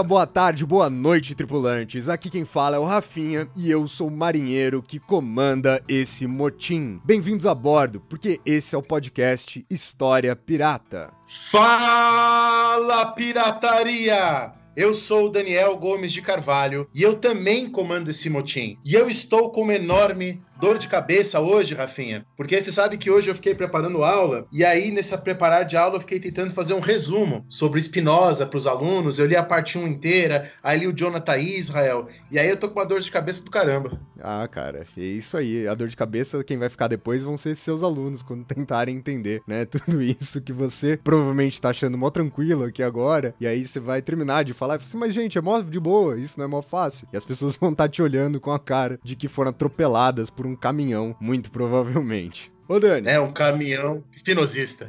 [0.00, 2.08] Dia, boa tarde, boa noite, tripulantes.
[2.08, 7.00] Aqui quem fala é o Rafinha e eu sou o marinheiro que comanda esse motim.
[7.04, 11.12] Bem-vindos a bordo, porque esse é o podcast História Pirata.
[11.26, 14.52] Fala, pirataria!
[14.76, 18.78] Eu sou o Daniel Gomes de Carvalho e eu também comando esse motim.
[18.84, 23.10] E eu estou com uma enorme dor de cabeça hoje, Rafinha, porque você sabe que
[23.10, 26.74] hoje eu fiquei preparando aula e aí nessa preparar de aula eu fiquei tentando fazer
[26.74, 29.18] um resumo sobre Spinoza para os alunos.
[29.18, 32.68] Eu li a parte 1 inteira, aí li o Jonathan Israel e aí eu tô
[32.68, 33.98] com uma dor de cabeça do caramba.
[34.22, 35.66] Ah, cara, é isso aí.
[35.66, 39.42] A dor de cabeça, quem vai ficar depois vão ser seus alunos quando tentarem entender,
[39.46, 39.64] né?
[39.66, 44.02] Tudo isso que você provavelmente tá achando mó tranquilo aqui agora, e aí você vai
[44.02, 46.62] terminar de falar e assim, mas gente, é mó de boa, isso não é mó
[46.62, 47.08] fácil.
[47.12, 50.30] E as pessoas vão estar tá te olhando com a cara de que foram atropeladas
[50.30, 52.52] por um caminhão, muito provavelmente.
[52.68, 53.08] Ô, Dani.
[53.08, 54.88] É, um caminhão espinosista.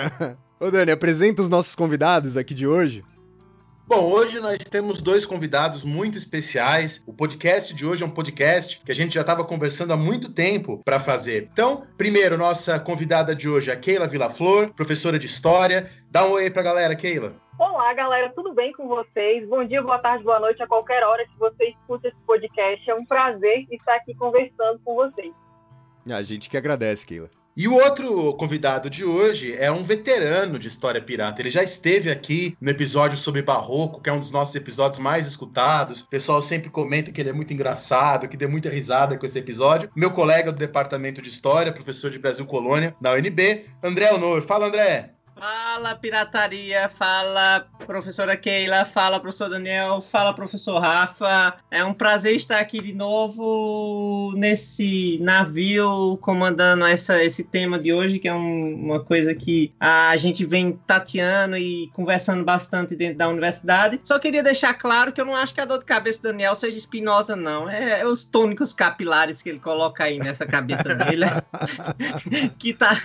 [0.58, 3.04] Ô, Dani, apresenta os nossos convidados aqui de hoje.
[3.90, 7.02] Bom, hoje nós temos dois convidados muito especiais.
[7.06, 10.28] O podcast de hoje é um podcast que a gente já estava conversando há muito
[10.28, 11.48] tempo para fazer.
[11.52, 15.90] Então, primeiro, nossa convidada de hoje é a Keila Vilaflor, professora de História.
[16.08, 17.34] Dá um oi para a galera, Keila.
[17.80, 19.48] Olá, galera, tudo bem com vocês?
[19.48, 22.90] Bom dia, boa tarde, boa noite, a qualquer hora que você escuta esse podcast.
[22.90, 25.32] É um prazer estar aqui conversando com vocês.
[26.06, 27.30] A gente que agradece, Keila.
[27.56, 31.40] E o outro convidado de hoje é um veterano de história pirata.
[31.40, 35.26] Ele já esteve aqui no episódio sobre Barroco, que é um dos nossos episódios mais
[35.26, 36.02] escutados.
[36.02, 39.38] O pessoal sempre comenta que ele é muito engraçado, que deu muita risada com esse
[39.38, 39.90] episódio.
[39.96, 44.42] Meu colega do departamento de história, professor de Brasil Colônia da UNB, André Honor.
[44.42, 45.19] Fala, André!
[45.40, 51.54] Fala, pirataria, fala, professora Keila, fala, professor Daniel, fala, professor Rafa.
[51.70, 58.18] É um prazer estar aqui de novo nesse navio comandando essa, esse tema de hoje,
[58.18, 63.28] que é um, uma coisa que a gente vem tateando e conversando bastante dentro da
[63.30, 63.98] universidade.
[64.04, 66.54] Só queria deixar claro que eu não acho que a dor de cabeça do Daniel
[66.54, 67.66] seja espinosa, não.
[67.66, 71.24] É, é os tônicos capilares que ele coloca aí nessa cabeça dele.
[72.58, 73.02] que tá.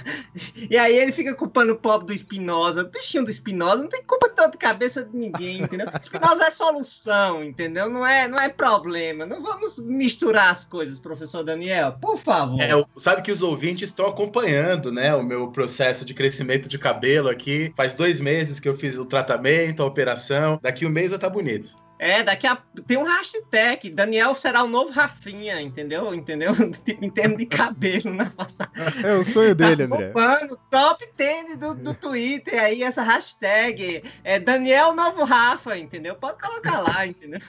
[0.70, 4.30] E aí ele fica culpando o pobre do Espinosa, bichinho do Espinosa, não tem culpa
[4.30, 5.88] de dor de cabeça de ninguém, entendeu?
[6.02, 7.90] Espinosa é solução, entendeu?
[7.90, 9.26] Não é, não é problema.
[9.26, 12.60] Não vamos misturar as coisas, professor Daniel, por favor.
[12.60, 17.30] É, sabe que os ouvintes estão acompanhando, né, o meu processo de crescimento de cabelo
[17.30, 17.72] aqui.
[17.78, 20.60] Faz dois meses que eu fiz o tratamento, a operação.
[20.62, 21.85] Daqui um mês eu tá bonito.
[21.98, 22.58] É, daqui a.
[22.86, 23.90] Tem um hashtag.
[23.90, 26.14] Daniel será o novo Rafinha, entendeu?
[26.14, 26.52] Entendeu?
[27.02, 28.32] em termos de cabelo, né?
[29.04, 30.12] É o sonho dele, André.
[30.14, 34.04] Mano, top 10 do, do Twitter aí, essa hashtag.
[34.24, 36.16] É Daniel Novo Rafa, entendeu?
[36.16, 37.40] Pode colocar lá, entendeu?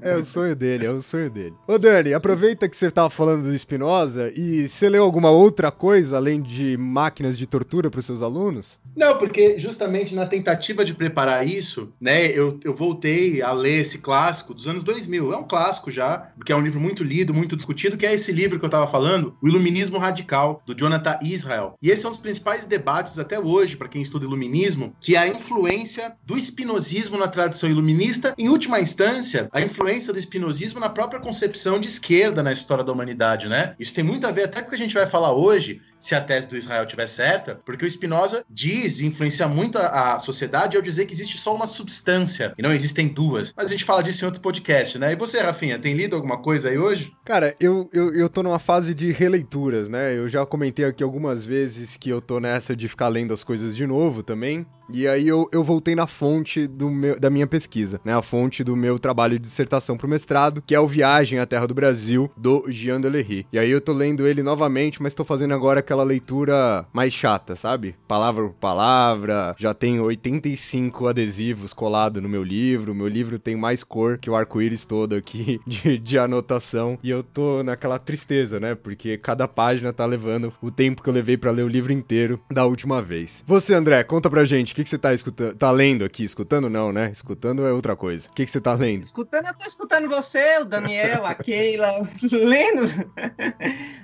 [0.00, 1.54] É o sonho dele, é o sonho dele.
[1.66, 6.16] Ô Dani, aproveita que você tava falando do Espinosa e você leu alguma outra coisa
[6.16, 8.78] além de máquinas de tortura para os seus alunos?
[8.94, 13.98] Não, porque justamente na tentativa de preparar isso, né, eu, eu voltei a ler esse
[13.98, 15.32] clássico dos anos 2000.
[15.32, 18.32] É um clássico já, porque é um livro muito lido, muito discutido, que é esse
[18.32, 21.76] livro que eu tava falando, O Iluminismo Radical, do Jonathan Israel.
[21.82, 25.18] E esse é um dos principais debates até hoje, para quem estuda iluminismo, que é
[25.18, 30.88] a influência do espinosismo na tradição iluminista, em última instância, a influência do espinosismo na
[30.88, 33.74] própria concepção de esquerda na história da humanidade, né?
[33.78, 36.16] Isso tem muito a ver até com o que a gente vai falar hoje, se
[36.16, 40.76] a tese do Israel estiver certa, porque o Spinoza diz, influencia muito a, a, sociedade
[40.76, 43.54] ao dizer que existe só uma substância e não existem duas.
[43.56, 45.12] Mas a gente fala disso em outro podcast, né?
[45.12, 47.12] E você, Rafinha, tem lido alguma coisa aí hoje?
[47.24, 50.18] Cara, eu, eu, eu tô numa fase de releituras, né?
[50.18, 53.76] Eu já comentei aqui algumas vezes que eu tô nessa de ficar lendo as coisas
[53.76, 54.66] de novo também.
[54.92, 58.14] E aí eu, eu voltei na fonte do meu, da minha pesquisa, né?
[58.14, 61.66] A fonte do meu trabalho de dissertação pro mestrado, que é o Viagem à Terra
[61.66, 63.46] do Brasil, do Jean Delery.
[63.52, 67.56] E aí eu tô lendo ele novamente, mas tô fazendo agora aquela leitura mais chata,
[67.56, 67.94] sabe?
[68.06, 73.82] Palavra por palavra, já tem 85 adesivos colados no meu livro, meu livro tem mais
[73.82, 78.74] cor que o arco-íris todo aqui de, de anotação, e eu tô naquela tristeza, né?
[78.74, 82.40] Porque cada página tá levando o tempo que eu levei para ler o livro inteiro
[82.50, 83.42] da última vez.
[83.46, 85.54] Você, André, conta pra gente, que que, que você tá escutando?
[85.56, 86.24] Tá lendo aqui?
[86.24, 87.10] Escutando não, né?
[87.12, 88.28] Escutando é outra coisa.
[88.28, 89.04] O que, que você tá lendo?
[89.04, 92.82] Escutando, eu tô escutando você, o Daniel, a Keila, lendo.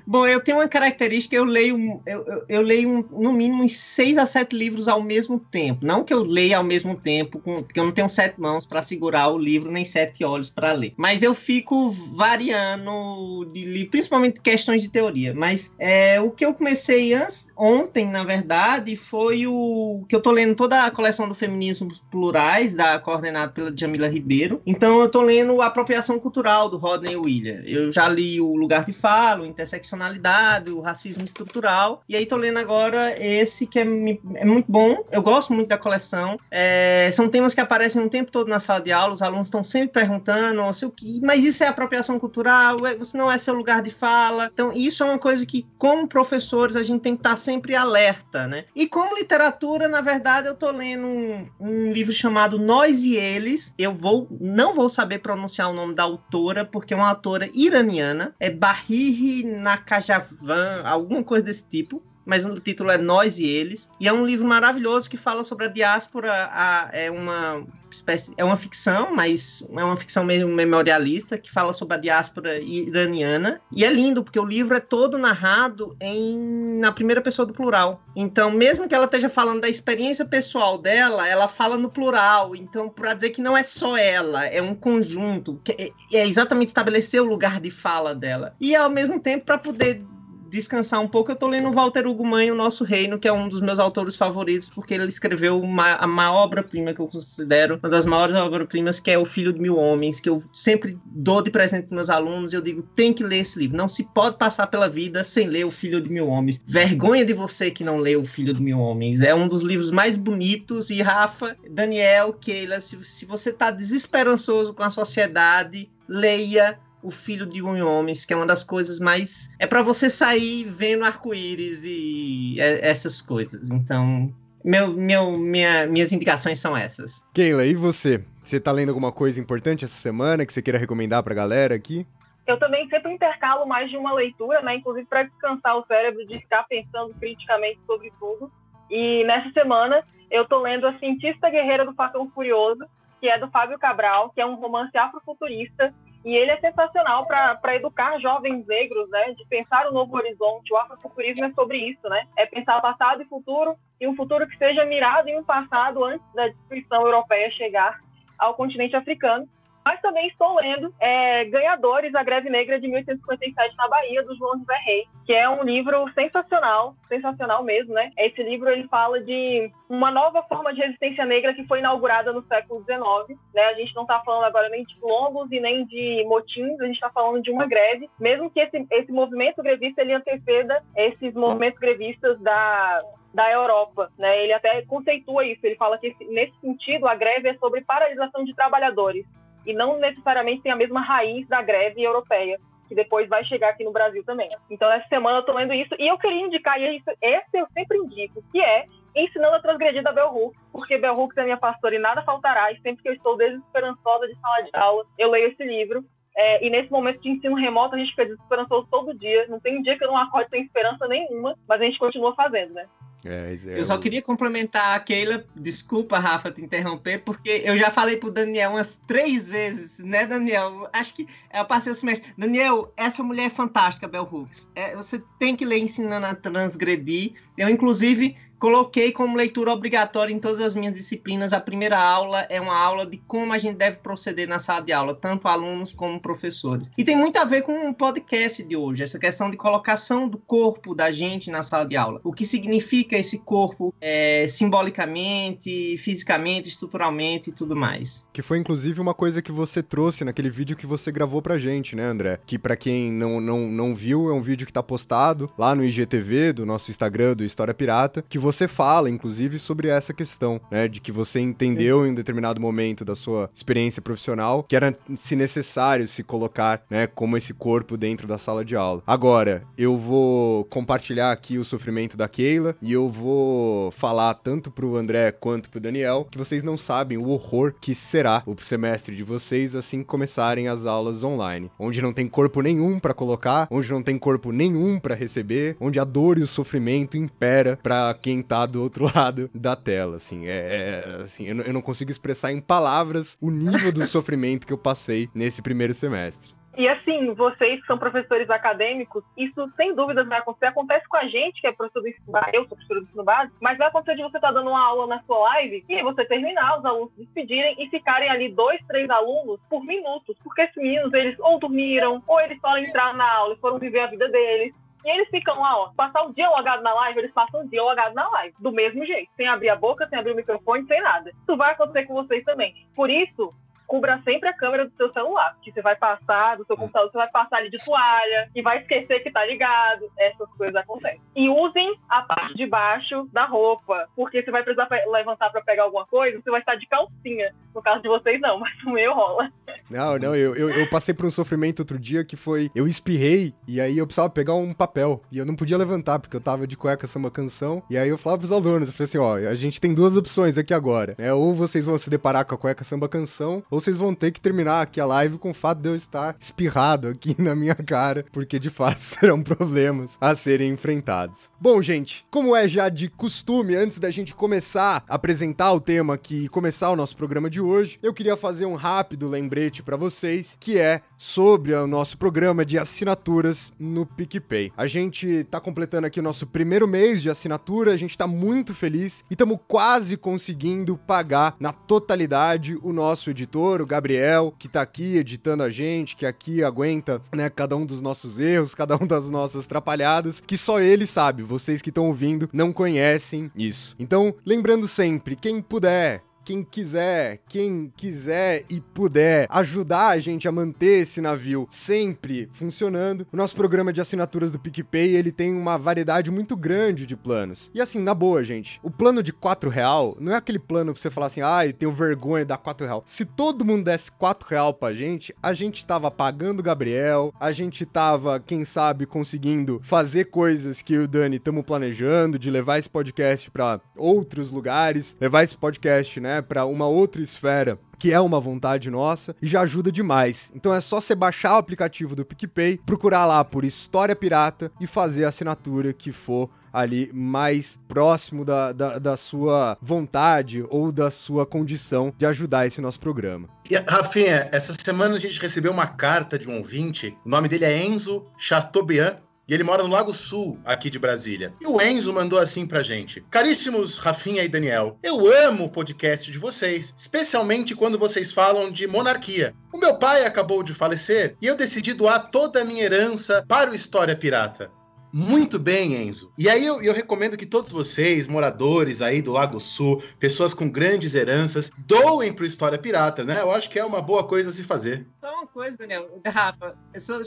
[0.07, 3.77] Bom, eu tenho uma característica, eu leio, eu, eu, eu leio um, no mínimo uns
[3.77, 5.85] seis a sete livros ao mesmo tempo.
[5.85, 8.83] Não que eu leia ao mesmo tempo, com, porque eu não tenho sete mãos para
[8.83, 10.95] segurar o livro, nem sete olhos para ler.
[10.97, 15.35] Mas eu fico variando de livro, principalmente questões de teoria.
[15.35, 20.31] Mas é, o que eu comecei antes, ontem, na verdade, foi o que eu tô
[20.31, 24.61] lendo toda a coleção do Feminismos Plurais, da coordenada pela Jamila Ribeiro.
[24.67, 27.63] Então eu tô lendo Apropriação Cultural, do Rodney William.
[27.65, 32.03] Eu já li o Lugar de Falo, Interseccionalidade, o Racismo Estrutural.
[32.07, 35.03] E aí tô lendo agora esse que é, é muito bom.
[35.11, 36.37] Eu gosto muito da coleção.
[36.51, 39.15] É, são temas que aparecem o tempo todo na sala de aula.
[39.15, 42.87] Os alunos estão sempre perguntando, o que, mas isso é apropriação cultural?
[42.87, 44.51] É, você não é seu lugar de fala?
[44.53, 48.47] Então isso é uma coisa que, como professores, a gente tem que estar sempre alerta,
[48.47, 48.67] né?
[48.77, 53.75] E como literatura, na verdade, eu tô lendo um, um livro chamado Nós e Eles.
[53.79, 58.35] Eu vou, não vou saber pronunciar o nome da autora, porque é uma autora iraniana.
[58.41, 63.89] É Bahiri Nakajavan, alguma coisa desse tipo mas o título é Nós e Eles.
[63.99, 66.51] E é um livro maravilhoso que fala sobre a diáspora.
[66.53, 71.73] A, é uma espécie, é uma ficção, mas é uma ficção meio memorialista que fala
[71.73, 73.63] sobre a diáspora iraniana.
[73.73, 78.03] E é lindo porque o livro é todo narrado em na primeira pessoa do plural.
[78.15, 82.55] Então, mesmo que ela esteja falando da experiência pessoal dela, ela fala no plural.
[82.55, 86.69] Então, para dizer que não é só ela, é um conjunto, que é, é exatamente
[86.69, 88.55] estabelecer o lugar de fala dela.
[88.61, 90.03] E ao mesmo tempo para poder
[90.49, 93.49] descansar um pouco, eu tô lendo Walter Hugo Mãe, O Nosso Reino, que é um
[93.49, 98.07] dos meus autores favoritos, porque ele escreveu uma, uma obra-prima que eu considero uma das
[98.07, 101.87] maiores obras-primas, que é O Filho de Mil Homens, que eu sempre dou de presente
[101.87, 104.67] para meus alunos, e eu digo, tem que ler esse livro, não se pode passar
[104.67, 106.61] pela vida sem ler O Filho de Mil Homens.
[106.67, 109.21] Vergonha de você que não leu O Filho de Mil Homens.
[109.21, 114.73] É um dos livros mais bonitos, e Rafa, Daniel, Keila, se, se você tá desesperançoso
[114.73, 119.51] com a sociedade, leia o filho de um homem, que é uma das coisas mais.
[119.59, 123.71] É para você sair vendo arco-íris e essas coisas.
[123.71, 124.33] Então,
[124.65, 127.27] meu, meu, minha, minhas indicações são essas.
[127.33, 128.25] Keila, e você?
[128.43, 132.07] Você tá lendo alguma coisa importante essa semana que você queira recomendar pra galera aqui?
[132.47, 134.77] Eu também sempre intercalo mais de uma leitura, né?
[134.77, 138.51] Inclusive para descansar o cérebro de ficar pensando criticamente sobre tudo.
[138.91, 142.87] E nessa semana eu tô lendo A Cientista Guerreira do Facão Furioso,
[143.21, 145.95] que é do Fábio Cabral, que é um romance afrofuturista
[146.25, 149.33] e ele é sensacional para educar jovens negros, né?
[149.33, 150.73] De pensar o novo horizonte.
[150.73, 152.27] O afrofuturismo é sobre isso, né?
[152.37, 156.27] É pensar passado e futuro, e um futuro que seja mirado em um passado antes
[156.35, 157.99] da destruição europeia chegar
[158.39, 159.49] ao continente africano
[159.89, 164.59] mas também estou lendo é, Ganhadores da Greve Negra de 1857 na Bahia, do João
[164.59, 168.13] José Rei, que é um livro sensacional, sensacional mesmo, né?
[168.19, 172.43] Esse livro ele fala de uma nova forma de resistência negra que foi inaugurada no
[172.43, 173.63] século XIX, né?
[173.65, 176.97] A gente não está falando agora nem de quilombos e nem de motins, a gente
[176.97, 181.81] está falando de uma greve, mesmo que esse, esse movimento grevista ele anteceda esses movimentos
[181.81, 183.01] grevistas da
[183.33, 184.43] da Europa, né?
[184.43, 185.61] Ele até conceitua isso.
[185.63, 189.25] Ele fala que nesse sentido a greve é sobre paralisação de trabalhadores
[189.69, 193.85] e não necessariamente tem a mesma raiz da greve europeia, que depois vai chegar aqui
[193.85, 194.49] no Brasil também.
[194.71, 197.67] Então, essa semana eu tô lendo isso e eu queria indicar, e isso, esse eu
[197.75, 201.57] sempre indico, que é Ensinando a Transgredir da Bell Hooks, porque Bell Hooks é minha
[201.57, 205.31] pastora e nada faltará, e sempre que eu estou desesperançosa de sala de aula, eu
[205.31, 206.05] leio esse livro.
[206.37, 209.47] É, e nesse momento de ensino remoto, a gente fica desesperançoso todo dia.
[209.49, 212.33] Não tem um dia que eu não acorde sem esperança nenhuma, mas a gente continua
[212.35, 212.87] fazendo, né?
[213.25, 217.91] É, é eu só queria complementar a Keila, desculpa, Rafa, te interromper, porque eu já
[217.91, 220.89] falei pro Daniel umas três vezes, né, Daniel?
[220.93, 222.33] Acho que eu passei o semestre.
[222.37, 224.71] Daniel, essa mulher é fantástica, Bell Hooks.
[224.75, 227.35] É, você tem que ler Ensinando a Transgredir.
[227.57, 231.53] Eu, inclusive, Coloquei como leitura obrigatória em todas as minhas disciplinas.
[231.53, 234.93] A primeira aula é uma aula de como a gente deve proceder na sala de
[234.93, 236.91] aula, tanto alunos como professores.
[236.99, 240.39] E tem muito a ver com o podcast de hoje, essa questão de colocação do
[240.39, 242.21] corpo da gente na sala de aula.
[242.25, 248.27] O que significa esse corpo é, simbolicamente, fisicamente, estruturalmente e tudo mais.
[248.33, 251.95] Que foi inclusive uma coisa que você trouxe naquele vídeo que você gravou pra gente,
[251.95, 252.41] né, André?
[252.45, 255.85] Que para quem não, não, não viu, é um vídeo que tá postado lá no
[255.85, 260.89] IGTV do nosso Instagram do História Pirata, que você fala, inclusive, sobre essa questão, né?
[260.89, 265.37] De que você entendeu em um determinado momento da sua experiência profissional que era, se
[265.37, 269.03] necessário, se colocar, né, como esse corpo dentro da sala de aula.
[269.07, 274.97] Agora, eu vou compartilhar aqui o sofrimento da Keila e eu vou falar tanto pro
[274.97, 279.23] André quanto pro Daniel que vocês não sabem o horror que será o semestre de
[279.23, 283.91] vocês assim que começarem as aulas online, onde não tem corpo nenhum para colocar, onde
[283.91, 288.38] não tem corpo nenhum para receber, onde a dor e o sofrimento espera pra quem
[288.43, 290.47] tá do outro lado da tela, assim.
[290.47, 294.67] É, é assim, eu, não- eu não consigo expressar em palavras o nível do sofrimento
[294.67, 296.57] que eu passei nesse primeiro semestre.
[296.77, 300.67] E assim, vocês que são professores acadêmicos, isso sem dúvidas vai acontecer.
[300.67, 303.25] Acontece com a gente, que é professor do ensino básico, eu sou professora do ensino
[303.25, 306.25] básico, mas vai acontecer de você estar dando uma aula na sua live e você
[306.25, 310.77] terminar, os alunos se despedirem e ficarem ali dois, três alunos por minutos, porque esses
[310.77, 314.29] meninos, eles ou dormiram, ou eles só entraram na aula e foram viver a vida
[314.29, 314.73] deles.
[315.05, 317.83] E eles ficam lá, ó, passar o dia logado na live, eles passam o dia
[317.83, 321.01] logado na live, do mesmo jeito, sem abrir a boca, sem abrir o microfone, sem
[321.01, 321.31] nada.
[321.31, 322.87] Isso vai acontecer com vocês também.
[322.95, 323.55] Por isso,
[323.89, 327.17] cubra sempre a câmera do seu celular, que você vai passar, do seu computador, você
[327.17, 331.21] vai passar ali de toalha, e vai esquecer que tá ligado, essas coisas acontecem.
[331.35, 335.85] E usem a parte de baixo da roupa, porque você vai precisar levantar pra pegar
[335.85, 337.55] alguma coisa, você vai estar de calcinha.
[337.75, 339.51] No caso de vocês, não, mas o meu rola.
[339.91, 342.71] Não, não, eu, eu, eu passei por um sofrimento outro dia que foi.
[342.75, 345.23] Eu espirrei e aí eu precisava pegar um papel.
[345.31, 347.83] E eu não podia levantar, porque eu tava de cueca samba canção.
[347.89, 350.59] E aí eu falava pros alunos, eu falei assim: ó, a gente tem duas opções
[350.59, 351.15] aqui agora.
[351.17, 351.33] Né?
[351.33, 354.41] Ou vocês vão se deparar com a cueca samba canção, ou vocês vão ter que
[354.41, 358.25] terminar aqui a live com o fato de eu estar espirrado aqui na minha cara,
[358.33, 361.49] porque de fato serão problemas a serem enfrentados.
[361.61, 366.15] Bom, gente, como é já de costume, antes da gente começar a apresentar o tema
[366.15, 369.97] aqui e começar o nosso programa de hoje, eu queria fazer um rápido lembrete para
[369.97, 374.73] vocês, que é sobre o nosso programa de assinaturas no PicPay.
[374.77, 378.75] A gente tá completando aqui o nosso primeiro mês de assinatura, a gente tá muito
[378.75, 384.83] feliz e estamos quase conseguindo pagar na totalidade o nosso editor, o Gabriel, que tá
[384.83, 389.07] aqui editando a gente, que aqui aguenta, né, cada um dos nossos erros, cada um
[389.07, 393.95] das nossas trapalhadas, que só ele sabe, vocês que estão ouvindo não conhecem isso.
[393.99, 400.53] Então, lembrando sempre, quem puder, quem quiser, quem quiser e puder ajudar a gente a
[400.53, 405.77] manter esse navio sempre funcionando, o nosso programa de assinaturas do PicPay, ele tem uma
[405.77, 407.71] variedade muito grande de planos.
[407.75, 411.03] E assim, na boa, gente, o plano de 4 real não é aquele plano pra
[411.03, 413.03] você falar assim, ai, tenho vergonha de dar 4 real.
[413.05, 417.53] Se todo mundo desse 4 real pra gente, a gente tava pagando o Gabriel, a
[417.53, 422.51] gente tava, quem sabe, conseguindo fazer coisas que eu e o Dani estamos planejando, de
[422.51, 428.13] levar esse podcast pra outros lugares, levar esse podcast, né, pra uma outra esfera que
[428.13, 430.53] é uma vontade nossa e já ajuda demais.
[430.55, 434.87] Então é só você baixar o aplicativo do PicPay, procurar lá por História Pirata e
[434.87, 441.11] fazer a assinatura que for ali mais próximo da, da, da sua vontade ou da
[441.11, 443.49] sua condição de ajudar esse nosso programa.
[443.69, 447.17] E, Rafinha, essa semana a gente recebeu uma carta de um ouvinte.
[447.25, 449.17] O nome dele é Enzo Chateaubriand.
[449.49, 451.55] E ele mora no Lago Sul, aqui de Brasília.
[451.59, 456.31] E o Enzo mandou assim pra gente: Caríssimos Rafinha e Daniel, eu amo o podcast
[456.31, 459.55] de vocês, especialmente quando vocês falam de monarquia.
[459.73, 463.71] O meu pai acabou de falecer e eu decidi doar toda a minha herança para
[463.71, 464.71] o História Pirata.
[465.13, 466.31] Muito bem, Enzo.
[466.37, 470.69] E aí eu, eu recomendo que todos vocês, moradores aí do Lago Sul, pessoas com
[470.69, 473.41] grandes heranças, doem pro História Pirata, né?
[473.41, 475.07] Eu acho que é uma boa coisa a se fazer.
[475.21, 476.09] Só uma coisa, Daniel.
[476.27, 476.75] Rafa,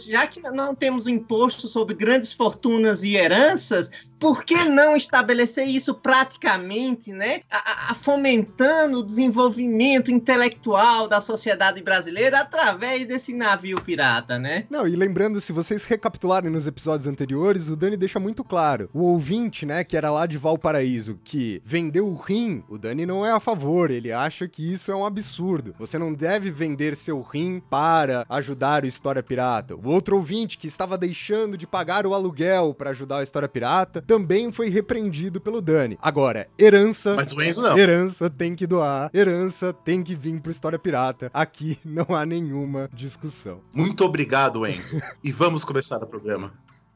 [0.07, 5.67] já que não temos um imposto sobre grandes fortunas e heranças, por que não estabelecer
[5.67, 7.41] isso praticamente, né?
[7.49, 14.65] A- a- a- fomentando o desenvolvimento intelectual da sociedade brasileira através desse navio pirata, né?
[14.69, 18.87] Não, e lembrando, se vocês recapitularem nos episódios anteriores, o Dani deixa muito claro.
[18.93, 23.25] O ouvinte, né, que era lá de Valparaíso, que vendeu o rim, o Dani não
[23.25, 25.73] é a favor, ele acha que isso é um absurdo.
[25.79, 29.75] Você não deve vender seu rim para ajudar o História Pirata.
[29.75, 33.99] O outro ouvinte, que estava deixando de pagar o aluguel para ajudar o História Pirata,
[33.99, 35.97] também foi repreendido pelo Dani.
[35.99, 37.15] Agora, herança.
[37.15, 37.75] Mas o Enzo não.
[37.75, 41.31] Herança tem que doar, herança tem que vir pro História Pirata.
[41.33, 43.59] Aqui não há nenhuma discussão.
[43.73, 45.01] Muito obrigado, Enzo.
[45.23, 46.53] e vamos começar o programa.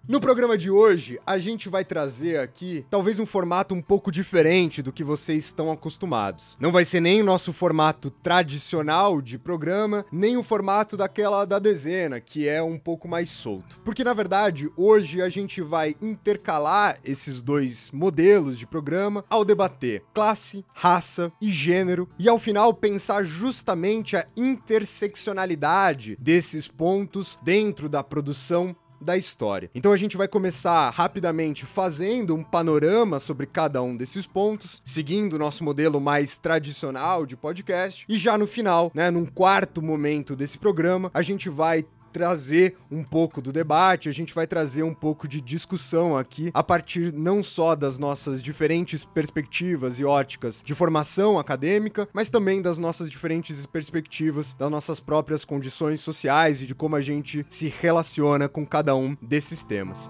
[0.07, 4.83] No programa de hoje, a gente vai trazer aqui talvez um formato um pouco diferente
[4.83, 6.55] do que vocês estão acostumados.
[6.59, 11.57] Não vai ser nem o nosso formato tradicional de programa, nem o formato daquela da
[11.57, 13.79] dezena, que é um pouco mais solto.
[13.83, 20.03] Porque na verdade, hoje a gente vai intercalar esses dois modelos de programa ao debater
[20.13, 28.03] classe, raça e gênero e ao final pensar justamente a interseccionalidade desses pontos dentro da
[28.03, 29.69] produção da história.
[29.73, 35.33] Então a gente vai começar rapidamente fazendo um panorama sobre cada um desses pontos, seguindo
[35.33, 40.35] o nosso modelo mais tradicional de podcast, e já no final, né, num quarto momento
[40.35, 44.93] desse programa, a gente vai trazer um pouco do debate, a gente vai trazer um
[44.93, 50.73] pouco de discussão aqui, a partir não só das nossas diferentes perspectivas e óticas de
[50.73, 56.73] formação acadêmica, mas também das nossas diferentes perspectivas, das nossas próprias condições sociais e de
[56.73, 60.09] como a gente se relaciona com cada um desses temas.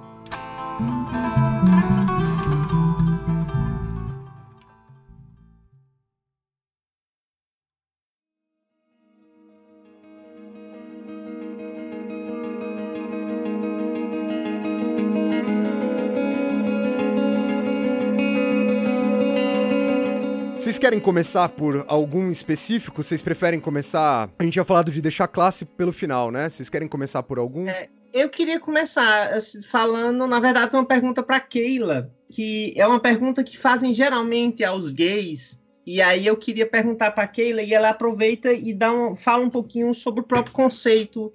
[20.75, 23.01] Vocês querem começar por algum específico?
[23.01, 24.29] Vocês preferem começar.
[24.37, 26.49] A gente tinha falado de deixar classe pelo final, né?
[26.49, 27.65] Vocês querem começar por algum?
[27.69, 32.99] É, eu queria começar assim, falando, na verdade, uma pergunta para Keila, que é uma
[32.99, 35.57] pergunta que fazem geralmente aos gays.
[35.87, 39.49] E aí eu queria perguntar para Keila e ela aproveita e dá um, fala um
[39.49, 41.31] pouquinho sobre o próprio conceito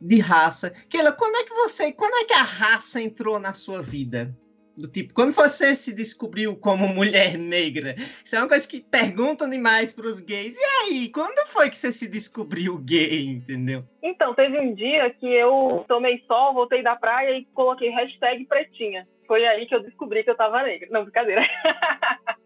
[0.00, 0.72] de raça.
[0.88, 4.36] Keila, quando é que você, quando é que a raça entrou na sua vida?
[4.80, 7.94] Do tipo, quando você se descobriu como mulher negra?
[8.24, 10.56] Isso é uma coisa que perguntam demais para os gays.
[10.56, 13.84] E aí, quando foi que você se descobriu gay, entendeu?
[14.02, 19.06] Então, teve um dia que eu tomei sol, voltei da praia e coloquei hashtag pretinha.
[19.26, 20.88] Foi aí que eu descobri que eu tava negra.
[20.90, 21.42] Não, brincadeira.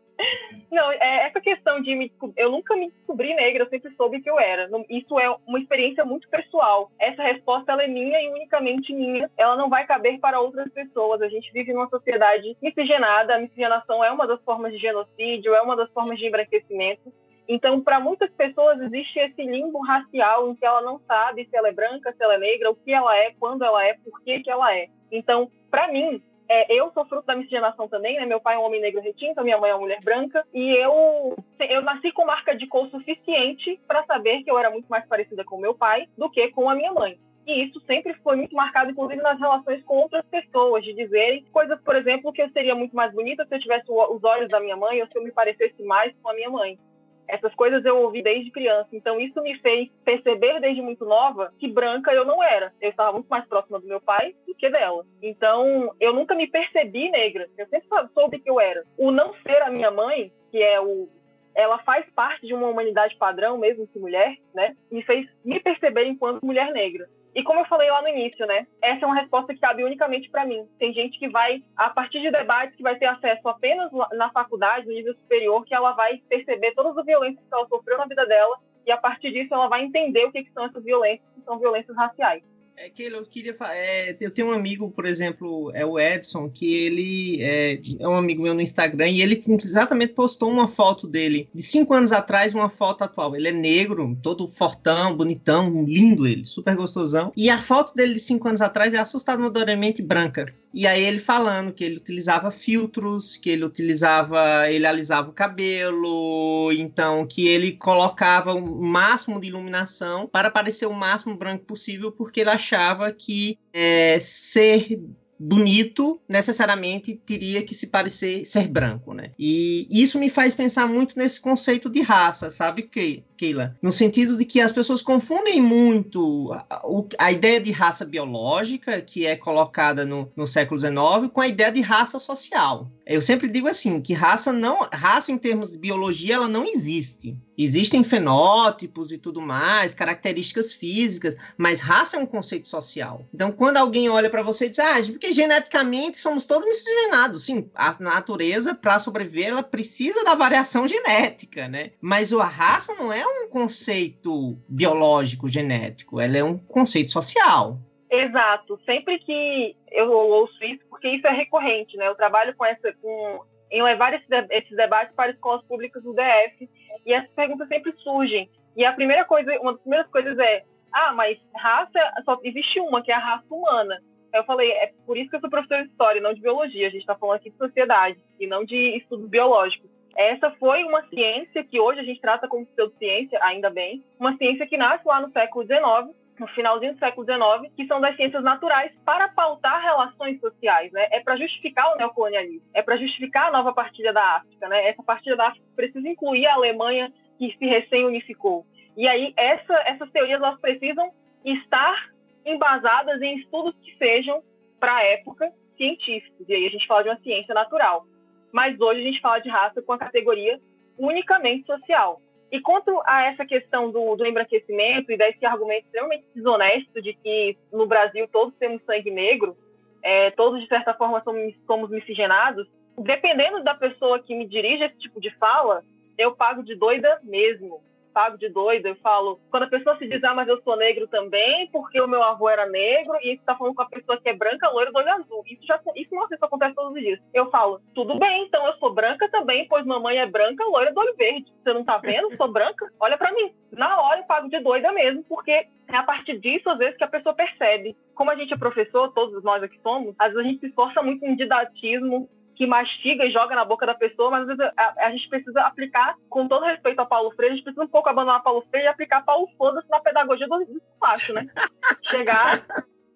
[0.71, 4.29] Não, é essa questão de me eu nunca me descobri negra, eu sempre soube que
[4.29, 4.69] eu era.
[4.91, 6.91] Isso é uma experiência muito pessoal.
[6.99, 9.31] Essa resposta ela é minha e unicamente minha.
[9.37, 11.23] Ela não vai caber para outras pessoas.
[11.23, 13.37] A gente vive numa sociedade miscigenada.
[13.37, 17.13] A miscigenação é uma das formas de genocídio, é uma das formas de embranquecimento.
[17.47, 21.69] Então, para muitas pessoas existe esse limbo racial em que ela não sabe se ela
[21.69, 24.41] é branca, se ela é negra, o que ela é, quando ela é, por que
[24.41, 24.89] que ela é.
[25.13, 28.27] Então, para mim, é, eu sou fruto da miscigenação também, né?
[28.27, 30.45] Meu pai é um homem negro retinto, minha mãe é uma mulher branca.
[30.53, 34.87] E eu, eu nasci com marca de cor suficiente para saber que eu era muito
[34.87, 37.19] mais parecida com meu pai do que com a minha mãe.
[37.47, 41.79] E isso sempre foi muito marcado, inclusive nas relações com outras pessoas, de dizerem coisas,
[41.83, 44.77] por exemplo, que eu seria muito mais bonita se eu tivesse os olhos da minha
[44.77, 46.79] mãe ou se eu me parecesse mais com a minha mãe.
[47.27, 48.89] Essas coisas eu ouvi desde criança.
[48.93, 52.73] Então, isso me fez perceber desde muito nova que branca eu não era.
[52.81, 55.05] Eu estava muito mais próxima do meu pai do que dela.
[55.23, 57.49] Então, eu nunca me percebi negra.
[57.57, 58.85] Eu sempre soube que eu era.
[58.97, 61.09] O não ser a minha mãe, que é o.
[61.55, 64.77] Ela faz parte de uma humanidade padrão, mesmo que mulher, né?
[64.91, 67.09] Me fez me perceber enquanto mulher negra.
[67.35, 68.67] E como eu falei lá no início, né?
[68.81, 70.69] Essa é uma resposta que cabe unicamente para mim.
[70.79, 74.87] Tem gente que vai, a partir de debates, que vai ter acesso apenas na faculdade,
[74.87, 78.25] no nível superior, que ela vai perceber todas as violências que ela sofreu na vida
[78.25, 81.43] dela e a partir disso ela vai entender o que, que são essas violências, que
[81.43, 82.43] são violências raciais.
[82.77, 83.77] É que eu queria falar.
[83.77, 88.15] É, eu tenho um amigo, por exemplo, é o Edson, que ele é, é, um
[88.15, 92.53] amigo meu no Instagram e ele exatamente postou uma foto dele de cinco anos atrás,
[92.53, 93.37] uma foto atual.
[93.37, 97.33] Ele é negro, todo fortão, bonitão, lindo ele, super gostosão.
[97.37, 100.53] E a foto dele de cinco anos atrás é assustadoramente branca.
[100.73, 106.73] E aí ele falando que ele utilizava filtros, que ele utilizava, ele alisava o cabelo,
[106.73, 112.41] então que ele colocava o máximo de iluminação para parecer o máximo branco possível, porque
[112.41, 112.64] ele achava
[113.13, 115.01] que é, ser
[115.39, 119.33] bonito necessariamente teria que se parecer ser branco, né?
[119.39, 122.89] E isso me faz pensar muito nesse conceito de raça, sabe,
[123.37, 123.77] Keila?
[123.83, 126.83] No sentido de que as pessoas confundem muito a,
[127.19, 131.73] a ideia de raça biológica, que é colocada no, no século XIX, com a ideia
[131.73, 132.91] de raça social.
[133.07, 137.37] Eu sempre digo assim, que raça não, raça em termos de biologia, ela não existe.
[137.57, 143.27] Existem fenótipos e tudo mais, características físicas, mas raça é um conceito social.
[143.33, 147.45] Então, quando alguém olha para você e diz, ah, porque geneticamente somos todos miscigenados.
[147.45, 151.93] Sim, a natureza, para sobreviver, ela precisa da variação genética, né?
[152.01, 157.81] Mas a raça não é um conceito biológico, genético, ela é um conceito social.
[158.15, 158.81] Exato.
[158.85, 162.07] Sempre que eu ouço isso, porque isso é recorrente, né?
[162.07, 166.71] Eu trabalho com essa, com em levar esse, esses debates para escolas públicas do DF
[167.05, 168.49] e essas perguntas sempre surgem.
[168.77, 173.03] E a primeira coisa, uma das primeiras coisas é, ah, mas raça só existe uma,
[173.03, 174.01] que é a raça humana.
[174.33, 176.87] Eu falei, é por isso que eu sou professor de história, não de biologia.
[176.87, 179.91] A gente está falando aqui de sociedade e não de estudos biológicos.
[180.17, 184.67] Essa foi uma ciência que hoje a gente trata como pseudociência, ainda bem, uma ciência
[184.67, 188.43] que nasce lá no século XIX no finalzinho do século XIX, que são das ciências
[188.43, 191.07] naturais para pautar relações sociais, né?
[191.11, 194.89] É para justificar o neocolonialismo, é para justificar a nova partilha da África, né?
[194.89, 198.67] Essa partilha da África precisa incluir a Alemanha que se recém-unificou.
[198.97, 201.13] E aí essa, essas teorias elas precisam
[201.45, 202.11] estar
[202.45, 204.43] embasadas em estudos que sejam
[204.79, 206.49] para a época científicos.
[206.49, 208.07] E aí a gente fala de uma ciência natural.
[208.53, 210.61] Mas hoje a gente fala de raça com a categoria
[210.99, 212.21] unicamente social.
[212.51, 217.57] E quanto a essa questão do, do embranquecimento e desse argumento extremamente desonesto de que
[217.73, 219.57] no Brasil todos temos sangue negro,
[220.03, 224.99] é, todos de certa forma somos, somos miscigenados, dependendo da pessoa que me dirige esse
[224.99, 225.83] tipo de fala,
[226.17, 227.83] eu pago de doida mesmo
[228.15, 228.89] pago de doida.
[228.89, 232.07] Eu falo, quando a pessoa se diz, ah, mas eu sou negro também, porque o
[232.07, 234.99] meu avô era negro, e está falando com a pessoa que é branca, loira, do
[234.99, 235.43] olho azul.
[235.47, 237.21] Isso já isso, isso acontece todos os dias.
[237.35, 241.01] Eu falo, tudo bem, então eu sou branca também, pois mamãe é branca, loira do
[241.01, 241.53] olho verde.
[241.63, 242.35] Você não tá vendo?
[242.37, 242.89] Sou branca?
[243.01, 243.53] Olha para mim.
[243.73, 247.05] Na hora eu pago de doida mesmo, porque é a partir disso, às vezes, que
[247.05, 247.97] a pessoa percebe.
[248.15, 251.03] Como a gente é professor, todos nós aqui somos, às vezes a gente se esforça
[251.03, 255.07] muito em didatismo, que mastiga e joga na boca da pessoa, mas às vezes a,
[255.07, 258.09] a gente precisa aplicar, com todo respeito a Paulo Freire, a gente precisa um pouco
[258.09, 261.47] abandonar Paulo Freire e aplicar Paulo Foda-se na pedagogia do, do macho, né?
[262.05, 262.65] Chegar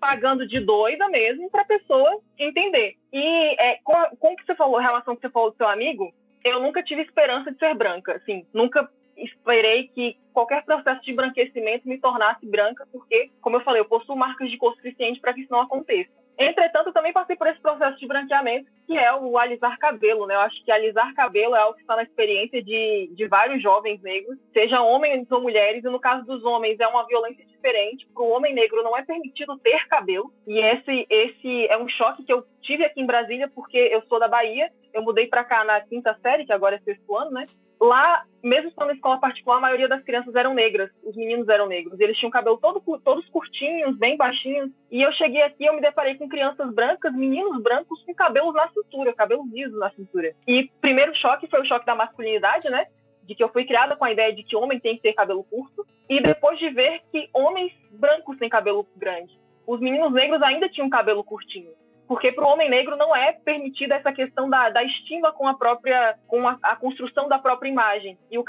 [0.00, 2.96] pagando de doida mesmo para a pessoa entender.
[3.12, 5.68] E é, com, com o que você falou, a relação que você falou do seu
[5.68, 6.12] amigo,
[6.44, 11.88] eu nunca tive esperança de ser branca, assim, nunca esperei que qualquer processo de branquecimento
[11.88, 15.40] me tornasse branca, porque, como eu falei, eu possuo marcas de cor suficiente para que
[15.40, 16.12] isso não aconteça.
[16.38, 20.36] Entretanto, também passei por esse processo de branqueamento, que é o alisar cabelo, né?
[20.36, 24.00] Eu acho que alisar cabelo é algo que está na experiência de, de vários jovens
[24.02, 28.06] negros, sejam homens ou mulheres, e no caso dos homens é uma violência diferente.
[28.14, 32.24] Para o homem negro não é permitido ter cabelo, e esse, esse é um choque
[32.24, 35.64] que eu tive aqui em Brasília, porque eu sou da Bahia, eu mudei para cá
[35.64, 37.46] na quinta série, que agora é sexto ano, né?
[37.80, 41.66] Lá, mesmo estando na escola particular, a maioria das crianças eram negras, os meninos eram
[41.66, 41.98] negros.
[42.00, 44.70] Eles tinham cabelo todo, todos curtinhos, bem baixinhos.
[44.90, 48.68] E eu cheguei aqui, eu me deparei com crianças brancas, meninos brancos com cabelos na
[48.68, 50.34] cintura, cabelos lisos na cintura.
[50.46, 52.84] E primeiro choque foi o choque da masculinidade, né?
[53.22, 55.44] De que eu fui criada com a ideia de que homem tem que ter cabelo
[55.44, 55.86] curto.
[56.08, 59.38] E depois de ver que homens brancos têm cabelo grande.
[59.66, 61.70] Os meninos negros ainda tinham cabelo curtinho
[62.08, 65.52] porque para o homem negro não é permitida essa questão da, da estima com a
[65.52, 68.18] própria, com a, a construção da própria imagem.
[68.30, 68.44] E o,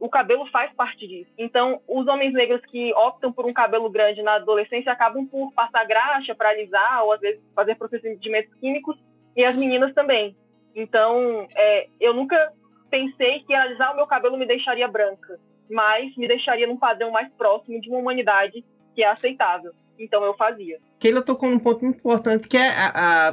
[0.00, 1.30] o, cabelo faz parte disso.
[1.36, 5.84] Então, os homens negros que optam por um cabelo grande na adolescência acabam por passar
[5.84, 8.96] graxa para alisar ou às vezes fazer procedimentos químicos
[9.36, 10.34] e as meninas também.
[10.74, 12.52] Então, é, eu nunca
[12.88, 15.38] pensei que alisar o meu cabelo me deixaria branca,
[15.70, 18.64] mas me deixaria num padrão mais próximo de uma humanidade
[18.94, 19.72] que é aceitável.
[19.98, 20.78] Então eu fazia.
[20.98, 22.72] Keila tocou num ponto muito importante que é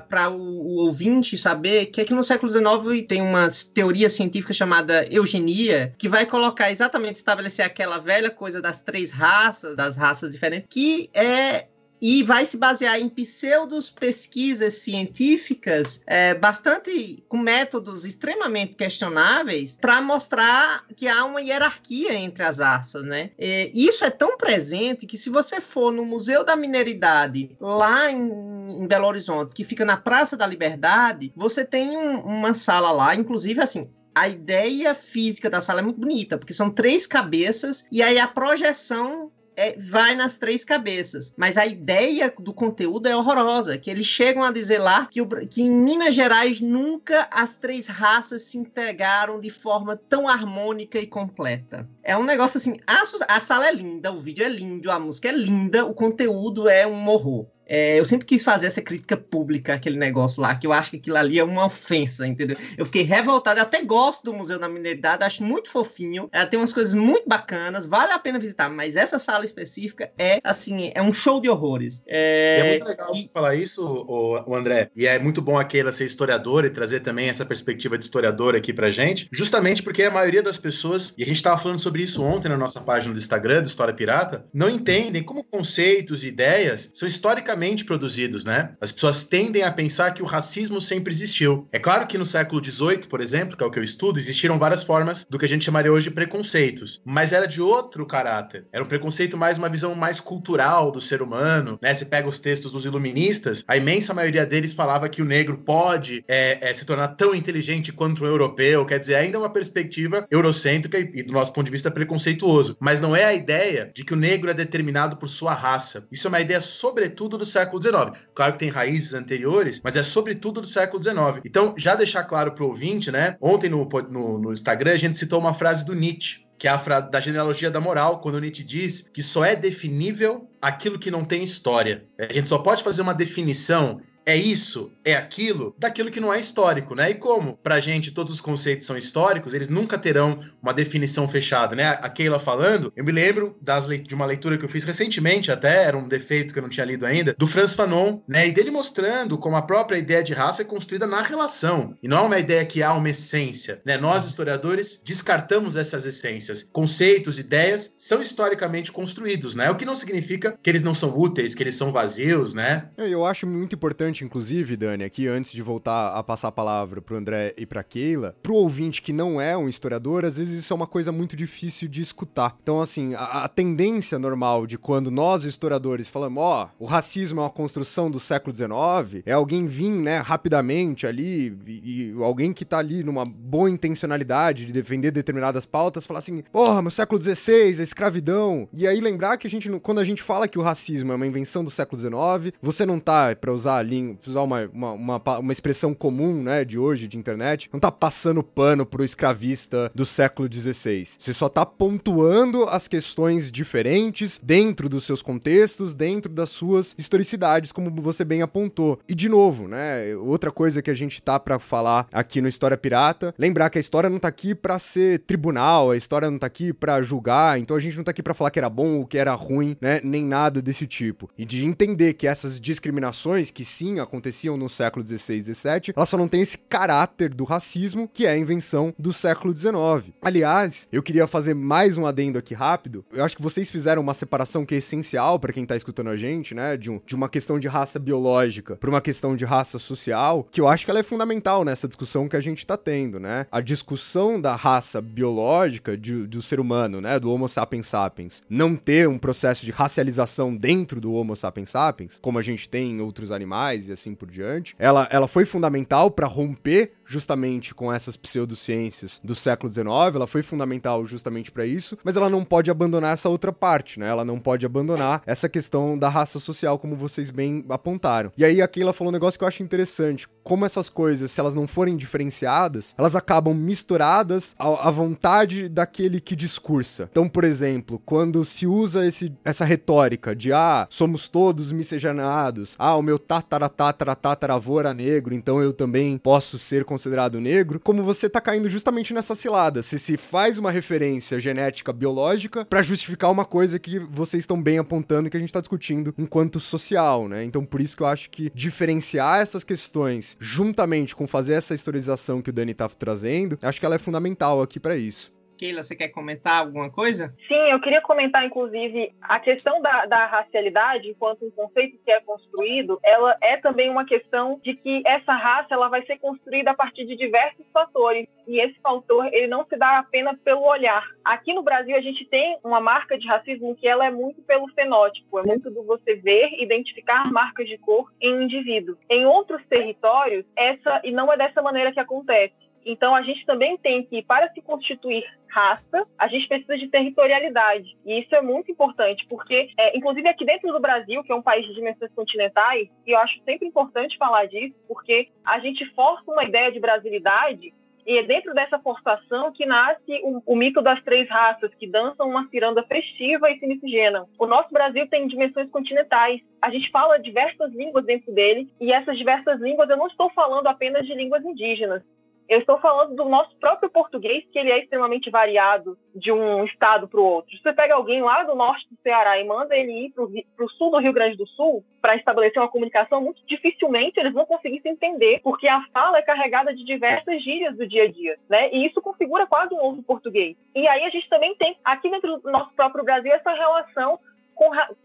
[0.09, 5.05] para o, o, ouvinte saber que aqui no século XIX tem uma teoria científica chamada
[5.11, 10.67] eugenia que vai colocar exatamente estabelecer aquela velha coisa das três raças, das raças diferentes,
[10.69, 11.67] que é
[12.01, 20.01] e vai se basear em pseudos pesquisas científicas é, bastante com métodos extremamente questionáveis para
[20.01, 23.31] mostrar que há uma hierarquia entre as raças, né?
[23.37, 28.17] E isso é tão presente que se você for no Museu da Mineridade lá em,
[28.17, 33.15] em Belo Horizonte, que fica na Praça da Liberdade, você tem um, uma sala lá,
[33.15, 38.01] inclusive assim, a ideia física da sala é muito bonita, porque são três cabeças e
[38.01, 41.33] aí a projeção é, vai nas três cabeças.
[41.37, 45.27] Mas a ideia do conteúdo é horrorosa, que eles chegam a dizer lá que, o,
[45.27, 51.07] que em Minas Gerais nunca as três raças se integraram de forma tão harmônica e
[51.07, 51.87] completa.
[52.03, 53.03] É um negócio assim, a,
[53.35, 56.85] a sala é linda, o vídeo é lindo, a música é linda, o conteúdo é
[56.85, 57.45] um horror.
[57.71, 60.97] É, eu sempre quis fazer essa crítica pública aquele negócio lá, que eu acho que
[60.97, 62.57] aquilo ali é uma ofensa, entendeu?
[62.77, 66.73] Eu fiquei revoltado, até gosto do Museu da Mineridade, acho muito fofinho, ela tem umas
[66.73, 71.13] coisas muito bacanas, vale a pena visitar, mas essa sala específica é, assim, é um
[71.13, 72.03] show de horrores.
[72.07, 73.21] É, é muito legal e...
[73.21, 76.99] você falar isso, o, André, e é muito bom a Keila ser historiadora e trazer
[76.99, 81.23] também essa perspectiva de historiadora aqui pra gente, justamente porque a maioria das pessoas, e
[81.23, 84.45] a gente tava falando sobre isso ontem na nossa página do Instagram, do História Pirata,
[84.53, 88.73] não entendem como conceitos e ideias são historicamente produzidos, né?
[88.81, 91.67] As pessoas tendem a pensar que o racismo sempre existiu.
[91.71, 94.57] É claro que no século XVIII, por exemplo, que é o que eu estudo, existiram
[94.57, 98.65] várias formas do que a gente chamaria hoje de preconceitos, mas era de outro caráter.
[98.71, 101.93] Era um preconceito mais uma visão mais cultural do ser humano, né?
[101.93, 106.23] Você pega os textos dos iluministas, a imensa maioria deles falava que o negro pode
[106.27, 110.25] é, é, se tornar tão inteligente quanto o europeu, quer dizer, ainda é uma perspectiva
[110.29, 114.03] eurocêntrica e, e do nosso ponto de vista preconceituoso, mas não é a ideia de
[114.03, 116.07] que o negro é determinado por sua raça.
[116.11, 118.19] Isso é uma ideia sobretudo do século XIX.
[118.33, 121.41] Claro que tem raízes anteriores, mas é sobretudo do século XIX.
[121.45, 123.35] Então, já deixar claro para o ouvinte, né?
[123.41, 126.77] Ontem no, no, no Instagram a gente citou uma frase do Nietzsche, que é a
[126.77, 131.25] frase da genealogia da moral, quando Nietzsche diz que só é definível aquilo que não
[131.25, 132.05] tem história.
[132.19, 136.39] A gente só pode fazer uma definição é isso, é aquilo, daquilo que não é
[136.39, 137.09] histórico, né?
[137.09, 141.75] E como, pra gente, todos os conceitos são históricos, eles nunca terão uma definição fechada,
[141.75, 141.87] né?
[141.87, 145.85] A Keila falando, eu me lembro das de uma leitura que eu fiz recentemente, até,
[145.85, 148.47] era um defeito que eu não tinha lido ainda, do Franz Fanon, né?
[148.47, 152.19] E dele mostrando como a própria ideia de raça é construída na relação, e não
[152.19, 153.97] é uma ideia que há uma essência, né?
[153.97, 156.63] Nós, historiadores, descartamos essas essências.
[156.71, 159.69] Conceitos, ideias, são historicamente construídos, né?
[159.69, 162.89] O que não significa que eles não são úteis, que eles são vazios, né?
[162.97, 166.51] É, eu acho muito importante importante, inclusive, Dani, aqui antes de voltar a passar a
[166.51, 170.59] palavra pro André e pra Keila, pro ouvinte que não é um historiador, às vezes
[170.59, 172.57] isso é uma coisa muito difícil de escutar.
[172.61, 177.39] Então, assim, a, a tendência normal de quando nós, historiadores, falamos, ó, oh, o racismo
[177.39, 182.51] é uma construção do século XIX, é alguém vir, né, rapidamente ali, e, e, alguém
[182.51, 187.21] que tá ali numa boa intencionalidade de defender determinadas pautas, falar assim, porra, meu século
[187.21, 188.67] XVI, a escravidão.
[188.73, 191.27] E aí lembrar que a gente, quando a gente fala que o racismo é uma
[191.27, 194.91] invenção do século XIX, você não tá, pra usar a linha assim, usar uma, uma,
[194.93, 199.91] uma, uma expressão comum, né, de hoje, de internet, não tá passando pano pro escravista
[199.93, 201.05] do século XVI.
[201.19, 207.71] Você só tá pontuando as questões diferentes dentro dos seus contextos, dentro das suas historicidades,
[207.71, 208.99] como você bem apontou.
[209.07, 212.77] E de novo, né, outra coisa que a gente tá para falar aqui no História
[212.77, 216.47] Pirata, lembrar que a história não tá aqui para ser tribunal, a história não tá
[216.47, 219.05] aqui para julgar, então a gente não tá aqui para falar que era bom ou
[219.05, 221.29] que era ruim, né, nem nada desse tipo.
[221.37, 226.09] E de entender que essas discriminações que sim aconteciam no século XVI e XVII, elas
[226.09, 230.13] só não têm esse caráter do racismo que é a invenção do século XIX.
[230.21, 233.05] Aliás, eu queria fazer mais um adendo aqui rápido.
[233.11, 236.15] Eu acho que vocês fizeram uma separação que é essencial para quem tá escutando a
[236.15, 239.79] gente, né, de, um, de uma questão de raça biológica para uma questão de raça
[239.79, 243.19] social, que eu acho que ela é fundamental nessa discussão que a gente tá tendo,
[243.19, 243.45] né?
[243.51, 248.75] A discussão da raça biológica de, do ser humano, né, do Homo sapiens sapiens, não
[248.75, 253.01] ter um processo de racialização dentro do Homo sapiens sapiens, como a gente tem em
[253.01, 258.15] outros animais e assim por diante, ela, ela foi fundamental para romper justamente com essas
[258.15, 263.13] pseudociências do século XIX, ela foi fundamental justamente para isso, mas ela não pode abandonar
[263.13, 264.07] essa outra parte, né?
[264.07, 268.31] Ela não pode abandonar essa questão da raça social, como vocês bem apontaram.
[268.37, 271.39] E aí a Keila falou um negócio que eu acho interessante, como essas coisas, se
[271.39, 277.07] elas não forem diferenciadas, elas acabam misturadas à, vontade daquele que discursa.
[277.11, 282.95] Então, por exemplo, quando se usa esse, essa retórica de ah, somos todos miscigenados, ah,
[282.95, 288.03] o meu tatara tatara tataravô era negro, então eu também posso ser considerado negro, como
[288.03, 289.81] você tá caindo justamente nessa cilada.
[289.81, 294.77] Se se faz uma referência genética biológica para justificar uma coisa que vocês estão bem
[294.77, 297.43] apontando que a gente tá discutindo enquanto social, né?
[297.43, 302.41] Então, por isso que eu acho que diferenciar essas questões juntamente com fazer essa historização
[302.41, 305.31] que o Dani tá trazendo, acho que ela é fundamental aqui para isso.
[305.61, 307.35] Keila, você quer comentar alguma coisa?
[307.47, 312.19] Sim, eu queria comentar, inclusive, a questão da, da, racialidade, enquanto um conceito que é
[312.19, 316.73] construído, ela é também uma questão de que essa raça ela vai ser construída a
[316.73, 318.27] partir de diversos fatores.
[318.47, 321.05] E esse fator, ele não se dá apenas pelo olhar.
[321.23, 324.67] Aqui no Brasil, a gente tem uma marca de racismo que ela é muito pelo
[324.69, 328.97] fenótipo, é muito do você ver, identificar marcas de cor em indivíduo.
[329.07, 332.70] Em outros territórios, essa, e não é dessa maneira que acontece.
[332.85, 337.97] Então, a gente também tem que, para se constituir raça, a gente precisa de territorialidade.
[338.05, 341.41] E isso é muito importante, porque, é, inclusive aqui dentro do Brasil, que é um
[341.41, 346.31] país de dimensões continentais, e eu acho sempre importante falar disso, porque a gente força
[346.31, 347.73] uma ideia de brasilidade
[348.05, 352.29] e é dentro dessa forçação que nasce o, o, mito das três raças, que dançam
[352.29, 354.27] uma ciranda festiva e se miscigenam.
[354.39, 356.41] O nosso Brasil tem dimensões continentais.
[356.61, 360.67] A gente fala diversas línguas dentro dele, e essas diversas línguas, eu não estou falando
[360.67, 362.03] apenas de línguas indígenas.
[362.51, 367.07] Eu estou falando do nosso próprio português, que ele é extremamente variado de um estado
[367.07, 367.57] para o outro.
[367.57, 370.91] Você pega alguém lá do norte do Ceará e manda ele ir para o sul
[370.91, 374.89] do Rio Grande do Sul para estabelecer uma comunicação, muito dificilmente eles vão conseguir se
[374.89, 378.69] entender, porque a fala é carregada de diversas gírias do dia a dia, né?
[378.73, 380.57] E isso configura quase um novo português.
[380.75, 384.19] E aí a gente também tem, aqui dentro do nosso próprio Brasil, essa relação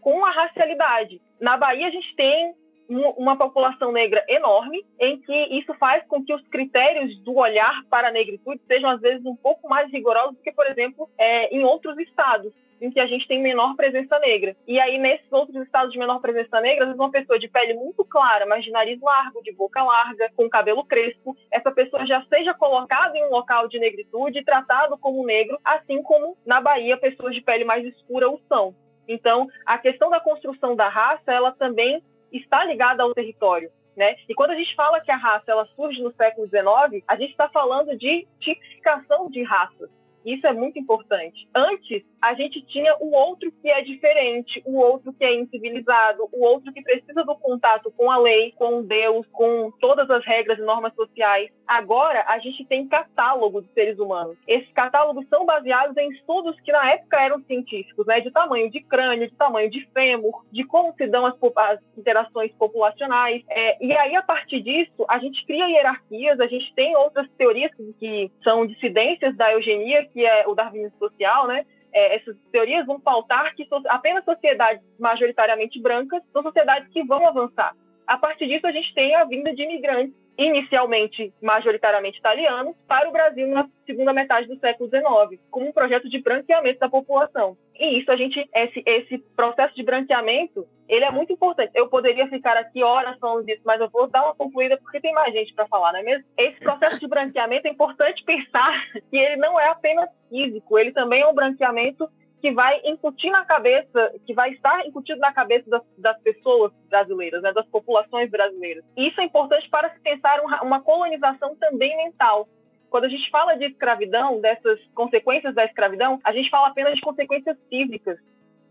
[0.01, 1.21] com a racialidade.
[1.39, 2.53] Na Bahia a gente tem
[2.89, 8.07] uma população negra enorme, em que isso faz com que os critérios do olhar para
[8.07, 11.63] a negritude sejam, às vezes, um pouco mais rigorosos do que, por exemplo, é, em
[11.63, 14.55] outros estados em que a gente tem menor presença negra.
[14.67, 17.73] E aí, nesses outros estados de menor presença negra, às vezes uma pessoa de pele
[17.73, 22.23] muito clara, mas de nariz largo, de boca larga, com cabelo crespo, essa pessoa já
[22.25, 26.97] seja colocada em um local de negritude e tratado como negro, assim como na Bahia
[26.97, 28.75] pessoas de pele mais escura o são.
[29.07, 33.71] Então, a questão da construção da raça, ela também está ligada ao território.
[33.95, 34.15] Né?
[34.29, 37.31] E quando a gente fala que a raça ela surge no século XIX, a gente
[37.31, 39.89] está falando de tipificação de raças.
[40.27, 41.47] Isso é muito importante.
[41.55, 46.43] Antes, a gente tinha o outro que é diferente, o outro que é incivilizado, o
[46.43, 50.63] outro que precisa do contato com a lei, com Deus, com todas as regras e
[50.63, 51.49] normas sociais.
[51.65, 54.37] Agora, a gente tem catálogo de seres humanos.
[54.47, 58.19] Esses catálogos são baseados em estudos que na época eram científicos, né?
[58.19, 62.51] De tamanho de crânio, de tamanho de fêmur, de como se dão as, as interações
[62.53, 63.43] populacionais.
[63.49, 67.71] É, e aí, a partir disso, a gente cria hierarquias, a gente tem outras teorias
[67.99, 71.63] que são dissidências da eugenia, que é o darwinismo social, né?
[71.93, 77.75] é, essas teorias vão pautar que apenas sociedades majoritariamente brancas são sociedades que vão avançar.
[78.07, 83.11] A partir disso, a gente tem a vinda de imigrantes, inicialmente majoritariamente italianos, para o
[83.11, 87.57] Brasil na segunda metade do século XIX, como um projeto de branqueamento da população.
[87.75, 91.71] E isso a gente, esse, esse processo de branqueamento, ele é muito importante.
[91.75, 95.13] Eu poderia ficar aqui horas falando disso, mas eu vou dar uma concluída porque tem
[95.13, 96.25] mais gente para falar, não é mesmo?
[96.37, 101.21] Esse processo de branqueamento é importante pensar que ele não é apenas físico, ele também
[101.23, 102.09] é um branqueamento
[102.41, 107.41] que vai incutir na cabeça, que vai estar incutido na cabeça das, das pessoas brasileiras,
[107.41, 108.83] né, das populações brasileiras.
[108.95, 112.47] E isso é importante para se pensar uma, uma colonização também mental.
[112.89, 117.01] Quando a gente fala de escravidão, dessas consequências da escravidão, a gente fala apenas de
[117.01, 118.17] consequências físicas.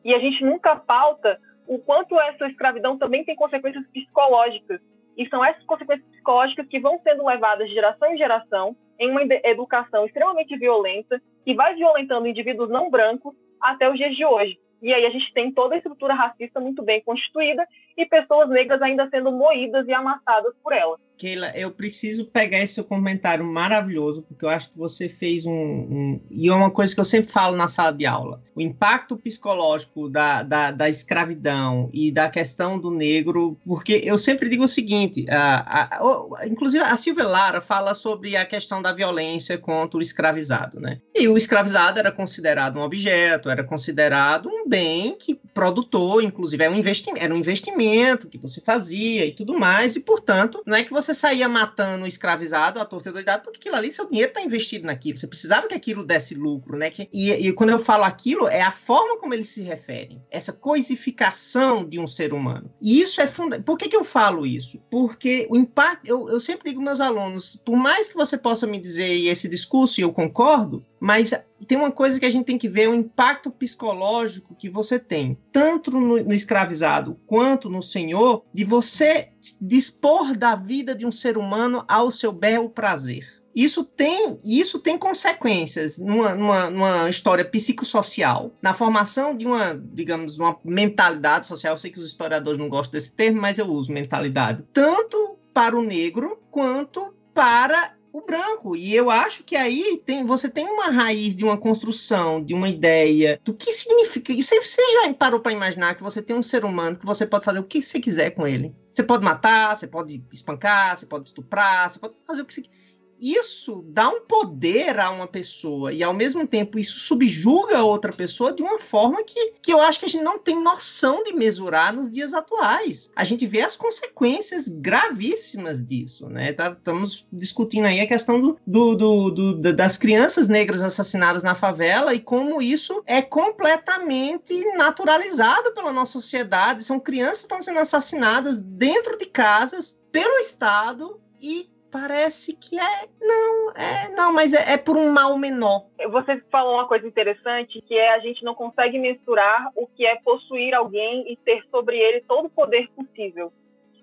[0.05, 4.81] E a gente nunca pauta o quanto essa escravidão também tem consequências psicológicas.
[5.17, 9.23] E são essas consequências psicológicas que vão sendo levadas de geração em geração em uma
[9.45, 14.59] educação extremamente violenta, que vai violentando indivíduos não brancos até os dias de hoje.
[14.83, 18.83] E aí a gente tem toda a estrutura racista muito bem constituída e pessoas negras
[18.83, 20.99] ainda sendo moídas e amassadas por ela.
[21.17, 25.51] Keila, eu preciso pegar esse seu comentário maravilhoso, porque eu acho que você fez um,
[25.51, 29.17] um, E é uma coisa que eu sempre falo na sala de aula: o impacto
[29.17, 34.69] psicológico da, da, da escravidão e da questão do negro, porque eu sempre digo o
[34.69, 39.99] seguinte: a, a, a, inclusive a Silvia Lara fala sobre a questão da violência contra
[39.99, 41.01] o escravizado, né?
[41.15, 46.73] E o escravizado era considerado um objeto, era considerado um bem que produtor, inclusive, era
[46.73, 47.86] um investimento, era um investimento
[48.29, 52.07] que você fazia e tudo mais, e portanto, não é que você saía matando o
[52.07, 55.19] escravizado, a torta doidado, porque aquilo ali, seu dinheiro está investido naquilo.
[55.19, 56.91] Você precisava que aquilo desse lucro, né?
[57.13, 60.23] E, e, quando eu falo aquilo, é a forma como eles se referem.
[60.31, 62.71] Essa coisificação de um ser humano.
[62.81, 63.65] E isso é fundamental.
[63.65, 64.81] Por que, que eu falo isso?
[64.91, 66.07] Porque o impacto.
[66.07, 70.01] Eu, eu sempre digo meus alunos, por mais que você possa me dizer esse discurso,
[70.01, 71.33] e eu concordo, mas
[71.67, 75.39] tem uma coisa que a gente tem que ver, o impacto psicológico que você tem,
[75.53, 79.29] tanto no, no, escravizado quanto no senhor, de você
[79.61, 83.25] dispor da vida de um ser humano ao seu belo prazer.
[83.57, 90.39] Isso tem, isso tem consequências numa, numa, numa história psicossocial, na formação de uma, digamos,
[90.39, 91.73] uma mentalidade social.
[91.73, 94.63] Eu sei que os historiadores não gostam desse termo, mas eu uso mentalidade.
[94.75, 98.75] Tanto para o negro quanto para o branco.
[98.75, 102.69] E eu acho que aí tem, você tem uma raiz de uma construção, de uma
[102.69, 104.33] ideia, do que significa.
[104.33, 107.27] E você, você já parou para imaginar que você tem um ser humano que você
[107.27, 108.75] pode fazer o que você quiser com ele.
[108.93, 112.63] Você pode matar, você pode espancar, você pode estuprar, você pode fazer o que você
[112.63, 112.86] quiser
[113.21, 118.53] isso dá um poder a uma pessoa e ao mesmo tempo isso subjuga outra pessoa
[118.53, 121.95] de uma forma que, que eu acho que a gente não tem noção de mesurar
[121.95, 123.11] nos dias atuais.
[123.17, 126.53] A gente vê as consequências gravíssimas disso, né?
[126.53, 131.55] Tá, estamos discutindo aí a questão do, do, do, do, das crianças negras assassinadas na
[131.55, 136.85] favela e como isso é completamente naturalizado pela nossa sociedade.
[136.85, 143.09] São crianças que estão sendo assassinadas dentro de casas pelo Estado e parece que é.
[143.21, 144.09] Não, é.
[144.11, 145.87] Não, mas é, é, por um mal menor.
[146.11, 150.17] Você falou uma coisa interessante, que é a gente não consegue mensurar o que é
[150.17, 153.51] possuir alguém e ter sobre ele todo o poder possível.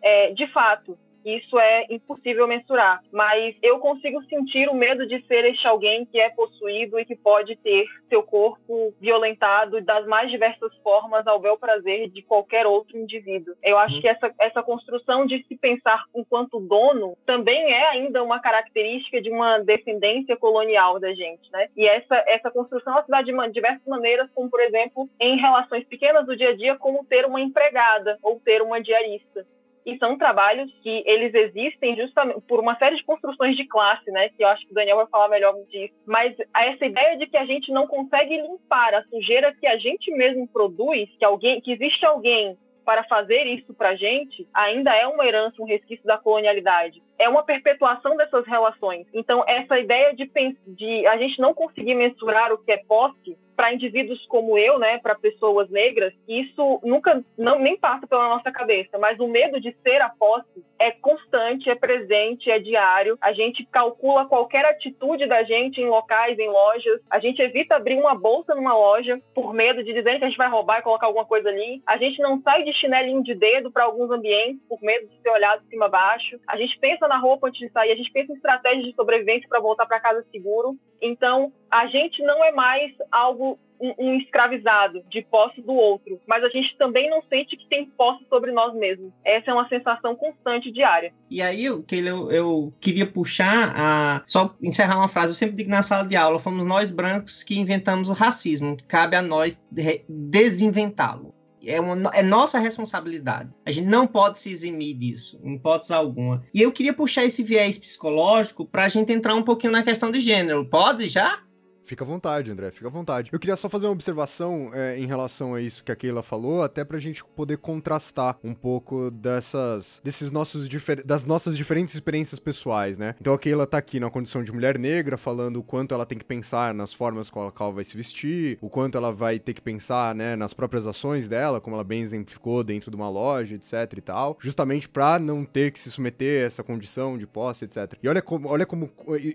[0.01, 3.01] É, de fato, isso é impossível mensurar.
[3.11, 7.15] Mas eu consigo sentir o medo de ser este alguém que é possuído e que
[7.15, 12.97] pode ter seu corpo violentado das mais diversas formas ao bel prazer de qualquer outro
[12.97, 13.55] indivíduo.
[13.63, 14.01] Eu acho uhum.
[14.01, 19.29] que essa, essa construção de se pensar enquanto dono também é ainda uma característica de
[19.29, 21.67] uma descendência colonial da gente, né?
[21.75, 25.85] E essa, essa construção ela se dá de diversas maneiras, como, por exemplo, em relações
[25.85, 29.45] pequenas do dia a dia, como ter uma empregada ou ter uma diarista
[29.85, 34.29] e são trabalhos que eles existem justamente por uma série de construções de classe, né?
[34.29, 35.93] Que eu acho que o Daniel vai falar melhor disso.
[36.05, 40.11] Mas essa ideia de que a gente não consegue limpar a sujeira que a gente
[40.11, 45.07] mesmo produz, que alguém, que existe alguém para fazer isso para a gente, ainda é
[45.07, 47.01] uma herança, um resquício da colonialidade.
[47.17, 49.05] É uma perpetuação dessas relações.
[49.13, 50.29] Então, essa ideia de,
[50.67, 54.97] de a gente não conseguir mensurar o que é posse para indivíduos como eu, né,
[54.97, 59.75] para pessoas negras, isso nunca não, nem passa pela nossa cabeça, mas o medo de
[59.83, 63.17] ser a posse é constante, é presente, é diário.
[63.21, 66.99] A gente calcula qualquer atitude da gente em locais, em lojas.
[67.09, 70.37] A gente evita abrir uma bolsa numa loja por medo de dizer que a gente
[70.37, 71.81] vai roubar e colocar alguma coisa ali.
[71.85, 75.29] A gente não sai de chinelinho de dedo para alguns ambientes por medo de ser
[75.29, 76.37] olhado de cima a baixo.
[76.47, 79.47] A gente pensa na roupa antes de sair, a gente pensa em estratégias de sobrevivência
[79.47, 80.75] para voltar para casa seguro.
[80.99, 86.43] Então, a gente não é mais algo um, um, escravizado de posse do outro, mas
[86.43, 89.11] a gente também não sente que tem posse sobre nós mesmos.
[89.23, 91.13] Essa é uma sensação constante diária.
[91.29, 94.23] E aí, eu, eu, eu queria puxar a.
[94.25, 97.59] Só encerrar uma frase, eu sempre digo na sala de aula: fomos nós brancos que
[97.59, 99.61] inventamos o racismo, cabe a nós
[100.07, 101.33] desinventá-lo.
[101.65, 103.49] É, uma, é nossa responsabilidade.
[103.65, 106.43] A gente não pode se eximir disso, em hipótese alguma.
[106.53, 110.11] E eu queria puxar esse viés psicológico para a gente entrar um pouquinho na questão
[110.11, 110.65] de gênero.
[110.65, 111.39] Pode já?
[111.85, 113.29] Fica à vontade, André, fica à vontade.
[113.31, 116.63] Eu queria só fazer uma observação é, em relação a isso que a Keila falou,
[116.63, 120.67] até pra gente poder contrastar um pouco dessas, desses nossos
[121.05, 123.15] das nossas diferentes experiências pessoais, né?
[123.19, 126.17] Então a Keila tá aqui na condição de mulher negra, falando o quanto ela tem
[126.17, 129.37] que pensar nas formas com a qual ela vai se vestir, o quanto ela vai
[129.37, 133.09] ter que pensar, né, nas próprias ações dela, como ela bem exemplificou dentro de uma
[133.09, 137.27] loja, etc e tal, justamente pra não ter que se submeter a essa condição de
[137.27, 137.93] posse, etc.
[138.01, 138.89] E olha como, olha como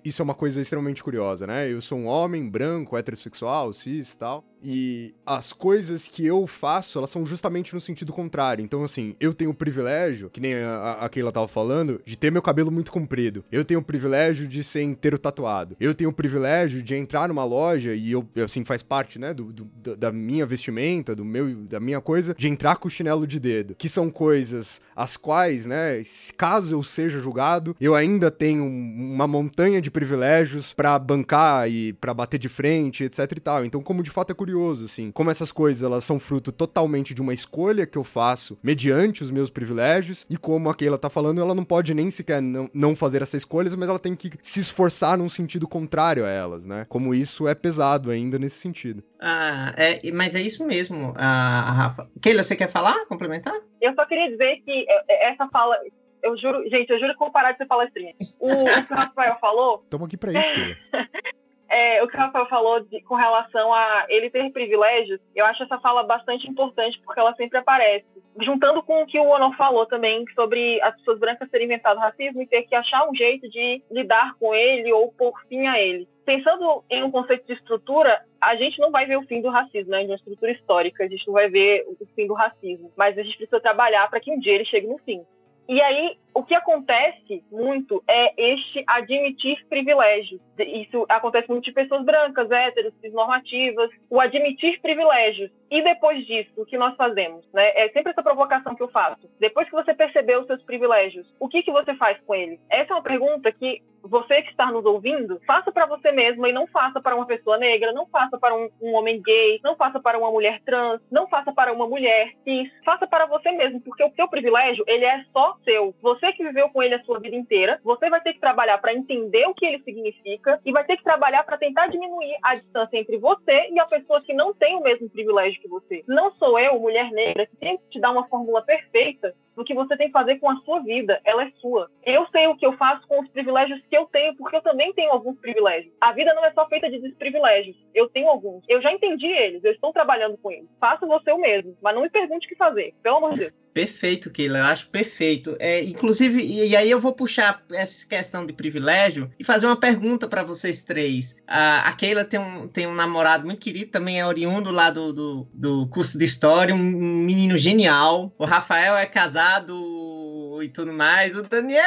[0.04, 1.70] isso é uma coisa extremamente curiosa, né?
[1.70, 4.44] Eu sou um homem branco, heterossexual, cis e tal.
[4.62, 8.64] E as coisas que eu faço, elas são justamente no sentido contrário.
[8.64, 12.32] Então, assim, eu tenho o privilégio, que nem a, a Keila tava falando, de ter
[12.32, 13.44] meu cabelo muito comprido.
[13.50, 15.76] Eu tenho o privilégio de ser inteiro tatuado.
[15.78, 19.52] Eu tenho o privilégio de entrar numa loja e eu, assim, faz parte, né, do,
[19.52, 23.38] do, da minha vestimenta, do meu, da minha coisa, de entrar com o chinelo de
[23.38, 23.74] dedo.
[23.74, 26.02] Que são coisas as quais, né,
[26.36, 32.12] caso eu seja julgado, eu ainda tenho uma montanha de privilégios para bancar e para
[32.12, 33.64] bater de frente, etc e tal.
[33.64, 37.12] Então, como de fato é curioso curioso, assim, como essas coisas elas são fruto totalmente
[37.12, 41.10] de uma escolha que eu faço mediante os meus privilégios, e como a Keila tá
[41.10, 44.30] falando, ela não pode nem sequer não, não fazer essas escolhas, mas ela tem que
[44.40, 46.86] se esforçar num sentido contrário a elas, né?
[46.88, 49.04] Como isso é pesado ainda nesse sentido.
[49.20, 52.08] Ah, é, mas é isso mesmo, a Rafa.
[52.22, 53.54] Keila, você quer falar, complementar?
[53.82, 55.76] Eu só queria dizer que é, é, essa fala,
[56.22, 58.14] eu juro, gente, eu juro que vou parar de ser palestrinha.
[58.40, 59.82] O, o que o Rafael falou.
[59.84, 60.76] Estamos aqui para isso, Keila.
[61.68, 65.62] é, o que o Rafael falou de, com relação a ele ter privilégios, eu acho
[65.62, 68.06] essa fala bastante importante porque ela sempre aparece.
[68.40, 72.40] Juntando com o que o Honor falou também sobre as pessoas brancas terem inventado racismo
[72.40, 76.08] e ter que achar um jeito de lidar com ele ou pôr fim a ele.
[76.24, 79.90] Pensando em um conceito de estrutura, a gente não vai ver o fim do racismo,
[79.90, 80.02] né?
[80.02, 83.22] De uma estrutura histórica, a gente não vai ver o fim do racismo, mas a
[83.22, 85.22] gente precisa trabalhar para que um dia ele chegue no fim.
[85.68, 90.40] E aí, o que acontece muito é este admitir privilégios.
[90.56, 95.50] Isso acontece muito de pessoas brancas, héteros, normativas, o admitir privilégios.
[95.68, 97.44] E depois disso, o que nós fazemos?
[97.52, 97.70] Né?
[97.74, 99.28] É sempre essa provocação que eu faço.
[99.40, 102.60] Depois que você percebeu os seus privilégios, o que, que você faz com eles?
[102.70, 106.52] Essa é uma pergunta que você que está nos ouvindo, faça para você mesma e
[106.52, 110.00] não faça para uma pessoa negra, não faça para um, um, homem gay, não faça
[110.00, 114.04] para uma mulher trans, não faça para uma mulher cis, faça para você mesmo, porque
[114.04, 115.94] o seu privilégio, ele é só seu.
[116.00, 118.94] Você que viveu com ele a sua vida inteira, você vai ter que trabalhar para
[118.94, 122.96] entender o que ele significa e vai ter que trabalhar para tentar diminuir a distância
[122.96, 126.04] entre você e a pessoa que não tem o mesmo privilégio que você.
[126.06, 129.74] Não sou eu, mulher negra, que tem que te dar uma fórmula perfeita do que
[129.74, 131.20] você tem que fazer com a sua vida.
[131.24, 131.90] Ela é sua.
[132.06, 134.94] Eu sei o que eu faço com os privilégios que eu tenho, porque eu também
[134.94, 135.92] tenho alguns privilégios.
[136.00, 137.76] A vida não é só feita de desprivilégios.
[137.92, 138.62] Eu tenho alguns.
[138.68, 140.68] Eu já entendi eles, eu estou trabalhando com eles.
[140.78, 143.52] Faça você o mesmo, mas não me pergunte o que fazer, pelo amor de Deus.
[143.78, 145.56] Perfeito, Keila, eu acho perfeito.
[145.60, 150.26] É, inclusive, e, aí eu vou puxar essa questão de privilégio e fazer uma pergunta
[150.26, 151.36] para vocês três.
[151.46, 155.12] A, a Keila tem um, tem um namorado muito querido, também é oriundo lá do,
[155.12, 158.32] do, do curso de História, um menino genial.
[158.36, 160.17] O Rafael é casado dado
[160.62, 161.36] e tudo mais.
[161.36, 161.82] O Daniel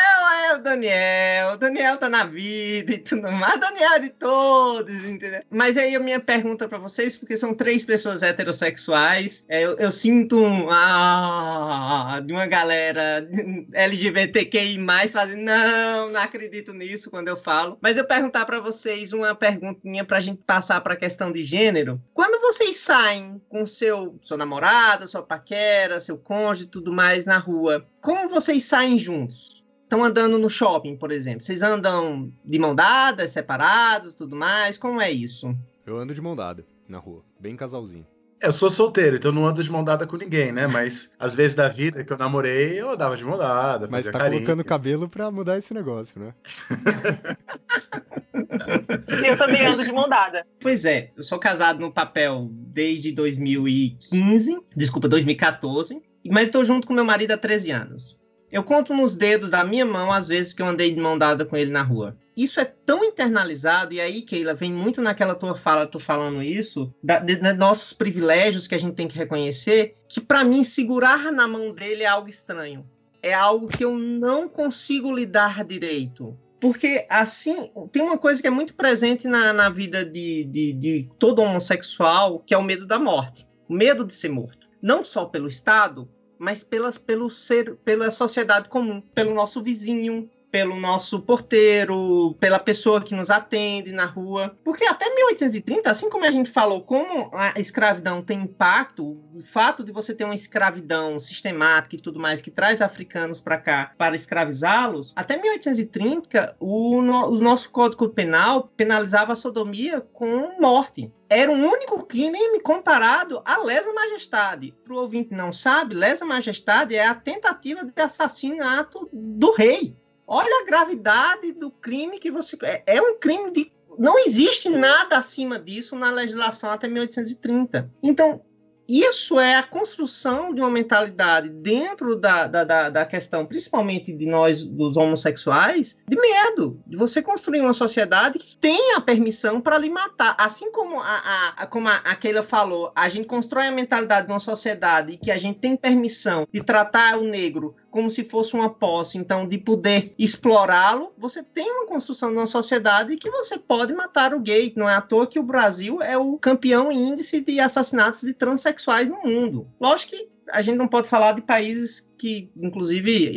[0.45, 3.55] é o Daniel, o Daniel tá na vida e tudo mais.
[3.55, 5.41] O Daniel é de todos, entendeu?
[5.49, 9.91] Mas aí a minha pergunta para vocês, porque são três pessoas heterossexuais, é, eu, eu,
[9.91, 13.27] sinto um ah, de uma galera
[13.73, 17.77] LGBTQI fazendo não, não acredito nisso quando eu falo.
[17.81, 22.01] Mas eu perguntar para vocês uma perguntinha pra gente passar para a questão de gênero.
[22.13, 27.85] Quando vocês saem com seu seu namorado, sua paquera, seu cônjuge, tudo mais na rua,
[28.01, 29.63] como vocês saem juntos?
[29.83, 31.43] Estão andando no shopping, por exemplo.
[31.43, 34.77] Vocês andam de mão dada, separados, tudo mais?
[34.77, 35.53] Como é isso?
[35.85, 38.07] Eu ando de mão dada na rua, bem casalzinho.
[38.41, 40.65] Eu sou solteiro, então não ando de mão dada com ninguém, né?
[40.65, 43.87] Mas às vezes da vida que eu namorei, eu andava de mão dada.
[43.89, 44.41] Mas tá carinho.
[44.41, 46.33] colocando cabelo pra mudar esse negócio, né?
[49.27, 50.45] eu também ando de mão dada.
[50.59, 56.93] Pois é, eu sou casado no papel desde 2015, desculpa, 2014 mas estou junto com
[56.93, 58.19] meu marido há 13 anos.
[58.51, 61.45] Eu conto nos dedos da minha mão as vezes que eu andei de mão dada
[61.45, 62.17] com ele na rua.
[62.35, 66.93] Isso é tão internalizado, e aí, Keila, vem muito naquela tua fala, tu falando isso,
[67.01, 71.31] da, de, de nossos privilégios que a gente tem que reconhecer, que para mim segurar
[71.31, 72.85] na mão dele é algo estranho.
[73.23, 76.37] É algo que eu não consigo lidar direito.
[76.59, 81.09] Porque, assim, tem uma coisa que é muito presente na, na vida de, de, de
[81.17, 83.47] todo homossexual, que é o medo da morte.
[83.69, 86.09] O medo de ser morto não só pelo Estado,
[86.41, 93.01] mas pelas, pelo ser, pela sociedade comum, pelo nosso vizinho, pelo nosso porteiro, pela pessoa
[93.01, 94.57] que nos atende na rua.
[94.63, 99.83] Porque até 1830, assim como a gente falou, como a escravidão tem impacto, o fato
[99.83, 104.13] de você ter uma escravidão sistemática e tudo mais que traz africanos para cá para
[104.15, 111.49] escravizá-los, até 1830 o, no, o nosso Código Penal penalizava a sodomia com morte era
[111.49, 114.75] um único crime comparado à lesa majestade.
[114.83, 119.95] Para o ouvinte não sabe, lesa majestade é a tentativa de assassinato do rei.
[120.33, 122.57] Olha a gravidade do crime que você.
[122.63, 123.69] É, é um crime de.
[123.99, 127.91] Não existe nada acima disso na legislação até 1830.
[128.01, 128.41] Então,
[128.87, 134.25] isso é a construção de uma mentalidade dentro da, da, da, da, questão, principalmente de
[134.25, 139.89] nós, dos homossexuais, de medo, de você construir uma sociedade que tenha permissão para lhe
[139.89, 140.35] matar.
[140.37, 144.33] Assim como a, a, como a, a Keila falou, a gente constrói a mentalidade de
[144.33, 148.69] uma sociedade que a gente tem permissão de tratar o negro como se fosse uma
[148.69, 153.93] posse, então de poder explorá-lo, você tem uma construção de uma sociedade que você pode
[153.93, 154.73] matar o gay.
[154.75, 158.33] Não é à toa que o Brasil é o campeão em índice de assassinatos de
[158.33, 159.67] transexuais no mundo.
[159.79, 163.35] Lógico que a gente não pode falar de países que, inclusive,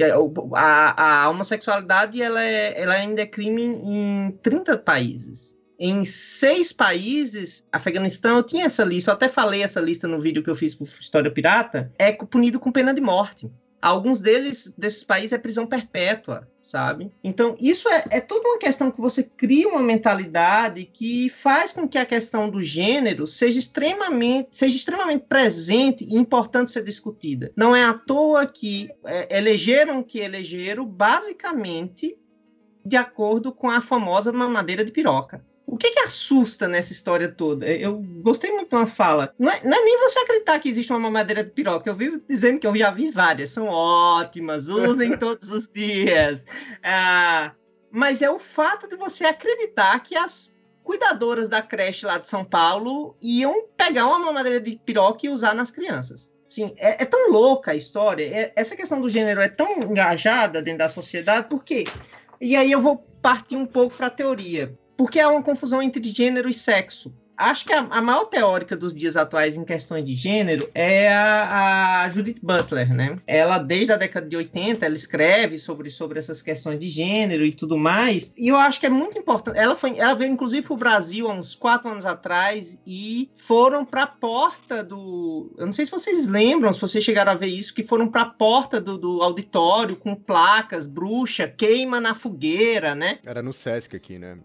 [0.54, 5.54] a, a homossexualidade ela, é, ela ainda é crime em 30 países.
[5.78, 10.42] Em seis países, Afeganistão, eu tinha essa lista, eu até falei essa lista no vídeo
[10.42, 13.50] que eu fiz com História Pirata, é punido com pena de morte.
[13.84, 17.12] Alguns deles, desses países, é prisão perpétua, sabe?
[17.22, 21.86] Então, isso é, é toda uma questão que você cria uma mentalidade que faz com
[21.86, 27.52] que a questão do gênero seja extremamente, seja extremamente presente e importante ser discutida.
[27.54, 32.16] Não é à toa que é, elegeram que elegeram, basicamente,
[32.82, 35.44] de acordo com a famosa mamadeira de piroca.
[35.66, 37.66] O que, que assusta nessa história toda?
[37.66, 39.34] Eu gostei muito de uma fala.
[39.38, 41.88] Não é, não é, nem você acreditar que existe uma mamadeira de piroca.
[41.88, 43.50] Eu vivo dizendo que eu já vi várias.
[43.50, 46.44] São ótimas, usem todos os dias.
[46.82, 47.52] Ah,
[47.90, 52.44] mas é o fato de você acreditar que as cuidadoras da creche lá de São
[52.44, 56.30] Paulo iam pegar uma mamadeira de piroca e usar nas crianças.
[56.46, 58.24] Sim, é, é tão louca a história.
[58.24, 61.84] É, essa questão do gênero é tão engajada dentro da sociedade, por quê?
[62.38, 66.02] E aí eu vou partir um pouco para a teoria porque há uma confusão entre
[66.02, 67.12] gênero e sexo.
[67.36, 72.02] Acho que a, a, maior teórica dos dias atuais em questões de gênero é a,
[72.02, 73.16] a, Judith Butler, né?
[73.26, 77.52] Ela, desde a década de 80, ela escreve sobre, sobre essas questões de gênero e
[77.52, 78.32] tudo mais.
[78.36, 79.58] E eu acho que é muito importante.
[79.58, 83.84] Ela, foi, ela veio, inclusive, para o Brasil há uns quatro anos atrás e foram
[83.84, 85.52] para a porta do.
[85.58, 88.22] Eu não sei se vocês lembram, se vocês chegaram a ver isso, que foram para
[88.22, 93.18] a porta do, do auditório com placas, bruxa, queima na fogueira, né?
[93.24, 94.38] Era no Sesc aqui, né?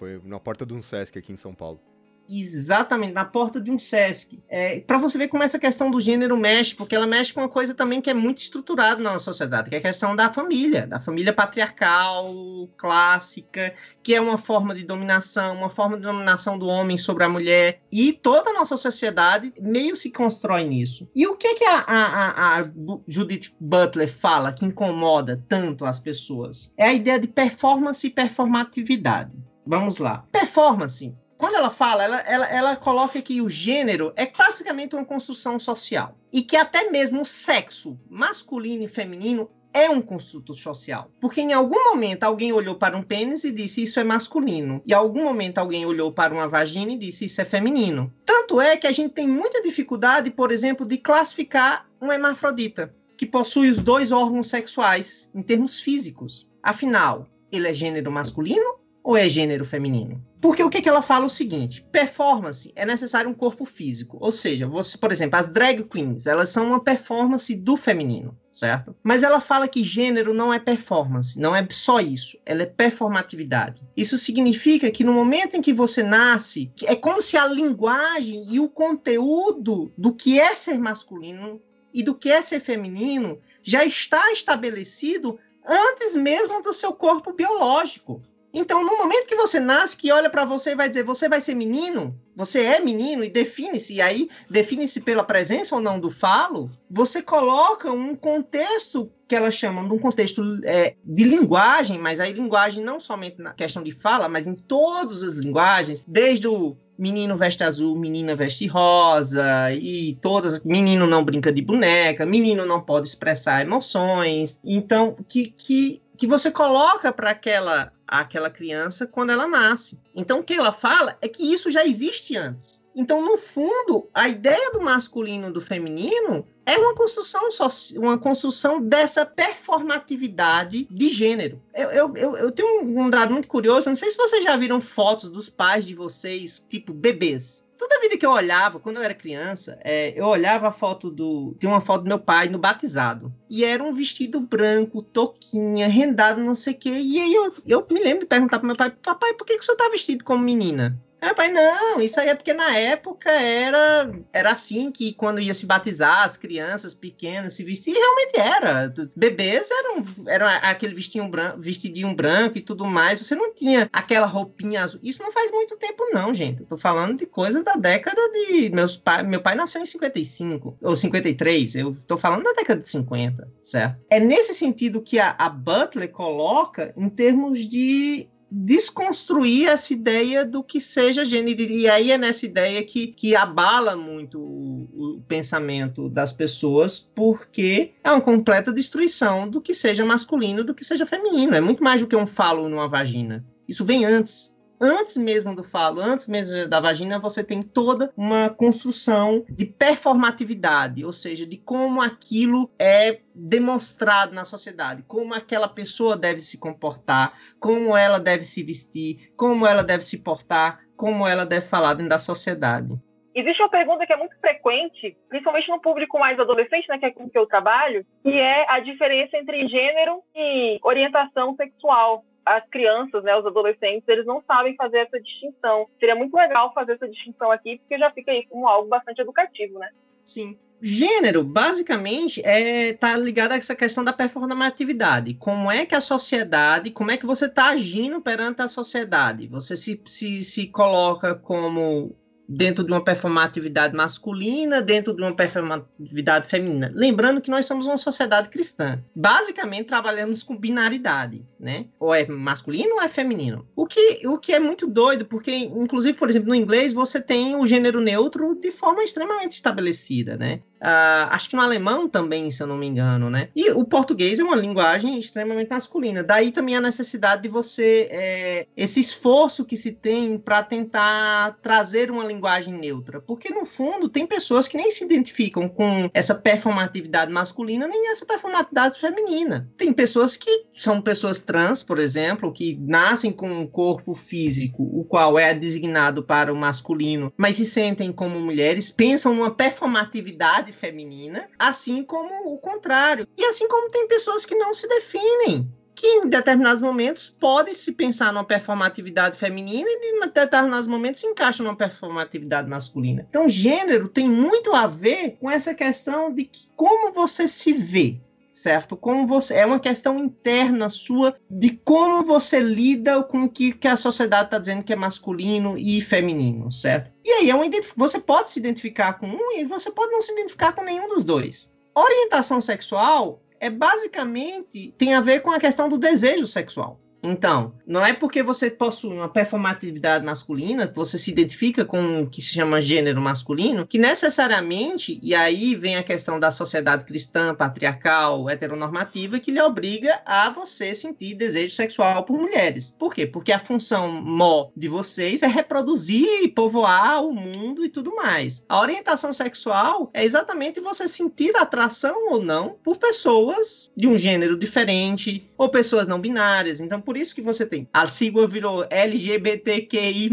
[0.00, 1.78] Foi na porta de um Sesc aqui em São Paulo.
[2.26, 4.42] Exatamente, na porta de um Sesc.
[4.48, 7.50] É, para você ver como essa questão do gênero mexe, porque ela mexe com uma
[7.50, 10.86] coisa também que é muito estruturada na nossa sociedade, que é a questão da família,
[10.86, 12.34] da família patriarcal,
[12.78, 17.28] clássica, que é uma forma de dominação, uma forma de dominação do homem sobre a
[17.28, 17.82] mulher.
[17.92, 21.06] E toda a nossa sociedade meio se constrói nisso.
[21.14, 22.70] E o que, que a, a, a
[23.06, 26.72] Judith Butler fala que incomoda tanto as pessoas?
[26.78, 29.49] É a ideia de performance e performatividade.
[29.70, 30.24] Vamos lá.
[30.32, 31.14] Performance.
[31.38, 36.18] Quando ela fala, ela, ela, ela coloca que o gênero é basicamente uma construção social.
[36.32, 41.08] E que até mesmo o sexo masculino e feminino é um construto social.
[41.20, 44.82] Porque em algum momento alguém olhou para um pênis e disse isso é masculino.
[44.84, 48.12] E em algum momento alguém olhou para uma vagina e disse isso é feminino.
[48.26, 53.24] Tanto é que a gente tem muita dificuldade, por exemplo, de classificar um hermafrodita, que
[53.24, 56.50] possui os dois órgãos sexuais em termos físicos.
[56.60, 60.22] Afinal, ele é gênero masculino ou é gênero feminino?
[60.40, 64.16] Porque o que, que ela fala é o seguinte: performance é necessário um corpo físico.
[64.20, 68.96] Ou seja, você, por exemplo, as drag queens, elas são uma performance do feminino, certo?
[69.02, 73.82] Mas ela fala que gênero não é performance, não é só isso, ela é performatividade.
[73.94, 78.58] Isso significa que no momento em que você nasce, é como se a linguagem e
[78.58, 81.60] o conteúdo do que é ser masculino
[81.92, 88.22] e do que é ser feminino já está estabelecido antes mesmo do seu corpo biológico.
[88.52, 91.40] Então, no momento que você nasce, que olha para você e vai dizer, você vai
[91.40, 96.10] ser menino, você é menino e define-se, e aí define-se pela presença ou não do
[96.10, 102.18] falo, você coloca um contexto que elas chamam de um contexto é, de linguagem, mas
[102.18, 106.76] aí linguagem não somente na questão de fala, mas em todas as linguagens, desde o
[106.98, 112.80] menino veste azul, menina veste rosa, e todas, menino não brinca de boneca, menino não
[112.80, 114.58] pode expressar emoções.
[114.64, 119.98] Então, que, que que você coloca para aquela aquela criança quando ela nasce.
[120.14, 122.80] Então o que ela fala é que isso já existe antes.
[122.94, 127.48] Então, no fundo, a ideia do masculino e do feminino é uma construção,
[127.96, 131.62] uma construção dessa performatividade de gênero.
[131.72, 135.30] Eu, eu, eu tenho um dado muito curioso, não sei se vocês já viram fotos
[135.30, 139.78] dos pais de vocês, tipo bebês toda vida que eu olhava, quando eu era criança,
[139.82, 141.56] é, eu olhava a foto do.
[141.58, 143.32] Tem uma foto do meu pai no batizado.
[143.48, 146.90] E era um vestido branco, toquinha, rendado, não sei o quê.
[146.90, 149.60] E aí eu, eu me lembro de perguntar pro meu pai: Papai, por que, que
[149.60, 151.00] o senhor tá vestido como menina?
[151.20, 155.52] Aí pai, não, isso aí é porque na época era, era assim que quando ia
[155.52, 158.94] se batizar, as crianças pequenas se vestiam, e realmente era.
[159.14, 163.18] Bebês eram, eram aquele vestinho branco, vestidinho branco e tudo mais.
[163.18, 165.00] Você não tinha aquela roupinha azul.
[165.02, 166.60] Isso não faz muito tempo, não, gente.
[166.60, 168.70] Eu tô falando de coisa da década de.
[168.70, 171.74] Meus pai, meu pai nasceu em 55 ou 53.
[171.76, 174.00] Eu tô falando da década de 50, certo?
[174.08, 180.62] É nesse sentido que a, a Butler coloca em termos de desconstruir essa ideia do
[180.62, 181.62] que seja gênero.
[181.62, 187.92] E aí é nessa ideia que, que abala muito o, o, pensamento das pessoas, porque
[188.02, 191.54] é uma completa destruição do que seja masculino, do que seja feminino.
[191.54, 193.44] É muito mais do que um falo numa vagina.
[193.68, 198.48] Isso vem antes antes mesmo do falo, antes mesmo da vagina, você tem toda uma
[198.48, 206.16] construção de performatividade, ou seja, de como aquilo é demonstrado na sociedade, como aquela pessoa
[206.16, 211.44] deve se comportar, como ela deve se vestir, como ela deve se portar, como ela
[211.44, 212.98] deve falar dentro da sociedade.
[213.32, 217.10] Existe uma pergunta que é muito frequente, principalmente no público mais adolescente, né, que é
[217.12, 222.24] com que eu trabalho, que é a diferença entre gênero e orientação sexual
[222.56, 225.86] as crianças, né, os adolescentes, eles não sabem fazer essa distinção.
[225.98, 229.78] Seria muito legal fazer essa distinção aqui, porque já fica aí como algo bastante educativo,
[229.78, 229.88] né?
[230.24, 230.58] Sim.
[230.82, 235.34] Gênero, basicamente, é tá ligado a essa questão da performatividade.
[235.34, 239.46] Como é que a sociedade, como é que você está agindo perante a sociedade?
[239.46, 242.16] Você se, se, se coloca como
[242.50, 246.90] dentro de uma performatividade masculina, dentro de uma performatividade feminina.
[246.92, 249.00] Lembrando que nós somos uma sociedade cristã.
[249.14, 251.86] Basicamente, trabalhamos com binaridade, né?
[252.00, 253.64] Ou é masculino ou é feminino.
[253.76, 257.54] O que, o que é muito doido, porque, inclusive, por exemplo, no inglês, você tem
[257.54, 260.60] o gênero neutro de forma extremamente estabelecida, né?
[260.80, 263.50] Uh, acho que no alemão também, se eu não me engano, né?
[263.54, 266.24] E o português é uma linguagem extremamente masculina.
[266.24, 272.10] Daí também a necessidade de você, é, esse esforço que se tem para tentar trazer
[272.10, 272.39] uma linguagem
[272.72, 273.20] neutra.
[273.20, 278.26] Porque, no fundo, tem pessoas que nem se identificam com essa performatividade masculina, nem essa
[278.26, 279.70] performatividade feminina.
[279.76, 285.04] Tem pessoas que são pessoas trans, por exemplo, que nascem com um corpo físico, o
[285.04, 291.48] qual é designado para o masculino, mas se sentem como mulheres, pensam numa performatividade feminina,
[291.58, 293.26] assim como o contrário.
[293.36, 295.70] E assim como tem pessoas que não se definem
[296.00, 301.26] que em determinados momentos pode se pensar numa performatividade feminina e em determinados momentos se
[301.26, 303.26] encaixa numa performatividade masculina.
[303.28, 308.18] Então, gênero tem muito a ver com essa questão de que, como você se vê,
[308.50, 308.96] certo?
[308.96, 313.86] Como você é uma questão interna sua de como você lida com o que, que
[313.86, 317.12] a sociedade está dizendo que é masculino e feminino, certo?
[317.22, 320.32] E aí é uma você pode se identificar com um e você pode não se
[320.32, 321.70] identificar com nenhum dos dois.
[321.94, 326.98] Orientação sexual é basicamente tem a ver com a questão do desejo sexual.
[327.22, 332.40] Então, não é porque você possui uma performatividade masculina, você se identifica com o que
[332.40, 338.48] se chama gênero masculino, que necessariamente, e aí vem a questão da sociedade cristã, patriarcal,
[338.48, 342.94] heteronormativa, que lhe obriga a você sentir desejo sexual por mulheres.
[342.98, 343.26] Por quê?
[343.26, 348.64] Porque a função mó de vocês é reproduzir, povoar o mundo e tudo mais.
[348.68, 354.56] A orientação sexual é exatamente você sentir atração ou não por pessoas de um gênero
[354.56, 356.80] diferente, ou pessoas não binárias.
[356.80, 357.88] Então, por isso que você tem.
[357.92, 360.30] A sigla virou LGBTQI,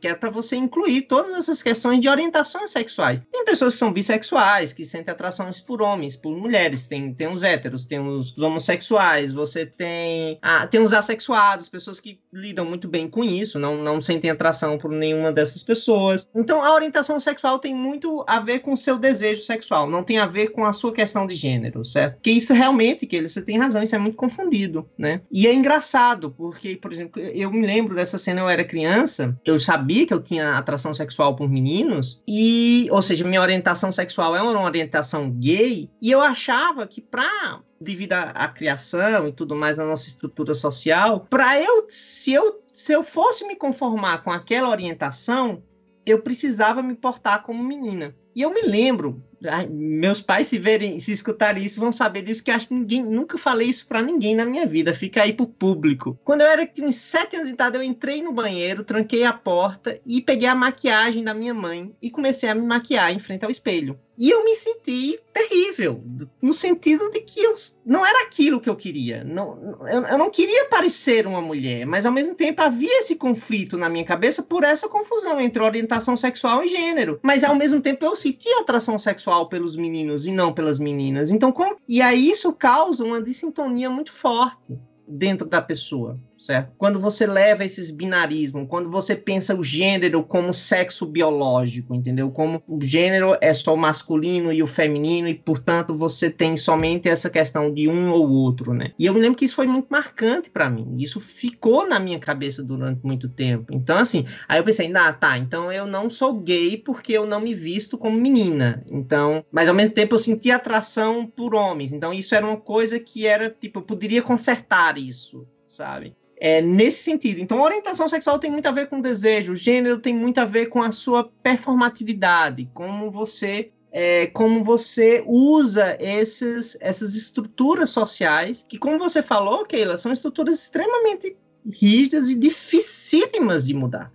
[0.00, 3.22] que é para você incluir todas essas questões de orientações sexuais.
[3.30, 7.44] Tem pessoas que são bissexuais, que sentem atrações por homens, por mulheres, tem, tem os
[7.44, 10.40] héteros, tem os, os homossexuais, você tem.
[10.42, 14.76] Ah, tem os assexuados, pessoas que lidam muito bem com isso, não, não sentem atração
[14.76, 16.28] por nenhuma dessas pessoas.
[16.34, 20.18] Então, a orientação sexual tem muito a ver com o seu desejo sexual, não tem
[20.18, 22.14] a ver com a sua questão de gênero, certo?
[22.14, 25.20] Porque isso realmente, que você tem razão, isso é muito confundido, né?
[25.30, 29.38] E é engraçado engraçado, porque, por exemplo, eu me lembro dessa cena, eu era criança,
[29.44, 34.34] eu sabia que eu tinha atração sexual por meninos, e, ou seja, minha orientação sexual
[34.36, 39.54] é uma orientação gay, e eu achava que pra devido à, à criação e tudo
[39.54, 44.30] mais na nossa estrutura social, para eu, se eu se eu fosse me conformar com
[44.30, 45.62] aquela orientação,
[46.06, 48.14] eu precisava me portar como menina.
[48.34, 52.42] E eu me lembro ai, meus pais se verem, se escutarem isso, vão saber disso,
[52.42, 55.46] que acho que ninguém, nunca falei isso para ninguém na minha vida, fica aí pro
[55.46, 56.18] público.
[56.24, 59.32] Quando eu era tinha uns sete anos de idade, eu entrei no banheiro, tranquei a
[59.32, 63.44] porta e peguei a maquiagem da minha mãe e comecei a me maquiar em frente
[63.44, 63.98] ao espelho.
[64.18, 66.02] E eu me senti terrível,
[66.42, 67.54] no sentido de que eu
[67.86, 69.22] não era aquilo que eu queria.
[69.22, 73.78] Não, eu, eu, não queria parecer uma mulher, mas ao mesmo tempo havia esse conflito
[73.78, 77.20] na minha cabeça por essa confusão entre orientação sexual e gênero.
[77.22, 81.30] Mas ao mesmo tempo eu sentia atração sexual pelos meninos e não pelas meninas.
[81.30, 81.76] Então, com...
[81.88, 86.72] e aí isso causa uma dissintonia muito forte dentro da pessoa certo?
[86.78, 92.30] Quando você leva esses binarismos, quando você pensa o gênero como sexo biológico, entendeu?
[92.30, 97.08] Como o gênero é só o masculino e o feminino e, portanto, você tem somente
[97.08, 98.92] essa questão de um ou outro, né?
[98.98, 100.96] E eu me lembro que isso foi muito marcante para mim.
[100.98, 103.72] Isso ficou na minha cabeça durante muito tempo.
[103.72, 107.40] Então, assim, aí eu pensei, ah, tá, então eu não sou gay porque eu não
[107.40, 108.84] me visto como menina.
[108.86, 111.92] Então, mas ao mesmo tempo eu senti atração por homens.
[111.92, 116.14] Então, isso era uma coisa que era, tipo, eu poderia consertar isso, sabe?
[116.40, 117.40] É, nesse sentido.
[117.40, 120.80] Então, orientação sexual tem muito a ver com desejo, gênero tem muito a ver com
[120.80, 128.98] a sua performatividade, como você é, como você usa esses, essas estruturas sociais, que, como
[128.98, 131.36] você falou, Keila, são estruturas extremamente
[131.72, 134.12] rígidas e dificílimas de mudar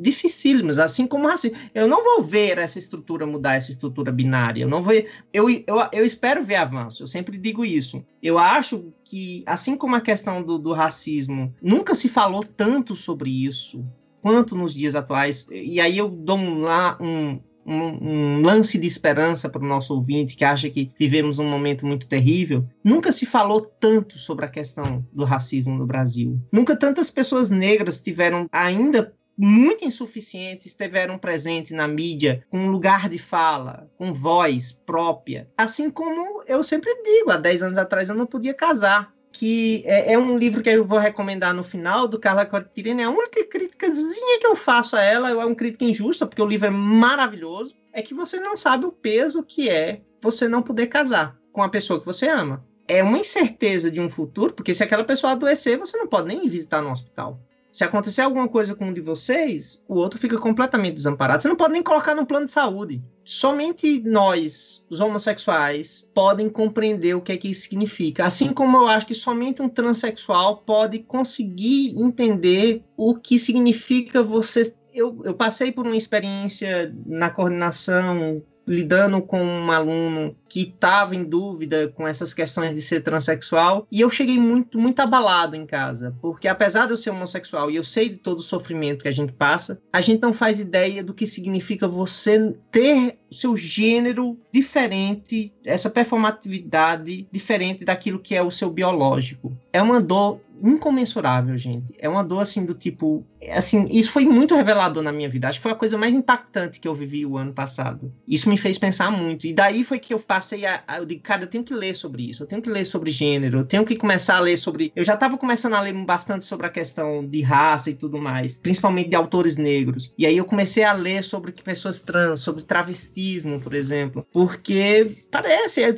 [0.00, 1.52] dificílimos, assim como assim.
[1.74, 4.62] Eu não vou ver essa estrutura mudar, essa estrutura binária.
[4.62, 4.94] Eu não vou.
[5.32, 7.02] Eu, eu, eu espero ver avanço.
[7.02, 8.04] Eu sempre digo isso.
[8.22, 13.30] Eu acho que, assim como a questão do, do racismo, nunca se falou tanto sobre
[13.30, 13.84] isso
[14.20, 15.46] quanto nos dias atuais.
[15.50, 20.36] E aí eu dou lá um, um, um, lance de esperança para o nosso ouvinte
[20.36, 22.66] que acha que vivemos um momento muito terrível.
[22.82, 26.40] Nunca se falou tanto sobre a questão do racismo no Brasil.
[26.52, 33.18] Nunca tantas pessoas negras tiveram ainda muito insuficientes estiveram presentes na mídia com lugar de
[33.18, 35.48] fala, com voz própria.
[35.56, 39.12] Assim como eu sempre digo, há 10 anos atrás eu não podia casar.
[39.32, 43.04] Que é, é um livro que eu vou recomendar no final, do Carla Cortirene.
[43.04, 46.66] É uma críticazinha que eu faço a ela, é uma crítica injusta, porque o livro
[46.66, 47.76] é maravilhoso.
[47.92, 51.68] É que você não sabe o peso que é você não poder casar com a
[51.68, 52.64] pessoa que você ama.
[52.88, 56.48] É uma incerteza de um futuro, porque se aquela pessoa adoecer, você não pode nem
[56.48, 57.40] visitar no hospital.
[57.72, 61.42] Se acontecer alguma coisa com um de vocês, o outro fica completamente desamparado.
[61.42, 63.02] Você não pode nem colocar no plano de saúde.
[63.24, 68.24] Somente nós, os homossexuais, podem compreender o que é que isso significa.
[68.24, 74.74] Assim como eu acho que somente um transexual pode conseguir entender o que significa você
[74.92, 81.24] eu, eu, passei por uma experiência na coordenação lidando com um aluno que estava em
[81.24, 86.16] dúvida com essas questões de ser transexual e eu cheguei muito muito abalado em casa
[86.22, 89.12] porque apesar de eu ser homossexual e eu sei de todo o sofrimento que a
[89.12, 95.52] gente passa a gente não faz ideia do que significa você ter seu gênero diferente
[95.64, 101.94] essa performatividade diferente daquilo que é o seu biológico é uma dor incomensurável, gente.
[101.98, 105.48] É uma dor assim do tipo, assim, isso foi muito revelador na minha vida.
[105.48, 108.12] Acho que foi a coisa mais impactante que eu vivi o ano passado.
[108.26, 109.46] Isso me fez pensar muito.
[109.46, 111.94] E daí foi que eu passei a, a eu digo, cara, eu tenho que ler
[111.94, 112.42] sobre isso.
[112.42, 113.58] Eu tenho que ler sobre gênero.
[113.58, 116.66] Eu tenho que começar a ler sobre, eu já estava começando a ler bastante sobre
[116.66, 120.14] a questão de raça e tudo mais, principalmente de autores negros.
[120.18, 125.82] E aí eu comecei a ler sobre pessoas trans, sobre travestismo, por exemplo, porque parece,
[125.82, 125.94] é,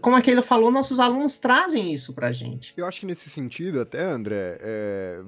[0.00, 2.72] como aquele falou, nossos alunos trazem isso pra gente.
[2.76, 5.20] Eu acho que nesse sentido até, André, é,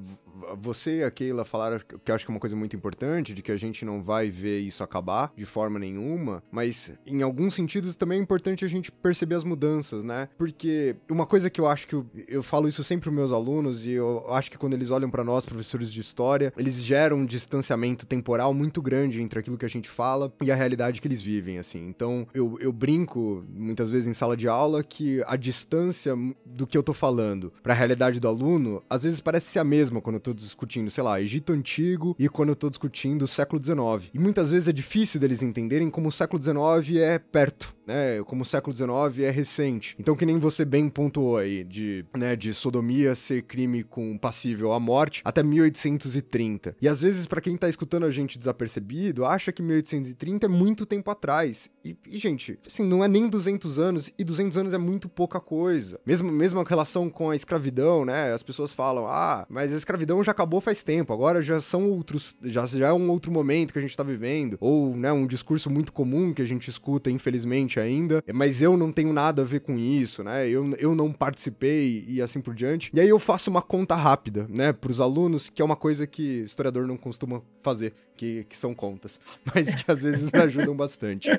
[0.58, 3.42] você e a Keila falaram que eu acho que é uma coisa muito importante, de
[3.42, 7.96] que a gente não vai ver isso acabar de forma nenhuma, mas em alguns sentidos
[7.96, 10.28] também é importante a gente perceber as mudanças, né?
[10.38, 13.86] Porque uma coisa que eu acho que eu, eu falo isso sempre para meus alunos
[13.86, 17.26] e eu acho que quando eles olham para nós, professores de história, eles geram um
[17.26, 21.22] distanciamento temporal muito grande entre aquilo que a gente fala e a realidade que eles
[21.22, 21.86] vivem, assim.
[21.88, 26.14] Então, eu, eu brinco muitas vezes em sala de aula que a distância
[26.44, 29.64] do que eu tô falando para a realidade do aluno, às vezes parece ser a
[29.64, 33.62] mesma quando eu tô discutindo, sei lá, Egito Antigo e quando eu tô discutindo século
[33.62, 34.10] XIX.
[34.12, 38.42] E muitas vezes é difícil deles entenderem como o século XIX é perto né, como
[38.42, 39.96] o século XIX é recente.
[39.98, 44.72] Então, que nem você bem pontuou aí, de, né, de sodomia ser crime com passível
[44.72, 46.76] à morte até 1830.
[46.80, 50.84] E às vezes, para quem tá escutando a gente desapercebido, acha que 1830 é muito
[50.84, 51.70] tempo atrás.
[51.84, 55.40] E, e, gente, assim, não é nem 200 anos, e 200 anos é muito pouca
[55.40, 56.00] coisa.
[56.04, 60.22] Mesmo, mesmo a relação com a escravidão, né, as pessoas falam, ah, mas a escravidão
[60.24, 63.78] já acabou faz tempo, agora já são outros, já, já é um outro momento que
[63.78, 64.56] a gente tá vivendo.
[64.60, 68.76] Ou, né, um discurso muito comum que a gente escuta, infelizmente, recente ainda, mas eu
[68.76, 70.48] não tenho nada a ver com isso, né?
[70.48, 72.90] Eu, eu não participei e assim por diante.
[72.94, 76.42] E aí eu faço uma conta rápida, né, pros alunos, que é uma coisa que
[76.42, 79.20] historiador não costuma fazer, que, que são contas,
[79.54, 81.30] mas que às vezes ajudam bastante.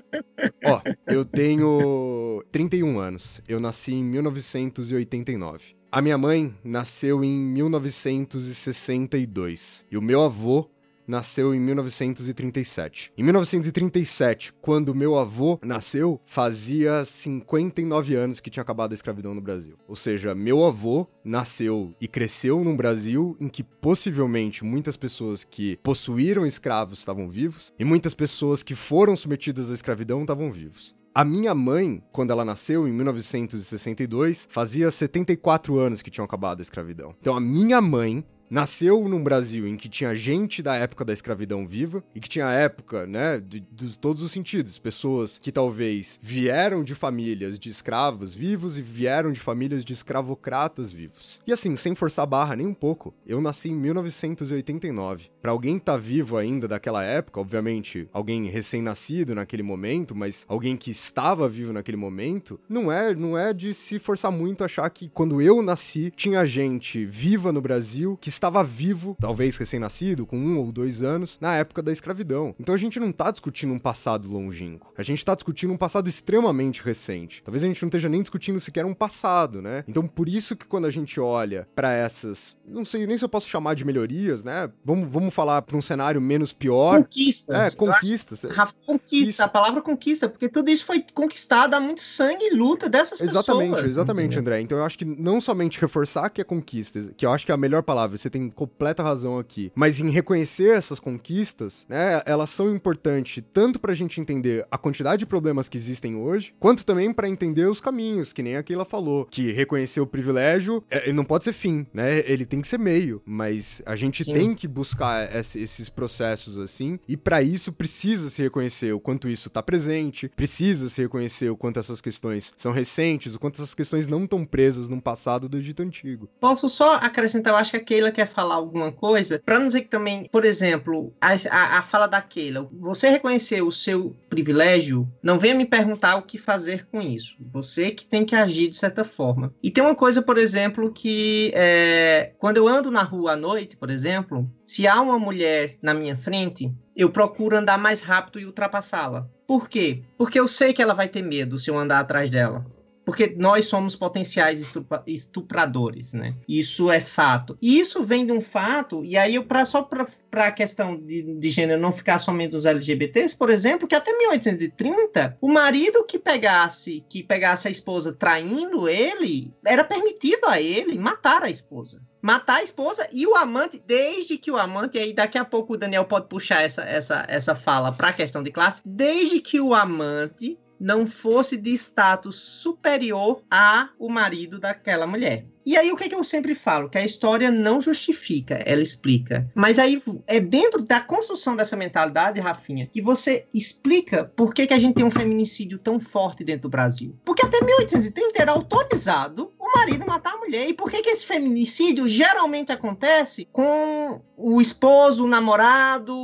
[0.63, 3.41] Ó, eu tenho 31 anos.
[3.47, 5.75] Eu nasci em 1989.
[5.89, 10.69] A minha mãe nasceu em 1962 e o meu avô
[11.07, 13.13] nasceu em 1937.
[13.17, 19.41] Em 1937, quando meu avô nasceu, fazia 59 anos que tinha acabado a escravidão no
[19.41, 19.77] Brasil.
[19.87, 25.77] Ou seja, meu avô nasceu e cresceu num Brasil em que possivelmente muitas pessoas que
[25.77, 30.97] possuíram escravos estavam vivos e muitas pessoas que foram submetidas à escravidão estavam vivos.
[31.17, 36.61] A minha mãe, quando ela nasceu em 1962, fazia 74 anos que tinham acabado a
[36.61, 37.15] escravidão.
[37.19, 41.67] Então a minha mãe nasceu num Brasil em que tinha gente da época da escravidão
[41.67, 46.83] viva e que tinha época, né, de, de, todos os sentidos, pessoas que talvez vieram
[46.83, 51.39] de famílias de escravos vivos e vieram de famílias de escravocratas vivos.
[51.45, 55.29] E assim, sem forçar a barra nem um pouco, eu nasci em 1989.
[55.41, 60.91] Para alguém tá vivo ainda daquela época, obviamente, alguém recém-nascido naquele momento, mas alguém que
[60.91, 65.41] estava vivo naquele momento, não é, não é de se forçar muito achar que quando
[65.41, 70.71] eu nasci tinha gente viva no Brasil que estava vivo, talvez recém-nascido, com um ou
[70.71, 72.55] dois anos, na época da escravidão.
[72.59, 74.93] Então a gente não tá discutindo um passado longínquo.
[74.97, 77.41] A gente tá discutindo um passado extremamente recente.
[77.43, 79.83] Talvez a gente não esteja nem discutindo sequer um passado, né?
[79.87, 83.29] Então por isso que quando a gente olha para essas, não sei nem se eu
[83.29, 84.69] posso chamar de melhorias, né?
[84.83, 86.97] Vamos, vamos falar para um cenário menos pior.
[86.97, 87.73] Conquistas.
[87.73, 88.43] É, conquistas.
[88.43, 89.43] Rafa, conquista, isso.
[89.43, 93.71] a palavra conquista, porque tudo isso foi conquistado há muito sangue e luta dessas exatamente,
[93.71, 93.91] pessoas.
[93.91, 94.61] Exatamente, exatamente, André.
[94.61, 97.55] Então eu acho que não somente reforçar que é conquista, que eu acho que é
[97.55, 99.71] a melhor palavra, você tem completa razão aqui.
[99.73, 105.19] Mas em reconhecer essas conquistas, né, elas são importantes tanto pra gente entender a quantidade
[105.19, 108.85] de problemas que existem hoje, quanto também para entender os caminhos, que nem a Keila
[108.85, 112.19] falou, que reconhecer o privilégio, é, ele não pode ser fim, né?
[112.25, 114.33] Ele tem que ser meio, mas a gente Sim.
[114.33, 119.49] tem que buscar esses processos assim, e para isso precisa se reconhecer o quanto isso
[119.49, 124.07] tá presente, precisa se reconhecer o quanto essas questões são recentes, o quanto essas questões
[124.07, 126.29] não estão presas num passado do Egito Antigo.
[126.39, 129.81] Posso só acrescentar, eu acho que a Keila quer falar alguma coisa, para não dizer
[129.81, 135.37] que também, por exemplo, a, a, a fala daquela, você reconhecer o seu privilégio, não
[135.37, 137.35] venha me perguntar o que fazer com isso.
[137.53, 139.53] Você que tem que agir de certa forma.
[139.61, 143.77] E tem uma coisa, por exemplo, que é, quando eu ando na rua à noite,
[143.77, 148.45] por exemplo, se há uma mulher na minha frente, eu procuro andar mais rápido e
[148.47, 149.29] ultrapassá-la.
[149.45, 150.01] Por quê?
[150.17, 152.65] Porque eu sei que ela vai ter medo se eu andar atrás dela
[153.07, 154.69] porque nós somos potenciais
[155.07, 156.35] estupradores, né?
[156.45, 157.57] Isso é fato.
[157.61, 161.23] E isso vem de um fato, e aí eu pra, só para a questão de,
[161.39, 166.19] de, gênero não ficar somente dos LGBTs, por exemplo, que até 1830 o marido que
[166.19, 172.55] pegasse que pegasse a esposa traindo ele era permitido a ele matar a esposa matar
[172.55, 176.03] a esposa e o amante, desde que o amante, aí daqui a pouco o Daniel
[176.03, 180.59] pode puxar essa, essa, essa fala para a questão de classe, desde que o amante
[180.79, 185.45] não fosse de status superior a o marido daquela mulher.
[185.67, 186.87] E aí o que, é que eu sempre falo?
[186.87, 189.51] Que a história não justifica, ela explica.
[189.53, 194.73] Mas aí é dentro da construção dessa mentalidade, Rafinha, que você explica por que, que
[194.73, 197.13] a gente tem um feminicídio tão forte dentro do Brasil.
[197.25, 200.69] Porque até 1830 era autorizado o marido matar a mulher.
[200.69, 206.15] E por que, que esse feminicídio geralmente acontece com o esposo, o namorado?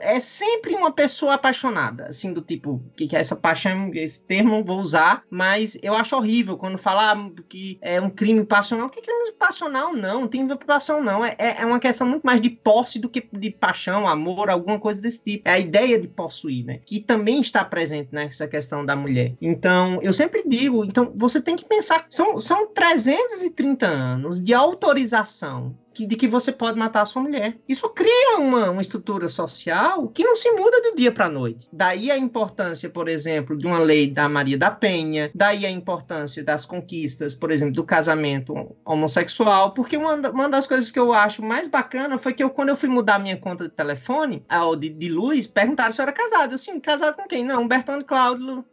[0.00, 2.06] É sempre uma pessoa apaixonada.
[2.06, 6.16] Assim, do tipo, que, que é essa paixão, esse termo vou usar, mas eu acho
[6.16, 7.14] horrível quando falar
[7.48, 9.94] que é um crime passional que é passional?
[9.94, 11.24] Não, não tem paixão, não.
[11.24, 14.78] É, é, é uma questão muito mais de posse do que de paixão, amor, alguma
[14.78, 15.48] coisa desse tipo.
[15.48, 16.80] É a ideia de possuir, né?
[16.84, 19.34] Que também está presente nessa questão da mulher.
[19.40, 25.76] Então, eu sempre digo, então você tem que pensar, são, são 330 anos de autorização
[25.94, 27.56] que, de que você pode matar a sua mulher.
[27.68, 31.68] Isso cria uma, uma estrutura social que não se muda do dia para a noite.
[31.72, 36.42] Daí a importância, por exemplo, de uma lei da Maria da Penha, daí a importância
[36.42, 41.42] das conquistas, por exemplo, do casamento homossexual, porque uma, uma das coisas que eu acho
[41.42, 44.88] mais bacana foi que eu, quando eu fui mudar minha conta de telefone, ao de,
[44.88, 46.52] de luz, perguntaram se eu era casado.
[46.52, 47.44] Eu, sim, casado com quem?
[47.44, 48.64] Não, Bertone Cláudio,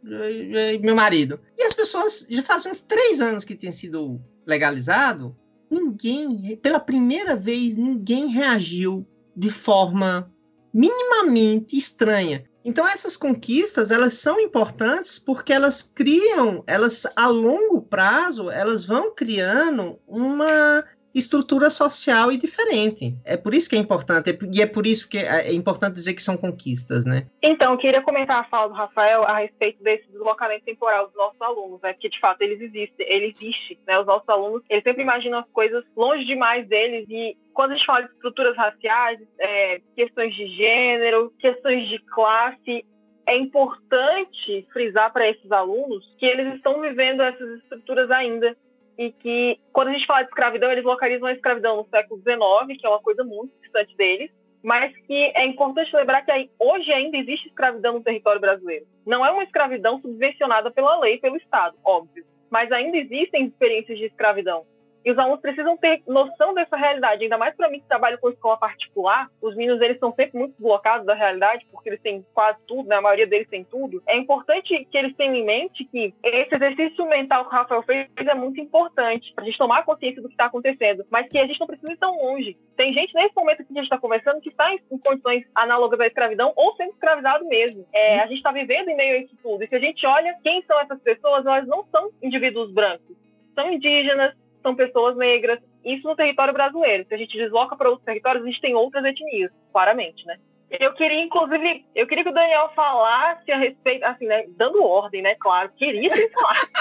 [0.82, 1.38] meu marido.
[1.56, 5.36] E as pessoas já fazem uns três anos que tinha sido legalizado,
[5.72, 10.30] ninguém, pela primeira vez, ninguém reagiu de forma
[10.72, 12.44] minimamente estranha.
[12.64, 19.12] Então essas conquistas, elas são importantes porque elas criam, elas a longo prazo, elas vão
[19.14, 20.84] criando uma
[21.14, 23.14] estrutura social e diferente.
[23.24, 26.22] É por isso que é importante, e é por isso que é importante dizer que
[26.22, 27.26] são conquistas, né?
[27.42, 31.40] Então, eu queria comentar a fala do Rafael a respeito desse deslocamento temporal dos nossos
[31.40, 31.92] alunos, né?
[31.92, 33.98] Porque, de fato, eles existem, ele existe, né?
[33.98, 37.86] Os nossos alunos, eles sempre imaginam as coisas longe demais deles e quando a gente
[37.86, 42.84] fala de estruturas raciais, é, questões de gênero, questões de classe,
[43.26, 48.56] é importante frisar para esses alunos que eles estão vivendo essas estruturas ainda
[48.98, 52.78] e que, quando a gente fala de escravidão, eles localizam a escravidão no século XIX,
[52.78, 54.30] que é uma coisa muito distante deles,
[54.62, 58.86] mas que é importante lembrar que hoje ainda existe escravidão no território brasileiro.
[59.04, 64.04] Não é uma escravidão subvencionada pela lei, pelo Estado, óbvio, mas ainda existem experiências de
[64.04, 64.64] escravidão.
[65.04, 68.30] E os alunos precisam ter noção dessa realidade, ainda mais para mim que trabalho com
[68.30, 72.58] escola particular, os meninos eles são sempre muito bloqueados da realidade, porque eles têm quase
[72.66, 72.96] tudo, né?
[72.96, 74.02] a maioria deles tem tudo.
[74.06, 78.08] É importante que eles tenham em mente que esse exercício mental que o Rafael fez
[78.16, 81.46] é muito importante, para a gente tomar consciência do que está acontecendo, mas que a
[81.46, 82.56] gente não precisa ir tão longe.
[82.76, 86.00] Tem gente nesse momento que a gente está conversando que está em, em, condições análogas
[86.00, 87.86] à escravidão ou sendo escravizado mesmo.
[87.92, 89.62] É, a gente está vivendo em meio a isso tudo.
[89.62, 93.22] E se a gente olha quem são essas pessoas, elas não são indivíduos brancos
[93.54, 95.58] são indígenas, são pessoas negras.
[95.84, 97.04] Isso no território brasileiro.
[97.06, 100.38] Se a gente desloca para outros territórios, a gente tem outras etnias, claramente, né?
[100.70, 105.20] Eu queria, inclusive, eu queria que o Daniel falasse a respeito, assim, né, dando ordem,
[105.20, 106.72] né, claro, queria que ele falasse.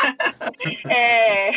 [0.90, 1.52] é...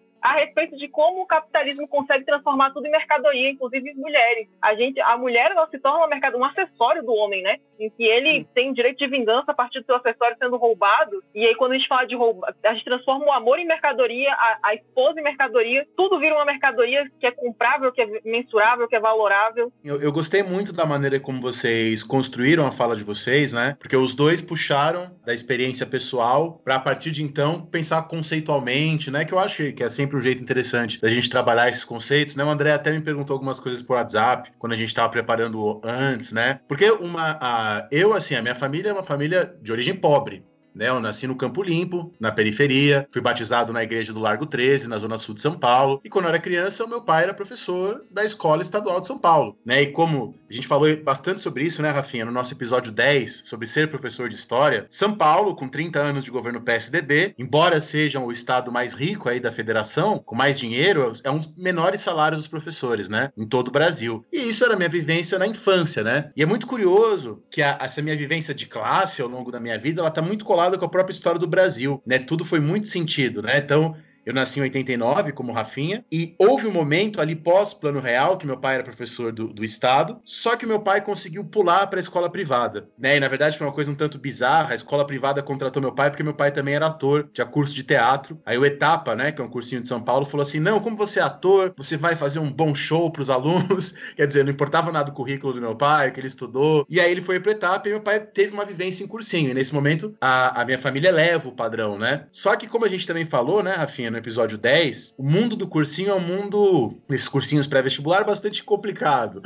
[0.22, 4.48] a respeito de como o capitalismo consegue transformar tudo em mercadoria, inclusive mulheres.
[4.60, 7.56] A gente, a mulher ela se torna mercado, um acessório do homem, né?
[7.78, 8.46] Em que ele Sim.
[8.54, 11.22] tem direito de vingança a partir do seu acessório sendo roubado.
[11.34, 14.32] E aí quando a gente fala de roubar, a gente transforma o amor em mercadoria,
[14.32, 18.88] a, a, esposa em mercadoria, tudo vira uma mercadoria que é comprável, que é mensurável,
[18.88, 19.72] que é valorável.
[19.84, 23.76] Eu, eu gostei muito da maneira como vocês construíram a fala de vocês, né?
[23.78, 29.24] Porque os dois puxaram da experiência pessoal para a partir de então pensar conceitualmente, né?
[29.24, 32.34] Que eu acho que é sempre sempre um jeito interessante da gente trabalhar esses conceitos,
[32.34, 32.44] né?
[32.44, 36.32] O André até me perguntou algumas coisas por WhatsApp, quando a gente estava preparando antes,
[36.32, 36.60] né?
[36.66, 40.44] Porque uma, a, eu, assim, a minha família é uma família de origem pobre,
[40.74, 40.88] né?
[40.88, 44.98] Eu nasci no Campo Limpo, na periferia, fui batizado na igreja do Largo 13, na
[44.98, 48.04] zona sul de São Paulo, e quando eu era criança, o meu pai era professor
[48.10, 49.82] da Escola Estadual de São Paulo, né?
[49.82, 53.66] E como a gente falou bastante sobre isso, né, Rafinha, no nosso episódio 10, sobre
[53.66, 58.32] ser professor de história, São Paulo, com 30 anos de governo PSDB, embora seja o
[58.32, 62.48] estado mais rico aí da federação, com mais dinheiro, é um dos menores salários dos
[62.48, 64.24] professores, né, em todo o Brasil.
[64.32, 66.30] E isso era minha vivência na infância, né?
[66.36, 69.78] E é muito curioso que a, essa minha vivência de classe ao longo da minha
[69.78, 72.18] vida, ela tá muito colada com a própria história do Brasil, né?
[72.18, 73.58] Tudo foi muito sentido, né?
[73.58, 78.46] Então, eu nasci em 89, como Rafinha, e houve um momento ali pós-plano real, que
[78.46, 82.00] meu pai era professor do, do Estado, só que meu pai conseguiu pular para a
[82.02, 83.16] escola privada, né?
[83.16, 84.72] E na verdade foi uma coisa um tanto bizarra.
[84.72, 87.82] A escola privada contratou meu pai porque meu pai também era ator, tinha curso de
[87.82, 88.40] teatro.
[88.44, 90.96] Aí o Etapa, né, que é um cursinho de São Paulo, falou assim: não, como
[90.96, 93.94] você é ator, você vai fazer um bom show para os alunos.
[94.16, 96.86] Quer dizer, não importava nada do currículo do meu pai, que ele estudou.
[96.88, 99.50] E aí ele foi para Etapa e meu pai teve uma vivência em cursinho.
[99.50, 102.26] E nesse momento a, a minha família leva o padrão, né?
[102.30, 104.09] Só que como a gente também falou, né, Rafinha?
[104.10, 109.42] No episódio 10, o mundo do cursinho é um mundo, nesses cursinhos pré-vestibular, bastante complicado.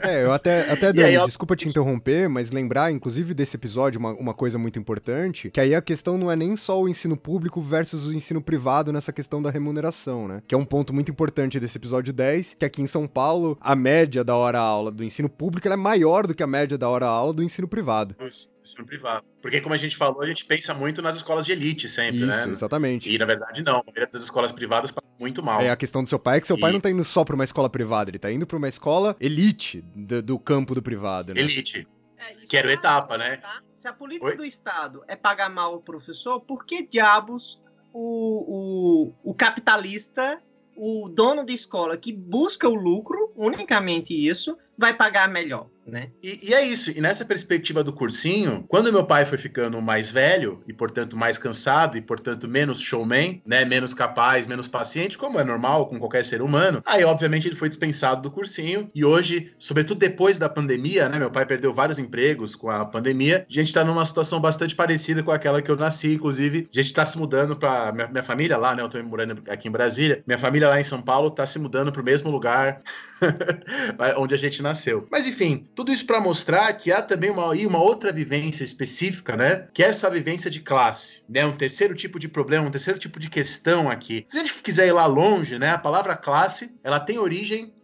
[0.00, 1.26] É, eu até, até Dani, aí, eu...
[1.26, 5.74] desculpa te interromper, mas lembrar, inclusive, desse episódio, uma, uma coisa muito importante, que aí
[5.74, 9.42] a questão não é nem só o ensino público versus o ensino privado nessa questão
[9.42, 10.42] da remuneração, né?
[10.46, 13.74] Que é um ponto muito importante desse episódio 10, que aqui em São Paulo, a
[13.76, 17.42] média da hora-aula do ensino público é maior do que a média da hora-aula do
[17.42, 18.16] ensino privado.
[18.20, 19.24] Ensino privado.
[19.46, 22.26] Porque, como a gente falou, a gente pensa muito nas escolas de elite sempre, Isso,
[22.26, 22.48] né?
[22.48, 23.08] exatamente.
[23.08, 23.78] E, na verdade, não.
[23.78, 25.60] A maioria das escolas privadas passa muito mal.
[25.60, 26.60] É, a questão do seu pai é que seu e...
[26.60, 29.14] pai não tá indo só pra uma escola privada, ele tá indo pra uma escola
[29.20, 31.40] elite do, do campo do privado, né?
[31.40, 31.86] Elite.
[32.18, 33.36] É, que era etapa, né?
[33.36, 33.62] Tá?
[33.72, 34.36] Se a política Oi?
[34.36, 40.42] do Estado é pagar mal o professor, por que diabos o, o, o capitalista,
[40.76, 45.68] o dono de escola que busca o lucro, unicamente isso, vai pagar melhor?
[45.90, 46.08] Né?
[46.22, 46.90] E, e, é isso.
[46.90, 51.38] E nessa perspectiva do cursinho, quando meu pai foi ficando mais velho e, portanto, mais
[51.38, 53.64] cansado e, portanto, menos showman, né?
[53.64, 57.68] Menos capaz, menos paciente, como é normal com qualquer ser humano, aí, obviamente, ele foi
[57.68, 58.88] dispensado do cursinho.
[58.94, 61.18] E hoje, sobretudo depois da pandemia, né?
[61.18, 63.46] Meu pai perdeu vários empregos com a pandemia.
[63.48, 66.68] A gente tá numa situação bastante parecida com aquela que eu nasci, inclusive.
[66.72, 68.82] A gente tá se mudando pra minha, minha família lá, né?
[68.82, 70.22] Eu tô morando aqui em Brasília.
[70.26, 72.82] Minha família lá em São Paulo tá se mudando pro mesmo lugar
[74.18, 75.06] onde a gente nasceu.
[75.10, 79.66] Mas, enfim, tudo isso para mostrar que há também uma, uma outra vivência específica, né?
[79.74, 81.44] Que é essa vivência de classe, né?
[81.44, 84.24] Um terceiro tipo de problema, um terceiro tipo de questão aqui.
[84.26, 85.70] Se a gente quiser ir lá longe, né?
[85.70, 87.74] A palavra classe, ela tem origem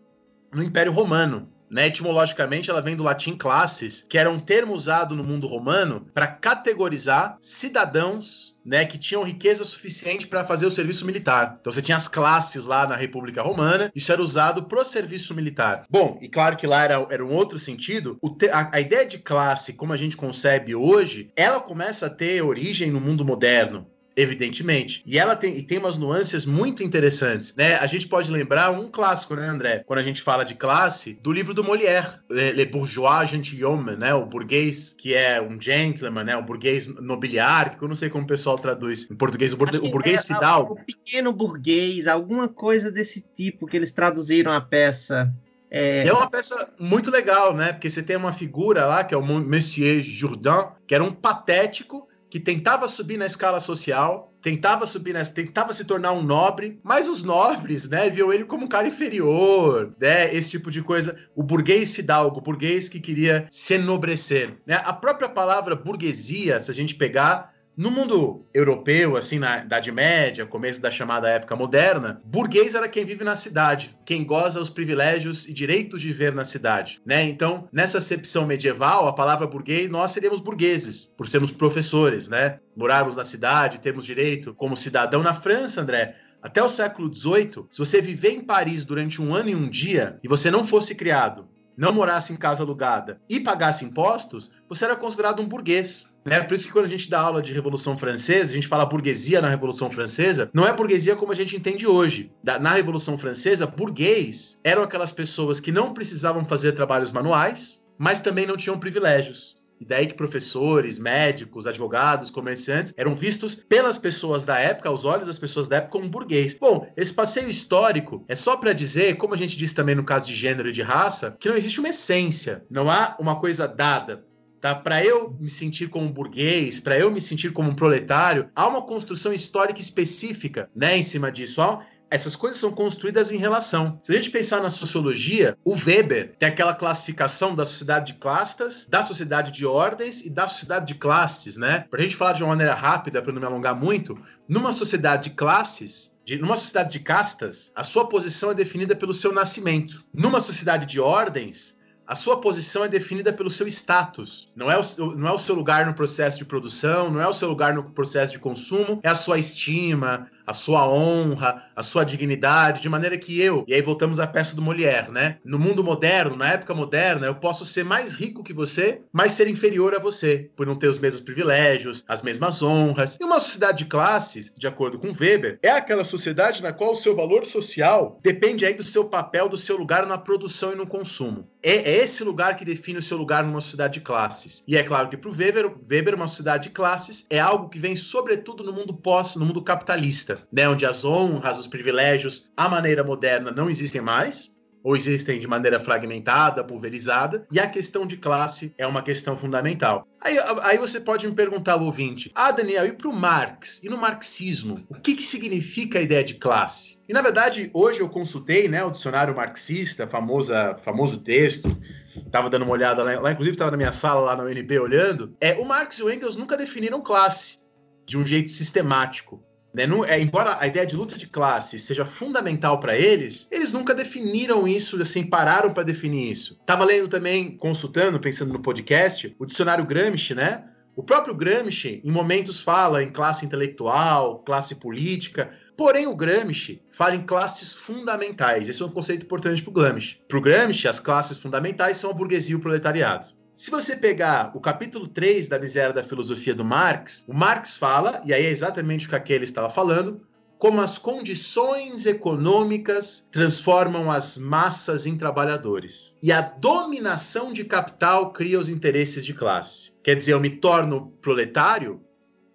[0.50, 5.16] no Império Romano, né, etimologicamente, ela vem do latim classes, que era um termo usado
[5.16, 11.04] no mundo romano para categorizar cidadãos né, que tinham riqueza suficiente para fazer o serviço
[11.04, 11.56] militar.
[11.60, 15.84] Então você tinha as classes lá na República Romana, isso era usado pro serviço militar.
[15.90, 19.18] Bom, e claro que lá era, era um outro sentido, te, a, a ideia de
[19.18, 23.86] classe, como a gente concebe hoje, ela começa a ter origem no mundo moderno.
[24.16, 25.02] Evidentemente.
[25.06, 27.76] E ela tem, e tem umas nuances muito interessantes, né?
[27.76, 29.82] A gente pode lembrar um clássico, né, André?
[29.86, 34.12] Quando a gente fala de classe, do livro do Molière, Le, Le Bourgeois Gentilhomme, né?
[34.14, 36.36] O burguês que é um gentleman, né?
[36.36, 39.90] O burguês nobiliário, que eu não sei como o pessoal traduz em português, o, o
[39.90, 40.74] burguês é, fidalgo.
[40.74, 45.32] O pequeno burguês, alguma coisa desse tipo que eles traduziram a peça.
[45.70, 46.06] É...
[46.06, 46.12] é...
[46.12, 47.72] uma peça muito legal, né?
[47.72, 52.06] Porque você tem uma figura lá, que é o Monsieur Jourdain, que era um patético
[52.32, 57.06] que tentava subir na escala social, tentava subir, nessa, tentava se tornar um nobre, mas
[57.06, 61.14] os nobres, né, viam ele como um cara inferior, né, esse tipo de coisa.
[61.34, 64.80] O burguês fidalgo, o burguês que queria se enobrecer, né?
[64.82, 70.44] A própria palavra burguesia, se a gente pegar, no mundo europeu, assim, na Idade Média,
[70.44, 75.48] começo da chamada época moderna, burguês era quem vive na cidade, quem goza os privilégios
[75.48, 77.24] e direitos de viver na cidade, né?
[77.24, 82.58] Então, nessa acepção medieval, a palavra burguês, nós seríamos burgueses, por sermos professores, né?
[82.76, 85.22] Morarmos na cidade, termos direito como cidadão.
[85.22, 89.48] Na França, André, até o século XVIII, se você viver em Paris durante um ano
[89.48, 93.84] e um dia e você não fosse criado, não morasse em casa alugada e pagasse
[93.84, 96.11] impostos, você era considerado um burguês.
[96.24, 96.40] Né?
[96.42, 99.40] Por isso que quando a gente dá aula de Revolução Francesa, a gente fala burguesia
[99.40, 102.30] na Revolução Francesa, não é burguesia como a gente entende hoje.
[102.42, 108.46] Na Revolução Francesa, burguês eram aquelas pessoas que não precisavam fazer trabalhos manuais, mas também
[108.46, 109.60] não tinham privilégios.
[109.82, 115.26] E daí que professores, médicos, advogados, comerciantes eram vistos pelas pessoas da época, aos olhos
[115.26, 116.54] das pessoas da época, como burguês.
[116.54, 120.28] Bom, esse passeio histórico é só para dizer, como a gente disse também no caso
[120.28, 124.24] de gênero e de raça, que não existe uma essência, não há uma coisa dada.
[124.62, 124.76] Tá?
[124.76, 128.68] Para eu me sentir como um burguês, para eu me sentir como um proletário, há
[128.68, 131.60] uma construção histórica específica, né, em cima disso.
[131.60, 133.98] Há essas coisas são construídas em relação.
[134.04, 138.86] Se a gente pensar na sociologia, o Weber tem aquela classificação da sociedade de clastas,
[138.88, 141.86] da sociedade de ordens e da sociedade de classes, né?
[141.90, 145.30] Pra gente falar de uma maneira rápida, para não me alongar muito, numa sociedade de
[145.30, 150.04] classes, de, numa sociedade de castas, a sua posição é definida pelo seu nascimento.
[150.14, 151.76] Numa sociedade de ordens,
[152.12, 154.46] a sua posição é definida pelo seu status.
[154.54, 154.82] Não é, o,
[155.16, 157.84] não é o seu lugar no processo de produção, não é o seu lugar no
[157.84, 163.16] processo de consumo, é a sua estima, a sua honra, a sua dignidade, de maneira
[163.16, 165.38] que eu, e aí voltamos à peça do Molière, né?
[165.44, 169.48] No mundo moderno, na época moderna, eu posso ser mais rico que você, mas ser
[169.48, 173.18] inferior a você, por não ter os mesmos privilégios, as mesmas honras.
[173.20, 176.96] E uma sociedade de classes, de acordo com Weber, é aquela sociedade na qual o
[176.96, 180.86] seu valor social depende aí do seu papel, do seu lugar na produção e no
[180.86, 181.48] consumo.
[181.62, 184.64] É, é esse lugar que define o seu lugar numa sociedade de classes.
[184.66, 187.78] E é claro que para o Weber, Weber, uma sociedade de classes é algo que
[187.78, 192.68] vem sobretudo no mundo pós, no mundo capitalista né, onde as honras, os privilégios, a
[192.68, 194.52] maneira moderna não existem mais,
[194.82, 200.06] ou existem de maneira fragmentada, pulverizada, e a questão de classe é uma questão fundamental.
[200.20, 203.80] Aí, aí você pode me perguntar, ouvinte, ah, Daniel, e para o Marx?
[203.82, 204.84] E no marxismo?
[204.88, 206.98] O que, que significa a ideia de classe?
[207.08, 211.76] E, na verdade, hoje eu consultei né, o dicionário marxista, famosa, famoso texto,
[212.16, 215.36] estava dando uma olhada lá, lá inclusive estava na minha sala, lá na UNB, olhando,
[215.40, 217.58] é, o Marx e o Engels nunca definiram classe
[218.06, 219.42] de um jeito sistemático.
[219.74, 219.84] Né?
[220.06, 224.68] É, embora a ideia de luta de classe seja fundamental para eles, eles nunca definiram
[224.68, 226.58] isso, assim, pararam para definir isso.
[226.66, 230.64] Tava lendo também, consultando, pensando no podcast, o dicionário Gramsci, né?
[230.94, 237.16] O próprio Gramsci, em momentos, fala em classe intelectual, classe política, porém o Gramsci fala
[237.16, 238.68] em classes fundamentais.
[238.68, 240.18] Esse é um conceito importante para o Gramsci.
[240.28, 243.28] Para o Gramsci, as classes fundamentais são a burguesia e o proletariado.
[243.54, 248.22] Se você pegar o capítulo 3 da miséria da filosofia do Marx, o Marx fala,
[248.24, 250.26] e aí é exatamente o que aquele estava falando,
[250.58, 256.14] como as condições econômicas transformam as massas em trabalhadores.
[256.22, 259.92] E a dominação de capital cria os interesses de classe.
[260.02, 262.00] Quer dizer, eu me torno proletário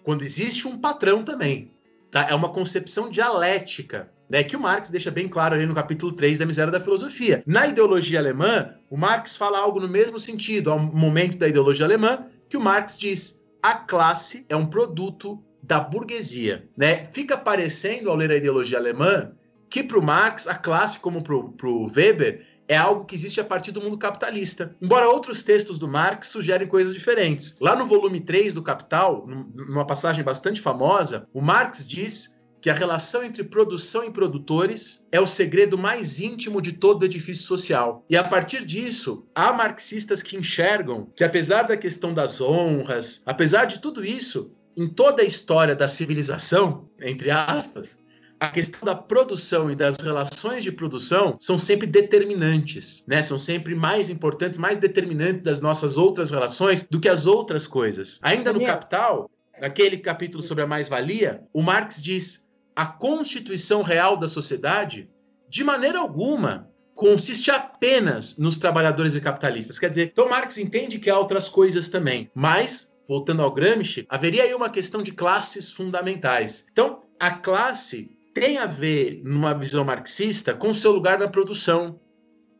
[0.03, 1.73] quando existe um patrão também.
[2.09, 2.27] Tá?
[2.29, 6.39] É uma concepção dialética né, que o Marx deixa bem claro ali no capítulo 3
[6.39, 7.43] da Miséria da Filosofia.
[7.45, 12.25] Na ideologia alemã, o Marx fala algo no mesmo sentido, ao momento da ideologia alemã,
[12.49, 16.67] que o Marx diz: a classe é um produto da burguesia.
[16.75, 17.05] Né?
[17.11, 19.31] Fica parecendo, ao ler a ideologia alemã,
[19.69, 21.35] que para o Marx, a classe, como para
[21.67, 24.75] o Weber, é algo que existe a partir do mundo capitalista.
[24.81, 27.57] Embora outros textos do Marx sugerem coisas diferentes.
[27.61, 32.36] Lá no volume 3 do Capital, numa passagem bastante famosa, o Marx diz
[32.67, 37.45] que a relação entre produção e produtores é o segredo mais íntimo de todo edifício
[37.45, 38.03] social.
[38.09, 43.63] E a partir disso, há marxistas que enxergam que, apesar da questão das honras, apesar
[43.63, 47.99] de tudo isso, em toda a história da civilização, entre aspas,
[48.37, 53.21] a questão da produção e das relações de produção são sempre determinantes, né?
[53.21, 58.19] São sempre mais importantes, mais determinantes das nossas outras relações do que as outras coisas.
[58.21, 62.46] Ainda no Capital, naquele capítulo sobre a mais-valia, o Marx diz:
[62.77, 65.09] a constituição real da sociedade,
[65.49, 69.79] de maneira alguma, consiste apenas nos trabalhadores e capitalistas.
[69.79, 74.43] Quer dizer, então Marx entende que há outras coisas também, mas voltando ao Gramsci, haveria
[74.43, 76.67] aí uma questão de classes fundamentais.
[76.71, 81.99] Então, a classe tem a ver, numa visão marxista, com o seu lugar na produção,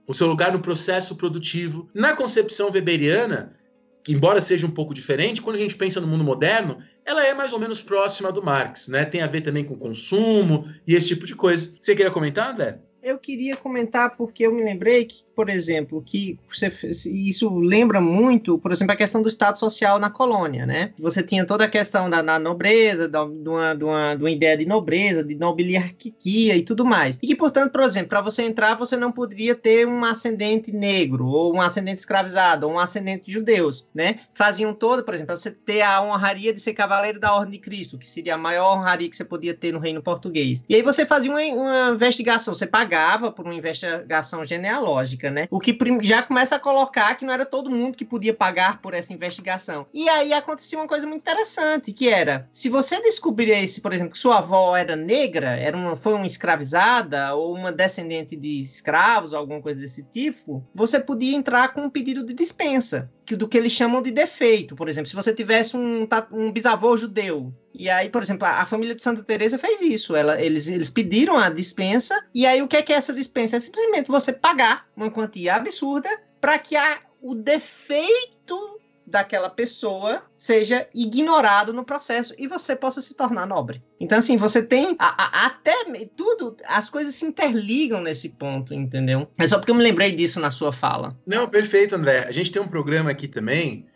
[0.08, 1.92] o seu lugar no processo produtivo.
[1.94, 3.56] Na concepção weberiana,
[4.04, 7.34] que embora seja um pouco diferente, quando a gente pensa no mundo moderno, ela é
[7.34, 9.06] mais ou menos próxima do Marx, né?
[9.06, 11.74] Tem a ver também com consumo e esse tipo de coisa.
[11.82, 12.80] Você queria comentar, André?
[13.02, 16.72] Eu queria comentar porque eu me lembrei que, por exemplo, que você,
[17.06, 20.94] isso lembra muito, por exemplo, a questão do Estado social na colônia, né?
[20.98, 24.32] Você tinha toda a questão da, da nobreza, da, de, uma, de, uma, de uma
[24.32, 27.20] ideia de nobreza, de nobiliarquia e tudo mais.
[27.22, 31.28] E que, portanto, por exemplo, para você entrar, você não poderia ter um ascendente negro,
[31.28, 34.20] ou um ascendente escravizado, ou um ascendente de judeus, né?
[34.34, 37.98] Faziam todo, por exemplo, você ter a honraria de ser cavaleiro da Ordem de Cristo,
[37.98, 40.64] que seria a maior honraria que você podia ter no reino português.
[40.70, 45.48] E aí você fazia uma, uma investigação, você pagava pagava por uma investigação genealógica, né?
[45.50, 48.94] O que já começa a colocar que não era todo mundo que podia pagar por
[48.94, 49.88] essa investigação.
[49.94, 54.20] E aí acontecia uma coisa muito interessante, que era, se você descobrisse, por exemplo, que
[54.20, 59.62] sua avó era negra, era uma, foi uma escravizada ou uma descendente de escravos, alguma
[59.62, 64.02] coisa desse tipo, você podia entrar com um pedido de dispensa do que eles chamam
[64.02, 64.76] de defeito.
[64.76, 68.66] Por exemplo, se você tivesse um, um bisavô judeu, e aí, por exemplo, a, a
[68.66, 70.16] família de Santa Teresa fez isso.
[70.16, 73.58] Ela, eles, eles pediram a dispensa, e aí o que é, que é essa dispensa?
[73.58, 76.10] É simplesmente você pagar uma quantia absurda
[76.40, 78.77] para que a, o defeito
[79.08, 83.82] daquela pessoa seja ignorado no processo e você possa se tornar nobre.
[84.00, 85.74] Então, assim, você tem a, a, até
[86.16, 89.28] tudo, as coisas se interligam nesse ponto, entendeu?
[89.38, 91.18] É só porque eu me lembrei disso na sua fala.
[91.26, 92.26] Não, perfeito, André.
[92.28, 93.88] A gente tem um programa aqui também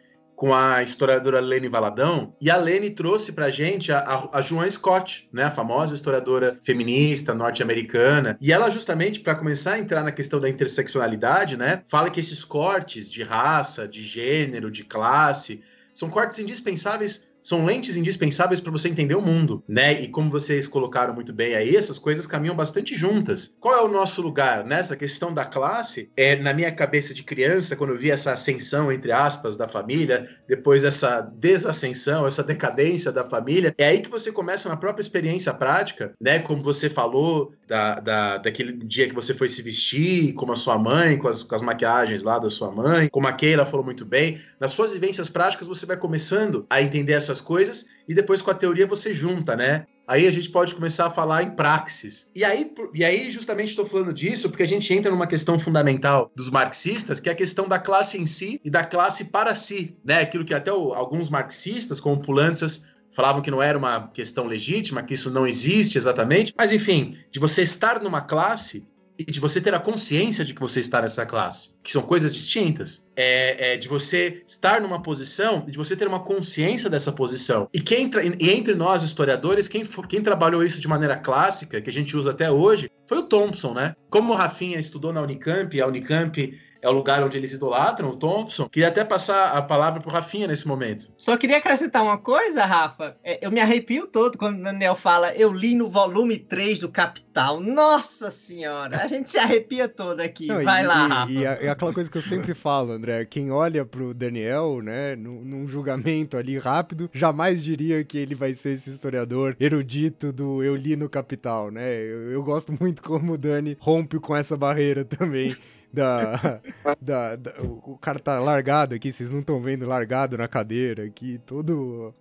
[0.41, 4.67] com a historiadora Lene Valadão, e a Lene trouxe pra gente a, a, a Joan
[4.67, 10.11] Scott, né, a famosa historiadora feminista norte-americana, e ela justamente para começar a entrar na
[10.11, 15.61] questão da interseccionalidade, né, fala que esses cortes de raça, de gênero, de classe,
[15.93, 20.01] são cortes indispensáveis são lentes indispensáveis para você entender o mundo, né?
[20.01, 23.53] E como vocês colocaram muito bem aí, essas coisas caminham bastante juntas.
[23.59, 26.09] Qual é o nosso lugar nessa questão da classe?
[26.15, 30.29] É na minha cabeça de criança, quando eu vi essa ascensão entre aspas da família,
[30.47, 35.53] depois essa desascensão, essa decadência da família, é aí que você começa na própria experiência
[35.53, 36.39] prática, né?
[36.39, 40.77] Como você falou da, da daquele dia que você foi se vestir, como a sua
[40.77, 44.05] mãe, com as, com as maquiagens lá da sua mãe, como a Keila falou muito
[44.05, 48.41] bem, nas suas vivências práticas você vai começando a entender essa essas coisas e depois
[48.41, 49.85] com a teoria você junta, né?
[50.07, 52.29] Aí a gente pode começar a falar em praxis.
[52.35, 56.29] E aí, e aí justamente estou falando disso porque a gente entra numa questão fundamental
[56.35, 59.95] dos marxistas, que é a questão da classe em si e da classe para si,
[60.03, 60.19] né?
[60.19, 65.03] Aquilo que até o, alguns marxistas, como Pulantzas, falavam que não era uma questão legítima,
[65.03, 66.53] que isso não existe exatamente.
[66.57, 68.87] Mas enfim, de você estar numa classe
[69.17, 72.33] e de você ter a consciência de que você está nessa classe, que são coisas
[72.33, 73.05] distintas.
[73.15, 77.69] É, é, de você estar numa posição e de você ter uma consciência dessa posição.
[77.73, 78.09] E, quem,
[78.39, 82.31] e entre nós, historiadores, quem, quem trabalhou isso de maneira clássica, que a gente usa
[82.31, 83.95] até hoje, foi o Thompson, né?
[84.09, 88.17] Como o Rafinha estudou na Unicamp, a Unicamp é o lugar onde eles idolatram o
[88.17, 88.67] Thompson.
[88.67, 91.11] Queria até passar a palavra pro Rafinha nesse momento.
[91.15, 93.15] Só queria acrescentar uma coisa, Rafa.
[93.23, 96.89] É, eu me arrepio todo quando o Daniel fala, eu li no volume 3 do
[96.89, 97.59] Capital.
[97.59, 100.47] Nossa senhora, a gente se arrepia todo aqui.
[100.47, 101.31] Não, Vai e, lá, e, Rafa.
[101.31, 105.43] E é aquela coisa que eu sempre falo, André, quem olha pro Daniel, né, num,
[105.43, 110.75] num julgamento ali rápido, jamais diria que ele vai ser esse historiador erudito do eu
[110.75, 111.95] li no Capital, né?
[111.97, 115.55] Eu, eu gosto muito como o Dani rompe com essa barreira também
[115.93, 116.61] da,
[117.01, 121.39] da, da, o cara tá largado aqui, vocês não estão vendo largado na cadeira aqui,
[121.45, 122.13] todo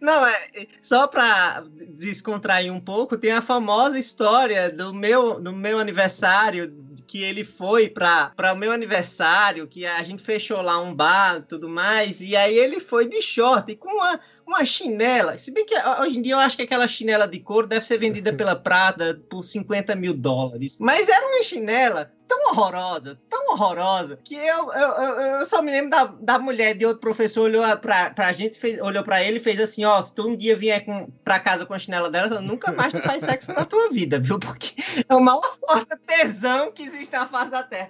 [0.00, 0.36] não, é,
[0.80, 6.72] só para descontrair um pouco, tem a famosa história do meu, do meu aniversário,
[7.06, 11.42] que ele foi para o meu aniversário, que a gente fechou lá um bar e
[11.42, 15.38] tudo mais, e aí ele foi de short com uma, uma chinela.
[15.38, 17.98] Se bem que hoje em dia eu acho que aquela chinela de couro deve ser
[17.98, 20.78] vendida pela Prada por 50 mil dólares.
[20.78, 25.90] Mas era uma chinela tão horrorosa, tão horrorosa que eu, eu, eu, só me lembro
[25.90, 29.42] da, da mulher de outro professor olhou pra, pra gente, fez, olhou pra ele e
[29.42, 32.40] fez assim: ó, se tu um dia vier com, pra casa com a chinela dela,
[32.40, 34.38] nunca mais tu faz sexo na tua vida, viu?
[34.38, 34.74] Porque
[35.08, 37.88] é o maior forte tesão que existe na face da Terra.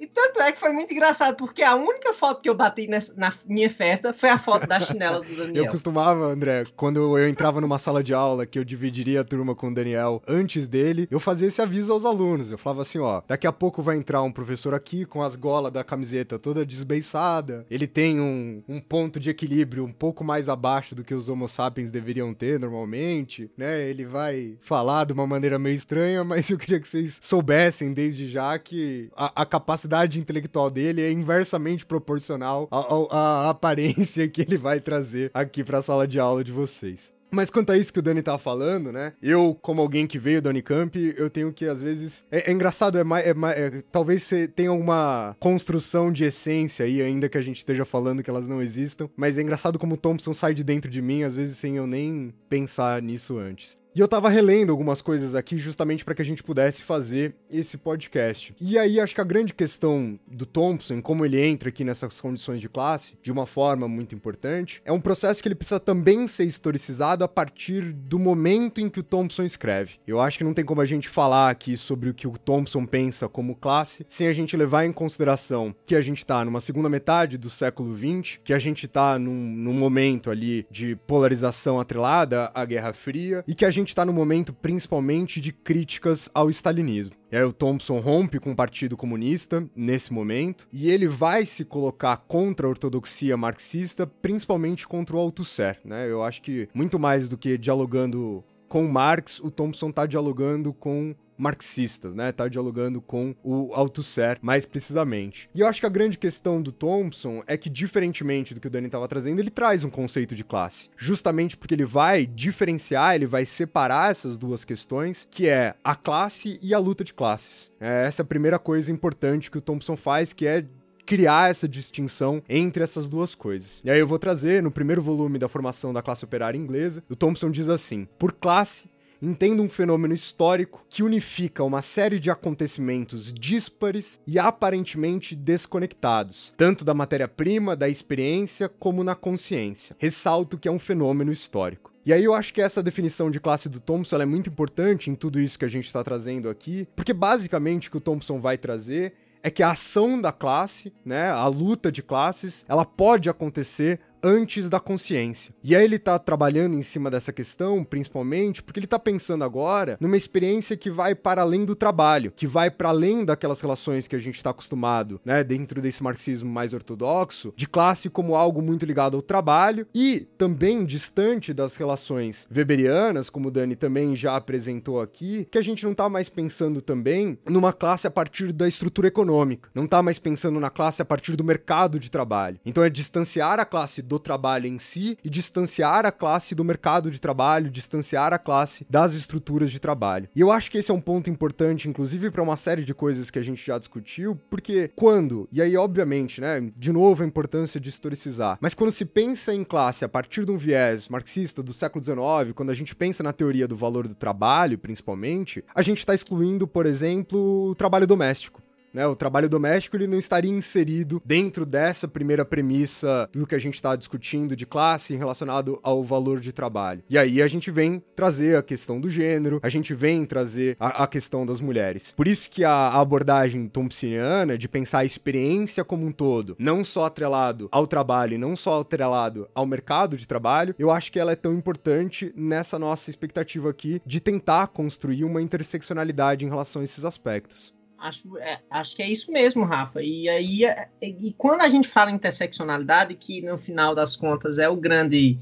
[0.00, 3.14] E tanto é que foi muito engraçado, porque a única foto que eu bati nessa,
[3.16, 5.64] na minha festa foi a foto da chinela do Daniel.
[5.64, 9.54] Eu costumava, André, quando eu entrava numa sala de aula que eu dividiria a turma
[9.54, 12.50] com o Daniel antes dele, eu fazia esse aviso aos alunos.
[12.50, 15.72] Eu falava assim, ó, daqui a pouco vai entrar um professor aqui com as golas
[15.72, 17.66] da camiseta toda desbeiçada.
[17.70, 21.48] Ele tem um, um ponto de equilíbrio um pouco mais abaixo do que os homo
[21.48, 23.88] sapiens deveriam ter normalmente, né?
[23.88, 28.26] Ele vai falar de uma maneira meio estranha, mas eu queria que vocês soubessem desde
[28.26, 34.56] já que a, a capacidade intelectual dele é inversamente proporcional à, à aparência que ele
[34.56, 37.13] vai trazer aqui para a sala de aula de vocês.
[37.30, 39.12] Mas quanto a isso que o Dani tá falando, né?
[39.20, 42.24] Eu, como alguém que veio do Unicamp, eu tenho que, às vezes.
[42.30, 43.26] É, é engraçado, é mais.
[43.26, 47.84] É é, talvez você tenha uma construção de essência aí, ainda que a gente esteja
[47.84, 49.08] falando que elas não existam.
[49.16, 51.86] Mas é engraçado como o Thompson sai de dentro de mim, às vezes sem eu
[51.86, 53.78] nem pensar nisso antes.
[53.96, 57.78] E eu tava relendo algumas coisas aqui justamente para que a gente pudesse fazer esse
[57.78, 58.52] podcast.
[58.60, 62.60] E aí acho que a grande questão do Thompson, como ele entra aqui nessas condições
[62.60, 66.44] de classe, de uma forma muito importante, é um processo que ele precisa também ser
[66.44, 70.00] historicizado a partir do momento em que o Thompson escreve.
[70.04, 72.84] Eu acho que não tem como a gente falar aqui sobre o que o Thompson
[72.84, 76.88] pensa como classe sem a gente levar em consideração que a gente tá numa segunda
[76.88, 82.50] metade do século XX, que a gente tá num, num momento ali de polarização atrelada
[82.52, 86.48] à Guerra Fria e que a gente gente está no momento principalmente de críticas ao
[86.48, 87.14] stalinismo.
[87.30, 91.64] E aí o Thompson rompe com o Partido Comunista nesse momento, e ele vai se
[91.64, 96.10] colocar contra a ortodoxia marxista, principalmente contra o Althusser, né?
[96.10, 101.14] Eu acho que muito mais do que dialogando com Marx, o Thompson está dialogando com
[101.36, 102.32] marxistas, né?
[102.32, 105.48] Tá dialogando com o Althusser mais precisamente.
[105.54, 108.70] E eu acho que a grande questão do Thompson é que, diferentemente do que o
[108.70, 110.90] Dani estava trazendo, ele traz um conceito de classe.
[110.96, 116.58] Justamente porque ele vai diferenciar, ele vai separar essas duas questões, que é a classe
[116.62, 117.72] e a luta de classes.
[117.80, 120.64] É essa é a primeira coisa importante que o Thompson faz, que é
[121.04, 123.82] criar essa distinção entre essas duas coisas.
[123.84, 127.16] E aí eu vou trazer no primeiro volume da formação da classe operária inglesa, o
[127.16, 128.88] Thompson diz assim: por classe
[129.20, 136.84] entenda um fenômeno histórico que unifica uma série de acontecimentos díspares e aparentemente desconectados, tanto
[136.84, 139.96] da matéria-prima, da experiência, como na consciência.
[139.98, 141.92] Ressalto que é um fenômeno histórico.
[142.06, 145.14] E aí eu acho que essa definição de classe do Thompson é muito importante em
[145.14, 148.58] tudo isso que a gente está trazendo aqui, porque basicamente o que o Thompson vai
[148.58, 154.00] trazer é que a ação da classe, né, a luta de classes, ela pode acontecer
[154.24, 155.54] antes da consciência.
[155.62, 159.98] E aí ele tá trabalhando em cima dessa questão, principalmente porque ele tá pensando agora
[160.00, 164.16] numa experiência que vai para além do trabalho, que vai para além daquelas relações que
[164.16, 168.86] a gente está acostumado, né, dentro desse marxismo mais ortodoxo, de classe como algo muito
[168.86, 175.02] ligado ao trabalho e também distante das relações weberianas, como o Dani também já apresentou
[175.02, 179.08] aqui, que a gente não tá mais pensando também numa classe a partir da estrutura
[179.08, 182.58] econômica, não tá mais pensando na classe a partir do mercado de trabalho.
[182.64, 186.64] Então é distanciar a classe do do trabalho em si e distanciar a classe do
[186.64, 190.28] mercado de trabalho, distanciar a classe das estruturas de trabalho.
[190.34, 193.30] E eu acho que esse é um ponto importante, inclusive, para uma série de coisas
[193.30, 197.80] que a gente já discutiu, porque quando, e aí, obviamente, né, de novo a importância
[197.80, 201.74] de historicizar, mas quando se pensa em classe a partir de um viés marxista do
[201.74, 205.98] século XIX, quando a gente pensa na teoria do valor do trabalho, principalmente, a gente
[205.98, 208.63] está excluindo, por exemplo, o trabalho doméstico.
[208.94, 213.58] Né, o trabalho doméstico ele não estaria inserido dentro dessa primeira premissa do que a
[213.58, 217.02] gente está discutindo de classe relacionado ao valor de trabalho.
[217.10, 221.02] E aí a gente vem trazer a questão do gênero, a gente vem trazer a,
[221.02, 222.12] a questão das mulheres.
[222.16, 227.06] Por isso que a, abordagem thompsoniana de pensar a experiência como um todo, não só
[227.06, 231.32] atrelado ao trabalho e não só atrelado ao mercado de trabalho, eu acho que ela
[231.32, 236.84] é tão importante nessa nossa expectativa aqui de tentar construir uma interseccionalidade em relação a
[236.84, 237.74] esses aspectos.
[237.98, 240.02] Acho, é, acho que é isso mesmo, Rafa.
[240.02, 244.58] E aí, é, e quando a gente fala em interseccionalidade, que no final das contas
[244.58, 245.38] é o grande,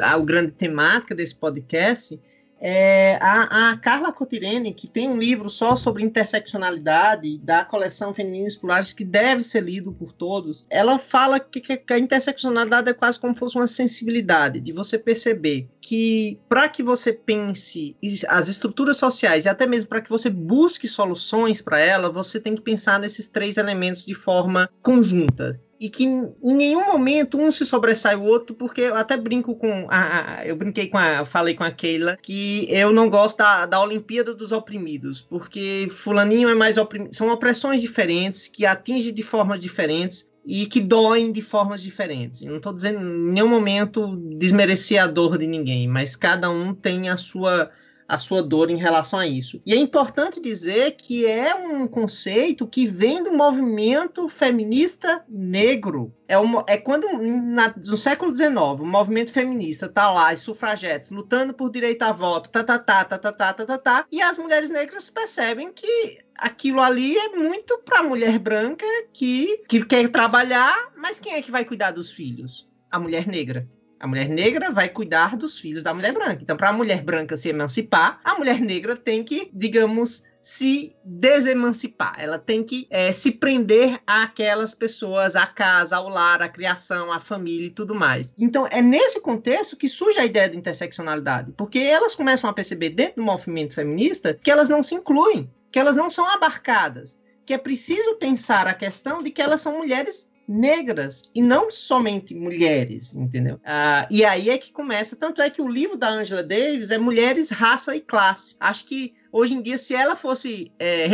[0.00, 2.20] a, o grande temática desse podcast,
[2.60, 8.54] é, a, a, Carla Cotirene, que tem um livro só sobre interseccionalidade da coleção Femininas
[8.54, 13.18] Polares, que deve ser lido por todos, ela fala que, que, a interseccionalidade é quase
[13.18, 17.96] como fosse uma sensibilidade, de você perceber que para que você pense
[18.28, 22.54] as estruturas sociais e até mesmo para que você busque soluções para ela, você tem
[22.54, 27.64] que pensar nesses três elementos de forma conjunta e que em nenhum momento um se
[27.64, 31.54] sobressai o outro, porque eu até brinco com a, a eu brinquei com a, falei
[31.54, 36.54] com a Keila que eu não gosto da, da Olimpíada dos oprimidos, porque fulaninho é
[36.54, 41.80] mais oprimido, são opressões diferentes que atingem de formas diferentes e que doem de formas
[41.80, 42.42] diferentes.
[42.42, 46.74] Eu não estou dizendo em nenhum momento desmerecer a dor de ninguém, mas cada um
[46.74, 47.70] tem a sua
[48.10, 49.62] a sua dor em relação a isso.
[49.64, 56.12] E é importante dizer que é um conceito que vem do movimento feminista negro.
[56.26, 58.50] É, uma, é quando, na, no século XIX,
[58.80, 63.04] o movimento feminista tá lá, as sufragetes, lutando por direito a voto, tá, tá, tá,
[63.04, 67.28] tá, tá, tá, tá, tá, tá, e as mulheres negras percebem que aquilo ali é
[67.28, 71.92] muito para a mulher branca que, que quer trabalhar, mas quem é que vai cuidar
[71.92, 72.68] dos filhos?
[72.90, 73.68] A mulher negra.
[74.00, 76.38] A mulher negra vai cuidar dos filhos da mulher branca.
[76.42, 82.14] Então, para a mulher branca se emancipar, a mulher negra tem que, digamos, se desemancipar.
[82.18, 87.20] Ela tem que é, se prender àquelas pessoas, à casa, ao lar, à criação, à
[87.20, 88.34] família e tudo mais.
[88.38, 92.90] Então, é nesse contexto que surge a ideia de interseccionalidade, porque elas começam a perceber
[92.90, 97.52] dentro do movimento feminista que elas não se incluem, que elas não são abarcadas, que
[97.52, 103.14] é preciso pensar a questão de que elas são mulheres negras e não somente mulheres,
[103.14, 103.60] entendeu?
[103.64, 105.14] Ah, e aí é que começa.
[105.14, 108.56] Tanto é que o livro da Angela Davis é Mulheres, Raça e Classe.
[108.58, 110.72] Acho que hoje em dia, se ela fosse.
[110.78, 111.08] É,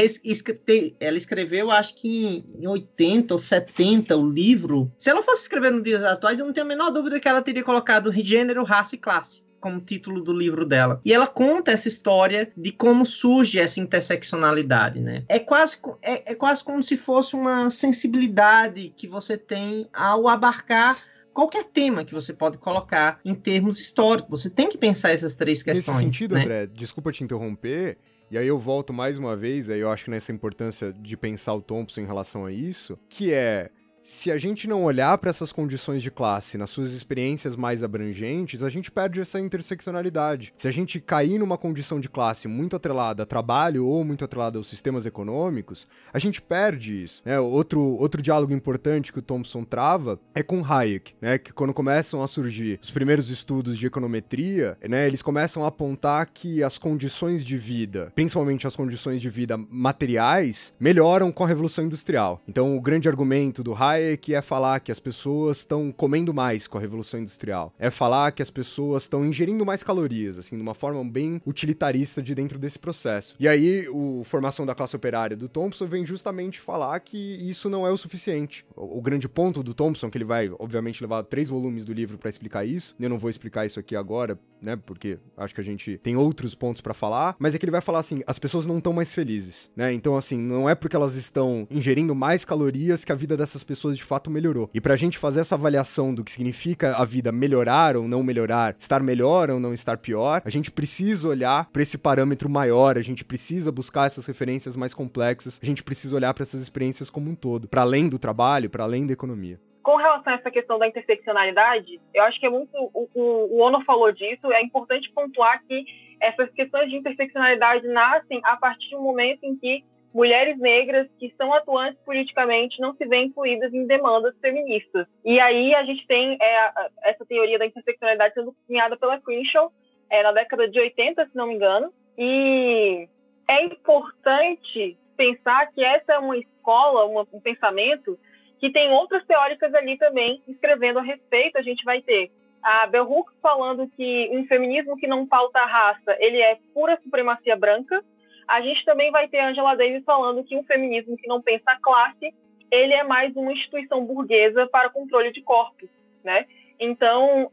[0.98, 4.90] ela escreveu, acho que em 80 ou 70, o livro.
[4.98, 7.42] Se ela fosse escrever nos dias atuais, eu não tenho a menor dúvida que ela
[7.42, 11.00] teria colocado gênero, raça e classe como título do livro dela.
[11.04, 15.24] E ela conta essa história de como surge essa interseccionalidade, né?
[15.28, 20.96] É quase, é, é quase como se fosse uma sensibilidade que você tem ao abarcar
[21.36, 24.42] qualquer tema que você pode colocar em termos históricos.
[24.42, 25.98] Você tem que pensar essas três questões.
[25.98, 26.42] Nesse sentido, né?
[26.42, 27.98] André, desculpa te interromper,
[28.30, 31.54] e aí eu volto mais uma vez, aí eu acho que nessa importância de pensar
[31.54, 33.70] o Thompson em relação a isso, que é
[34.06, 38.62] se a gente não olhar para essas condições de classe nas suas experiências mais abrangentes,
[38.62, 40.52] a gente perde essa interseccionalidade.
[40.56, 44.58] Se a gente cair numa condição de classe muito atrelada a trabalho ou muito atrelada
[44.58, 47.20] aos sistemas econômicos, a gente perde isso.
[47.24, 47.40] Né?
[47.40, 51.36] Outro, outro diálogo importante que o Thompson trava é com Hayek, né?
[51.36, 55.08] que quando começam a surgir os primeiros estudos de econometria, né?
[55.08, 60.72] eles começam a apontar que as condições de vida, principalmente as condições de vida materiais,
[60.78, 62.40] melhoram com a Revolução Industrial.
[62.46, 66.66] Então, o grande argumento do Hayek Hayek é falar que as pessoas estão comendo mais
[66.66, 67.72] com a Revolução Industrial.
[67.78, 72.22] É falar que as pessoas estão ingerindo mais calorias, assim, de uma forma bem utilitarista
[72.22, 73.34] de dentro desse processo.
[73.38, 77.86] E aí, o Formação da Classe Operária do Thompson vem justamente falar que isso não
[77.86, 78.64] é o suficiente.
[78.74, 82.18] O, o grande ponto do Thompson, que ele vai, obviamente, levar três volumes do livro
[82.18, 85.64] para explicar isso, eu não vou explicar isso aqui agora, né, porque acho que a
[85.64, 88.66] gente tem outros pontos para falar, mas é que ele vai falar assim, as pessoas
[88.66, 89.92] não estão mais felizes, né?
[89.92, 93.85] Então, assim, não é porque elas estão ingerindo mais calorias que a vida dessas pessoas
[93.86, 94.68] pessoas de fato melhorou.
[94.74, 98.74] E pra gente fazer essa avaliação do que significa a vida melhorar ou não melhorar,
[98.78, 103.02] estar melhor ou não estar pior, a gente precisa olhar para esse parâmetro maior, a
[103.02, 107.30] gente precisa buscar essas referências mais complexas, a gente precisa olhar para essas experiências como
[107.30, 110.80] um todo, para além do trabalho, para além da economia com relação a essa questão
[110.80, 112.70] da interseccionalidade, eu acho que é muito.
[112.92, 115.84] O, o, o Ono falou disso, é importante pontuar que
[116.20, 119.84] essas questões de interseccionalidade nascem a partir do momento em que
[120.16, 125.06] mulheres negras que são atuantes politicamente não se veem incluídas em demandas feministas.
[125.22, 126.72] E aí a gente tem é,
[127.04, 129.70] essa teoria da interseccionalidade sendo cunhada pela Crenshaw
[130.08, 131.92] é, na década de 80, se não me engano.
[132.16, 133.06] E
[133.46, 138.18] é importante pensar que essa é uma escola, uma, um pensamento
[138.58, 141.58] que tem outras teóricas ali também escrevendo a respeito.
[141.58, 142.30] A gente vai ter
[142.62, 146.98] a Bell Hooks falando que um feminismo que não pauta a raça, ele é pura
[147.02, 148.02] supremacia branca,
[148.46, 151.80] a gente também vai ter Angela Davis falando que um feminismo que não pensa a
[151.80, 152.34] classe,
[152.70, 155.88] ele é mais uma instituição burguesa para controle de corpos,
[156.22, 156.46] né?
[156.78, 157.50] Então,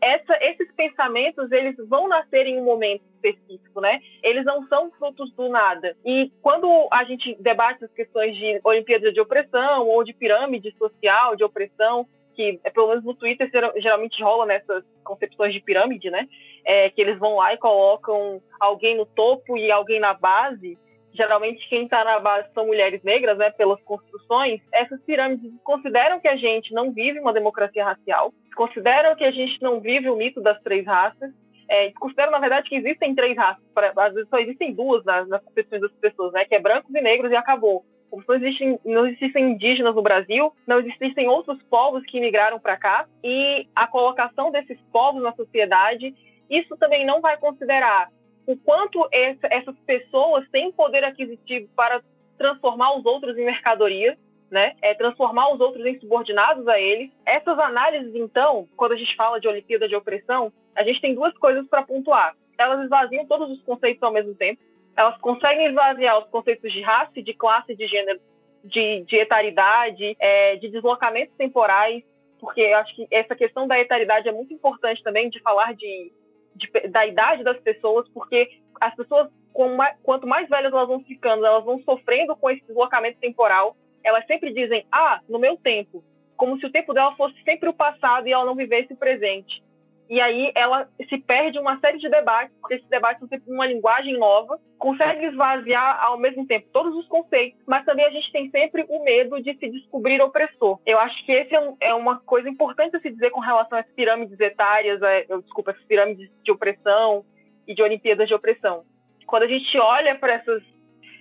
[0.00, 4.00] essa, esses pensamentos, eles vão nascer em um momento específico, né?
[4.22, 5.96] Eles não são frutos do nada.
[6.04, 11.34] E quando a gente debate as questões de Olimpíada de opressão ou de pirâmide social
[11.34, 16.28] de opressão, que pelo menos no Twitter geralmente rola nessas concepções de pirâmide, né?
[16.68, 20.76] É, que eles vão lá e colocam alguém no topo e alguém na base.
[21.12, 23.50] Geralmente quem está na base são mulheres negras, né?
[23.50, 24.60] Pelas construções.
[24.72, 29.62] Essas pirâmides consideram que a gente não vive uma democracia racial, consideram que a gente
[29.62, 31.30] não vive o mito das três raças,
[31.68, 33.62] é, consideram, na verdade, que existem três raças,
[33.96, 36.44] às vezes só existem duas nas, nas concepções das pessoas, né?
[36.44, 37.84] Que é brancos e negros e acabou.
[38.10, 42.76] Como não existem, não existem indígenas no Brasil, não existem outros povos que migraram para
[42.76, 46.14] cá, e a colocação desses povos na sociedade,
[46.48, 48.10] isso também não vai considerar
[48.46, 52.00] o quanto essa, essas pessoas têm poder aquisitivo para
[52.38, 54.16] transformar os outros em mercadorias,
[54.50, 54.74] né?
[54.80, 57.10] É transformar os outros em subordinados a eles.
[57.24, 61.36] Essas análises, então, quando a gente fala de Olimpíada de opressão, a gente tem duas
[61.38, 62.36] coisas para pontuar.
[62.56, 64.62] Elas esvaziam todos os conceitos ao mesmo tempo.
[64.96, 68.20] Elas conseguem esvaziar os conceitos de raça, de classe, de gênero,
[68.62, 72.02] de, de etaridade, é, de deslocamentos temporais,
[72.38, 76.12] porque eu acho que essa questão da etaridade é muito importante também de falar de,
[76.56, 79.28] de da idade das pessoas, porque as pessoas,
[79.76, 83.76] mais, quanto mais velhas elas vão ficando, elas vão sofrendo com esse deslocamento temporal.
[84.02, 86.04] Elas sempre dizem, ah, no meu tempo,
[86.36, 89.62] como se o tempo dela fosse sempre o passado e ela não vivesse o presente
[90.08, 93.66] e aí ela se perde uma série de debates, porque esses debates são sempre uma
[93.66, 98.48] linguagem nova, consegue esvaziar ao mesmo tempo todos os conceitos, mas também a gente tem
[98.50, 100.80] sempre o medo de se descobrir opressor.
[100.86, 103.86] Eu acho que esse é, é uma coisa importante a se dizer com relação às
[103.92, 105.00] pirâmides etárias,
[105.42, 107.24] desculpa, essas pirâmides de opressão
[107.66, 108.84] e de Olimpíadas de opressão.
[109.26, 110.40] Quando a gente olha para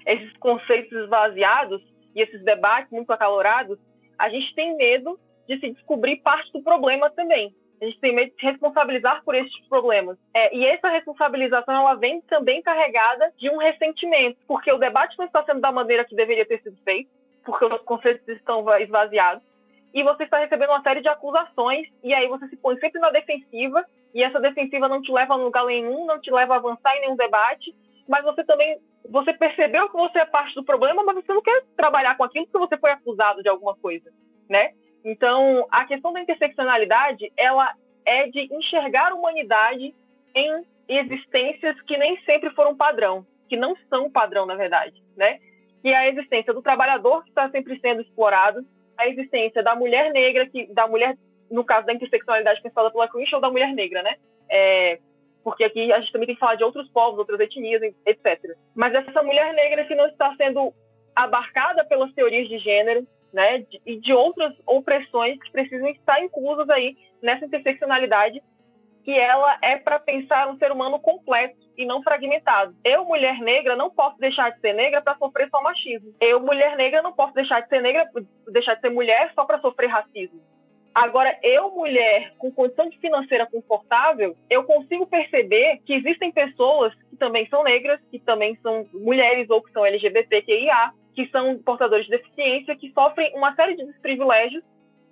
[0.06, 1.82] esses conceitos esvaziados
[2.16, 3.80] e esses debates muito acalorados,
[4.18, 7.53] a gente tem medo de se descobrir parte do problema também.
[7.81, 10.18] A gente tem medo de se responsabilizar por esses problemas.
[10.34, 15.26] É, e essa responsabilização ela vem também carregada de um ressentimento, porque o debate não
[15.26, 17.10] está sendo da maneira que deveria ter sido feito,
[17.43, 19.43] porque os conceitos estão esvaziados,
[19.93, 23.11] e você está recebendo uma série de acusações, e aí você se põe sempre na
[23.11, 26.95] defensiva, e essa defensiva não te leva a lugar nenhum, não te leva a avançar
[26.97, 27.76] em nenhum debate,
[28.07, 28.80] mas você também
[29.10, 32.47] você percebeu que você é parte do problema, mas você não quer trabalhar com aquilo
[32.47, 34.11] porque você foi acusado de alguma coisa,
[34.49, 34.73] né?
[35.06, 37.72] Então, a questão da interseccionalidade, ela
[38.03, 39.94] é de enxergar a humanidade
[40.34, 45.40] em existências que nem sempre foram padrão, que não são padrão, na verdade, né?
[45.84, 48.65] Que é a existência do trabalhador que está sempre sendo explorado,
[48.98, 51.15] a existência da mulher negra, que da mulher,
[51.52, 54.15] no caso da interseccionalidade pensada pela Queen, ou da mulher negra, né?
[54.49, 54.99] É,
[55.44, 58.57] porque aqui a gente também tem que falar de outros povos, outras etnias, etc.
[58.73, 60.73] Mas essa mulher negra que não está sendo
[61.15, 66.95] abarcada pelas teorias de gênero, né, e de outras opressões que precisam estar inclusas aí
[67.22, 68.41] nessa interseccionalidade,
[69.03, 72.74] que ela é para pensar um ser humano completo e não fragmentado.
[72.82, 76.16] Eu, mulher negra, não posso deixar de ser negra para sofrer só machismo.
[76.22, 78.10] Eu, mulher negra, não posso deixar de ser negra,
[78.48, 80.41] deixar de ser mulher só para sofrer racismo.
[80.94, 87.45] Agora, eu, mulher, com condição financeira confortável, eu consigo perceber que existem pessoas que também
[87.49, 92.76] são negras, que também são mulheres ou que são LGBTQIA, que são portadores de deficiência,
[92.76, 94.64] que sofrem uma série de desprivilégios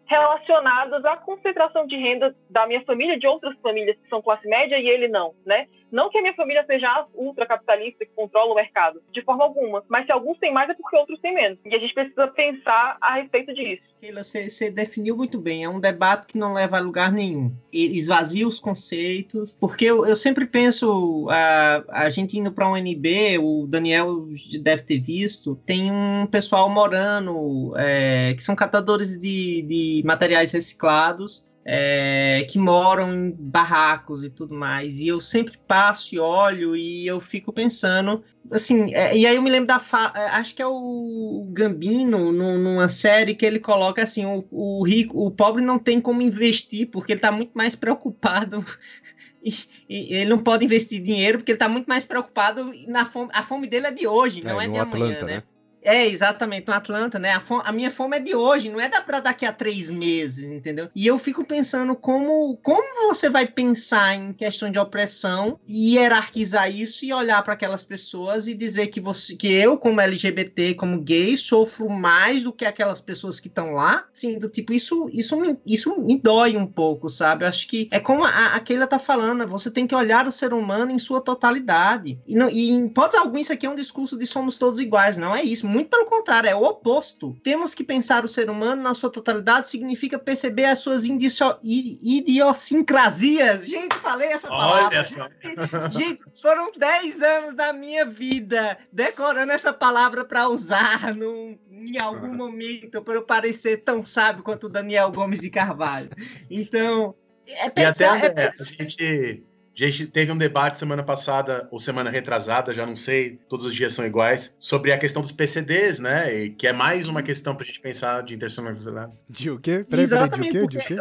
[0.06, 4.78] relacionados à concentração de renda da minha família, de outras famílias que são classe média
[4.78, 5.68] e ele não, né?
[5.92, 10.06] Não que a minha família seja ultracapitalista que controla o mercado, de forma alguma, mas
[10.06, 11.58] se alguns têm mais é porque outros têm menos.
[11.64, 13.93] E a gente precisa pensar a respeito disso.
[14.04, 15.64] Keila, você definiu muito bem.
[15.64, 17.56] É um debate que não leva a lugar nenhum.
[17.72, 19.56] Esvazia os conceitos.
[19.58, 24.28] Porque eu, eu sempre penso, a, a gente indo para um NB, o Daniel
[24.62, 31.46] deve ter visto, tem um pessoal morando, é, que são catadores de, de materiais reciclados
[31.66, 35.00] é, que moram em barracos e tudo mais.
[35.00, 39.42] E eu sempre passo e olho e eu fico pensando, assim, é, e aí eu
[39.42, 39.82] me lembro da
[40.16, 44.84] é, acho que é o Gambino no, numa série que ele coloca assim, o, o
[44.86, 48.66] rico, o pobre não tem como investir porque ele está muito mais preocupado
[49.42, 49.54] e,
[49.88, 53.42] e, ele não pode investir dinheiro porque ele está muito mais preocupado na fome, a
[53.42, 55.36] fome dele é de hoje, não é, é de amanhã, Atlanta, né?
[55.38, 55.44] né?
[55.84, 57.32] É, exatamente, no Atlanta, né?
[57.32, 59.90] A, fome, a, minha fome é de hoje, não é da pra daqui a três
[59.90, 60.90] meses, entendeu?
[60.96, 66.70] E eu fico pensando como, como você vai pensar em questão de opressão e hierarquizar
[66.72, 71.02] isso e olhar para aquelas pessoas e dizer que você, que eu, como LGBT, como
[71.02, 74.06] gay, sofro mais do que aquelas pessoas que estão lá.
[74.14, 77.44] Sim, do tipo, isso, isso, me, isso me dói um pouco, sabe?
[77.44, 80.32] Eu acho que é como a, a Keila tá falando, você tem que olhar o
[80.32, 82.20] ser humano em sua totalidade.
[82.26, 85.18] E, não, e em hipótese alguma, isso aqui é um discurso de somos todos iguais,
[85.18, 87.36] não é isso muito pelo contrário, é o oposto.
[87.44, 93.66] Temos que pensar o ser humano na sua totalidade, significa perceber as suas idiosincrasias.
[93.66, 94.86] Gente, falei essa palavra.
[94.86, 95.28] Olha só.
[95.92, 102.32] Gente, foram 10 anos da minha vida decorando essa palavra para usar num, em algum
[102.34, 106.12] momento, para eu parecer tão sábio quanto o Daniel Gomes de Carvalho.
[106.50, 107.16] Então,
[107.48, 109.44] é pensar, e até, é, a gente
[109.76, 113.74] a gente teve um debate semana passada, ou semana retrasada, já não sei, todos os
[113.74, 116.44] dias são iguais, sobre a questão dos PCDs, né?
[116.44, 119.12] E que é mais uma questão pra gente pensar de interseccionalidade.
[119.28, 119.84] De o quê?
[119.90, 120.68] Peraí, peraí, de o quê?
[120.68, 120.98] De o quê?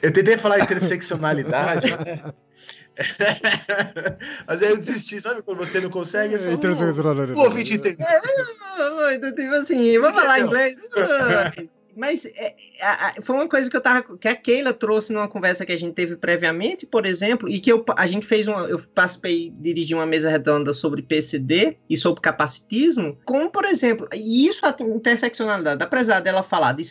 [0.00, 1.88] Eu tentei falar interseccionalidade.
[4.46, 6.34] Mas aí eu desisti, sabe quando você não consegue?
[6.34, 8.02] Eu só, o ouvinte entende.
[8.02, 10.76] É, tipo assim, vamos falar inglês.
[11.98, 14.16] Mas é, a, foi uma coisa que eu tava.
[14.16, 17.72] que a Keila trouxe numa conversa que a gente teve previamente, por exemplo, e que
[17.72, 18.60] eu, a gente fez uma.
[18.68, 24.46] Eu participei, dirigi uma mesa redonda sobre PCD e sobre capacitismo, como, por exemplo, e
[24.46, 26.84] isso a interseccionalidade, apesar dela falar de,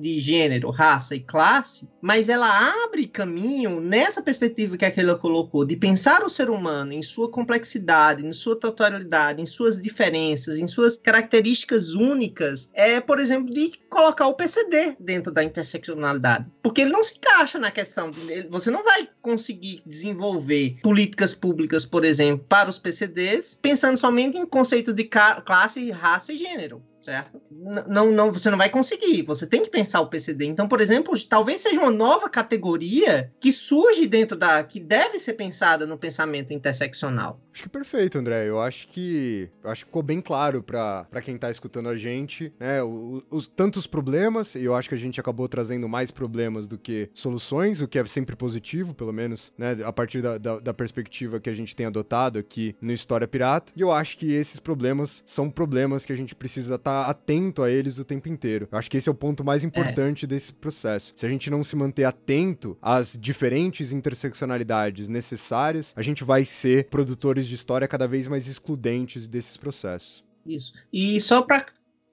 [0.00, 5.66] de gênero, raça e classe, mas ela abre caminho nessa perspectiva que a Keila colocou,
[5.66, 10.66] de pensar o ser humano em sua complexidade, em sua totalidade, em suas diferenças, em
[10.66, 16.46] suas características únicas, é, por exemplo, de colocar o PCD dentro da interseccionalidade.
[16.62, 18.10] Porque ele não se encaixa na questão.
[18.48, 24.46] Você não vai conseguir desenvolver políticas públicas, por exemplo, para os PCDs, pensando somente em
[24.46, 27.40] conceitos de classe, raça e gênero certo?
[27.50, 29.22] Não, não, você não vai conseguir.
[29.22, 30.46] Você tem que pensar o PCD.
[30.46, 35.34] Então, por exemplo, talvez seja uma nova categoria que surge dentro da, que deve ser
[35.34, 37.40] pensada no pensamento interseccional.
[37.52, 38.48] Acho que perfeito, André.
[38.48, 42.52] Eu acho que, eu acho que ficou bem claro para quem tá escutando a gente,
[42.58, 42.82] né?
[42.82, 44.54] Os, os tantos problemas.
[44.54, 47.98] E eu acho que a gente acabou trazendo mais problemas do que soluções, o que
[47.98, 49.76] é sempre positivo, pelo menos, né?
[49.84, 53.72] A partir da, da, da perspectiva que a gente tem adotado aqui no História Pirata.
[53.76, 57.62] E eu acho que esses problemas são problemas que a gente precisa estar tá atento
[57.62, 58.68] a eles o tempo inteiro.
[58.70, 60.28] Eu acho que esse é o ponto mais importante é.
[60.28, 61.12] desse processo.
[61.16, 66.88] Se a gente não se manter atento às diferentes interseccionalidades necessárias, a gente vai ser
[66.88, 70.24] produtores de história cada vez mais excludentes desses processos.
[70.46, 70.72] Isso.
[70.92, 71.66] E só para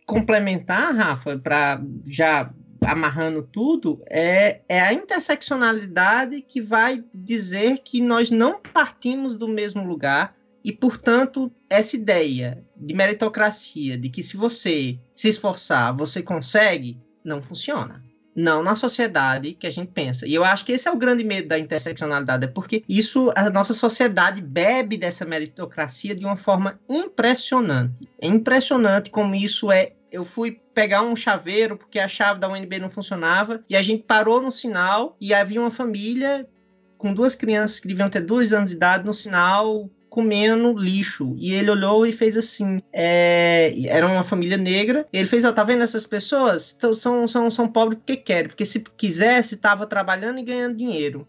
[0.06, 2.50] complementar, Rafa, para já
[2.84, 9.86] amarrando tudo, é, é a interseccionalidade que vai dizer que nós não partimos do mesmo
[9.86, 17.00] lugar, e, portanto, essa ideia de meritocracia, de que se você se esforçar, você consegue,
[17.24, 18.04] não funciona.
[18.34, 20.26] Não na sociedade que a gente pensa.
[20.26, 23.50] E eu acho que esse é o grande medo da interseccionalidade, é porque isso, a
[23.50, 28.08] nossa sociedade bebe dessa meritocracia de uma forma impressionante.
[28.20, 29.94] É impressionante como isso é.
[30.10, 34.04] Eu fui pegar um chaveiro porque a chave da UNB não funcionava e a gente
[34.04, 36.48] parou no sinal e havia uma família
[36.98, 41.34] com duas crianças que deviam ter dois anos de idade no sinal comendo lixo.
[41.38, 42.82] E ele olhou e fez assim.
[42.92, 43.72] É...
[43.88, 45.08] Era uma família negra.
[45.12, 46.76] ele fez, ó, tá vendo essas pessoas?
[46.78, 48.50] Então, são, são, são pobres porque querem.
[48.50, 51.26] Porque se quisesse, tava trabalhando e ganhando dinheiro.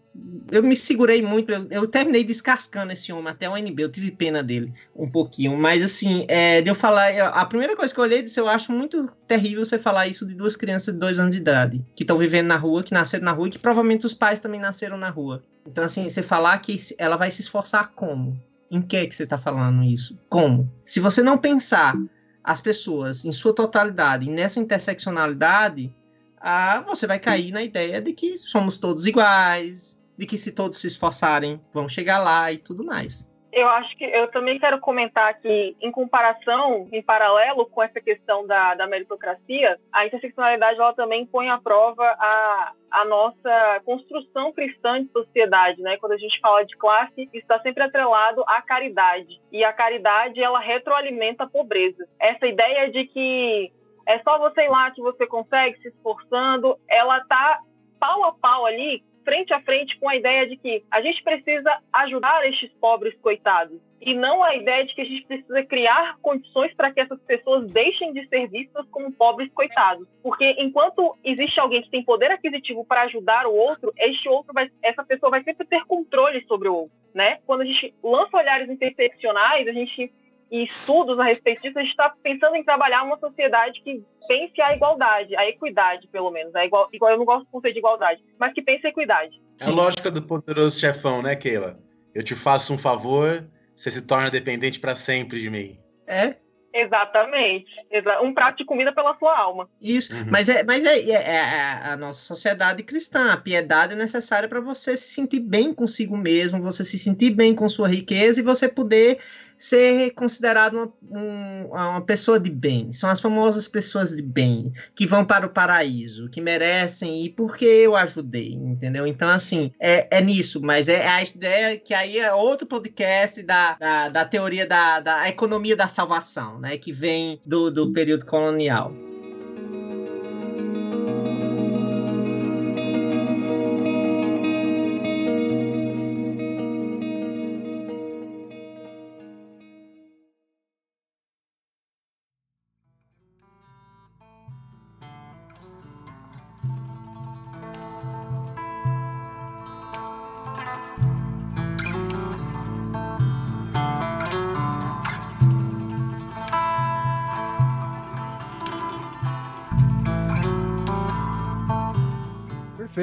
[0.51, 1.49] Eu me segurei muito.
[1.49, 3.83] Eu, eu terminei descascando esse homem até o NB.
[3.83, 5.57] Eu tive pena dele um pouquinho.
[5.57, 7.17] Mas assim, é, de eu falar.
[7.29, 10.35] A primeira coisa que eu olhei disse, eu acho muito terrível você falar isso de
[10.35, 11.81] duas crianças de dois anos de idade.
[11.95, 14.59] Que estão vivendo na rua, que nasceram na rua e que provavelmente os pais também
[14.59, 15.41] nasceram na rua.
[15.65, 18.37] Então, assim, você falar que ela vai se esforçar como?
[18.73, 20.17] Em que que você está falando isso?
[20.27, 20.67] Como?
[20.83, 21.95] Se você não pensar
[22.43, 25.95] as pessoas em sua totalidade, nessa interseccionalidade,
[26.41, 30.79] ah, você vai cair na ideia de que somos todos iguais, de que se todos
[30.79, 35.39] se esforçarem vão chegar lá e tudo mais eu acho que eu também quero comentar
[35.39, 41.25] que, em comparação, em paralelo com essa questão da, da meritocracia, a interseccionalidade ela também
[41.25, 45.97] põe à prova a, a nossa construção cristã de sociedade, né?
[45.97, 49.39] Quando a gente fala de classe, está sempre atrelado à caridade.
[49.51, 52.07] E a caridade, ela retroalimenta a pobreza.
[52.19, 53.71] Essa ideia de que
[54.07, 57.59] é só você ir lá que você consegue, se esforçando, ela tá
[57.99, 61.77] pau a pau ali frente a frente com a ideia de que a gente precisa
[61.91, 66.73] ajudar estes pobres coitados e não a ideia de que a gente precisa criar condições
[66.73, 70.07] para que essas pessoas deixem de ser vistas como pobres coitados.
[70.21, 74.69] Porque enquanto existe alguém que tem poder aquisitivo para ajudar o outro, este outro vai,
[74.81, 77.39] essa pessoa vai sempre ter controle sobre o outro, né?
[77.45, 80.11] Quando a gente lança olhares interseccionais, a gente
[80.53, 84.61] e estudos a respeito disso, a gente está pensando em trabalhar uma sociedade que pense
[84.61, 86.53] a igualdade, a equidade, pelo menos.
[86.53, 89.41] A igual, igual, eu não gosto do conceito de igualdade, mas que pense a equidade.
[89.59, 91.79] É a lógica do poderoso chefão, né, Keila?
[92.13, 93.43] Eu te faço um favor,
[93.75, 95.79] você se torna dependente para sempre de mim.
[96.05, 96.35] É,
[96.73, 97.77] Exatamente.
[98.23, 99.69] Um prato de comida pela sua alma.
[99.79, 100.11] Isso.
[100.11, 100.25] Uhum.
[100.31, 103.31] Mas, é, mas é, é, é, a nossa sociedade cristã.
[103.31, 107.53] A piedade é necessária para você se sentir bem consigo mesmo, você se sentir bem
[107.53, 109.19] com sua riqueza e você poder
[109.63, 112.91] ser considerado uma, um, uma pessoa de bem.
[112.91, 117.63] São as famosas pessoas de bem que vão para o paraíso, que merecem ir porque
[117.63, 119.07] eu ajudei, entendeu?
[119.07, 123.75] Então, assim, é, é nisso, mas é a ideia que aí é outro podcast da,
[123.75, 126.77] da, da teoria da, da economia da salvação, né?
[126.77, 128.93] Que vem do, do período colonial.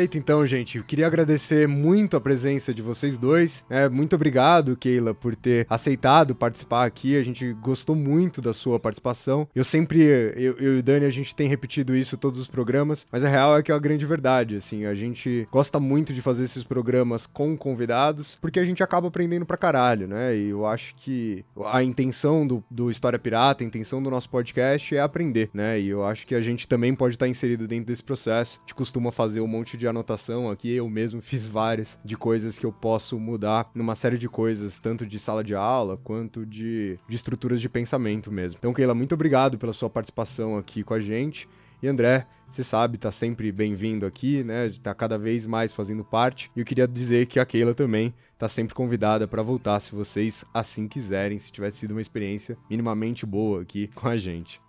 [0.01, 0.79] Perfeito, então, gente.
[0.79, 3.67] Eu queria agradecer muito a presença de vocês dois.
[3.69, 7.19] É, muito obrigado, Keila, por ter aceitado participar aqui.
[7.19, 9.47] A gente gostou muito da sua participação.
[9.55, 12.47] Eu sempre, eu, eu e o Dani, a gente tem repetido isso em todos os
[12.47, 14.87] programas, mas a real é que é a grande verdade, assim.
[14.87, 19.45] A gente gosta muito de fazer esses programas com convidados, porque a gente acaba aprendendo
[19.45, 20.35] pra caralho, né?
[20.35, 24.97] E eu acho que a intenção do, do História Pirata, a intenção do nosso podcast
[24.97, 25.79] é aprender, né?
[25.79, 28.57] E eu acho que a gente também pode estar inserido dentro desse processo.
[28.57, 32.59] A gente costuma fazer um monte de anotação aqui, eu mesmo fiz várias de coisas
[32.59, 36.99] que eu posso mudar numa série de coisas, tanto de sala de aula quanto de,
[37.09, 38.59] de estruturas de pensamento mesmo.
[38.59, 41.49] Então, Keila, muito obrigado pela sua participação aqui com a gente.
[41.83, 44.69] E André, você sabe, tá sempre bem-vindo aqui, né?
[44.83, 46.51] Tá cada vez mais fazendo parte.
[46.55, 50.45] E eu queria dizer que a Keila também tá sempre convidada para voltar se vocês
[50.53, 54.61] assim quiserem, se tivesse sido uma experiência minimamente boa aqui com a gente.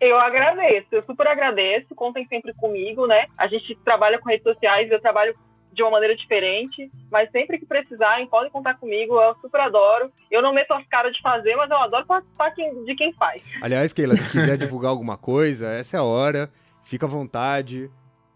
[0.00, 1.94] Eu agradeço, eu super agradeço.
[1.94, 3.26] Contem sempre comigo, né?
[3.36, 5.34] A gente trabalha com redes sociais, eu trabalho
[5.72, 10.10] de uma maneira diferente, mas sempre que precisarem, podem contar comigo, eu super adoro.
[10.30, 13.42] Eu não meto as caras de fazer, mas eu adoro participar de quem faz.
[13.60, 16.50] Aliás, Keila, se quiser divulgar alguma coisa, essa é a hora,
[16.82, 17.90] fica à vontade.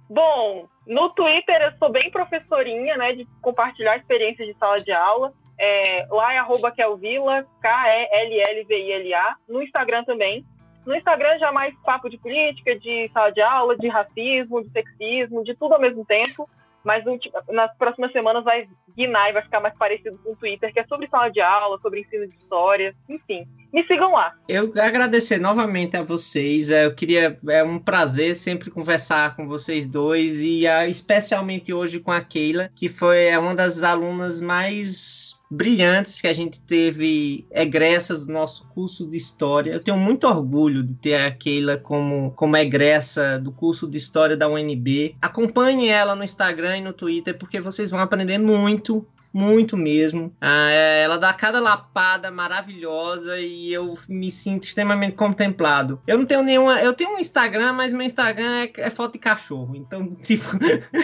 [0.09, 5.33] Bom, no Twitter eu sou bem professorinha, né, de compartilhar experiências de sala de aula.
[5.59, 9.37] É, lá é arroba Kelvila, K-E-L-L-V-I-L-A.
[9.49, 10.45] No Instagram também.
[10.87, 15.45] No Instagram já mais papo de política, de sala de aula, de racismo, de sexismo,
[15.45, 16.49] de tudo ao mesmo tempo
[16.85, 17.05] mas
[17.51, 20.87] nas próximas semanas vai guinar e vai ficar mais parecido com o Twitter, que é
[20.87, 23.47] sobre sala de aula, sobre ensino de história, enfim.
[23.73, 24.35] Me sigam lá.
[24.49, 26.71] Eu agradecer novamente a vocês.
[26.71, 32.01] É, eu queria, é um prazer sempre conversar com vocês dois e ah, especialmente hoje
[32.01, 37.45] com a Keila, que foi é uma das alunas mais brilhantes que a gente teve
[37.51, 39.73] egressas do nosso curso de História.
[39.73, 44.37] Eu tenho muito orgulho de ter a Keila como, como egressa do curso de História
[44.37, 45.17] da UNB.
[45.21, 50.35] Acompanhe ela no Instagram e no Twitter, porque vocês vão aprender muito muito mesmo.
[50.41, 56.01] Ah, é, ela dá cada lapada maravilhosa e eu me sinto extremamente contemplado.
[56.07, 56.81] Eu não tenho nenhuma.
[56.81, 59.77] Eu tenho um Instagram, mas meu Instagram é, é foto de cachorro.
[59.77, 60.47] Então, tipo,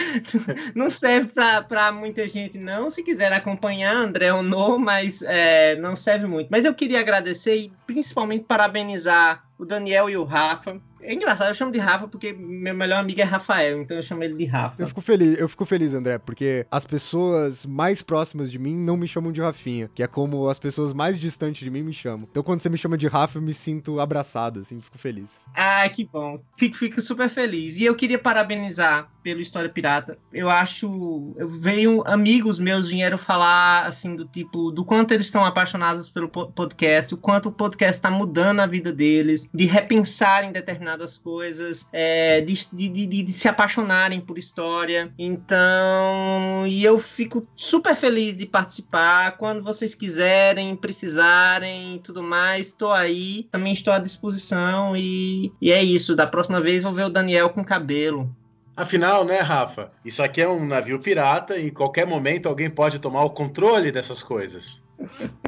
[0.75, 2.89] não serve pra, pra muita gente, não.
[2.89, 6.49] Se quiser acompanhar, André ou não, mas é, não serve muito.
[6.49, 11.53] Mas eu queria agradecer e principalmente parabenizar o Daniel e o Rafa é engraçado, eu
[11.53, 14.81] chamo de Rafa porque meu melhor amigo é Rafael, então eu chamo ele de Rafa.
[14.81, 18.97] Eu fico feliz, eu fico feliz, André, porque as pessoas mais próximas de mim não
[18.97, 22.27] me chamam de Rafinha, que é como as pessoas mais distantes de mim me chamam.
[22.29, 25.39] Então quando você me chama de Rafa, eu me sinto abraçado, assim, fico feliz.
[25.55, 26.39] Ah, que bom.
[26.57, 27.75] Fico, fico super feliz.
[27.77, 30.17] E eu queria parabenizar pelo História Pirata.
[30.33, 31.33] Eu acho.
[31.37, 36.29] Eu veio amigos meus vieram falar assim do tipo do quanto eles estão apaixonados pelo
[36.29, 40.86] podcast, o quanto o podcast está mudando a vida deles, de repensar em determinadas
[41.23, 45.11] coisas, é, de, de, de, de, se apaixonarem por história.
[45.17, 49.37] Então, e eu fico super feliz de participar.
[49.37, 53.47] Quando vocês quiserem, precisarem e tudo mais, estou aí.
[53.51, 56.15] Também estou à disposição e, e é isso.
[56.15, 58.33] Da próxima vez vou ver o Daniel com cabelo.
[58.75, 59.91] Afinal, né, Rafa?
[60.05, 63.91] Isso aqui é um navio pirata e em qualquer momento alguém pode tomar o controle
[63.91, 64.83] dessas coisas.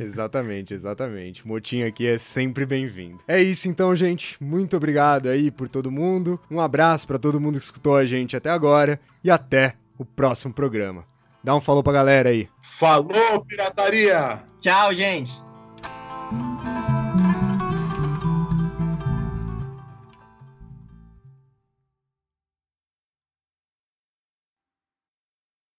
[0.00, 1.46] exatamente, exatamente.
[1.46, 3.20] Motinho aqui é sempre bem-vindo.
[3.26, 4.36] É isso então, gente.
[4.42, 6.40] Muito obrigado aí por todo mundo.
[6.50, 10.52] Um abraço para todo mundo que escutou a gente até agora e até o próximo
[10.52, 11.04] programa.
[11.42, 12.48] Dá um falou pra galera aí.
[12.62, 14.42] Falou, pirataria!
[14.60, 15.32] Tchau, gente!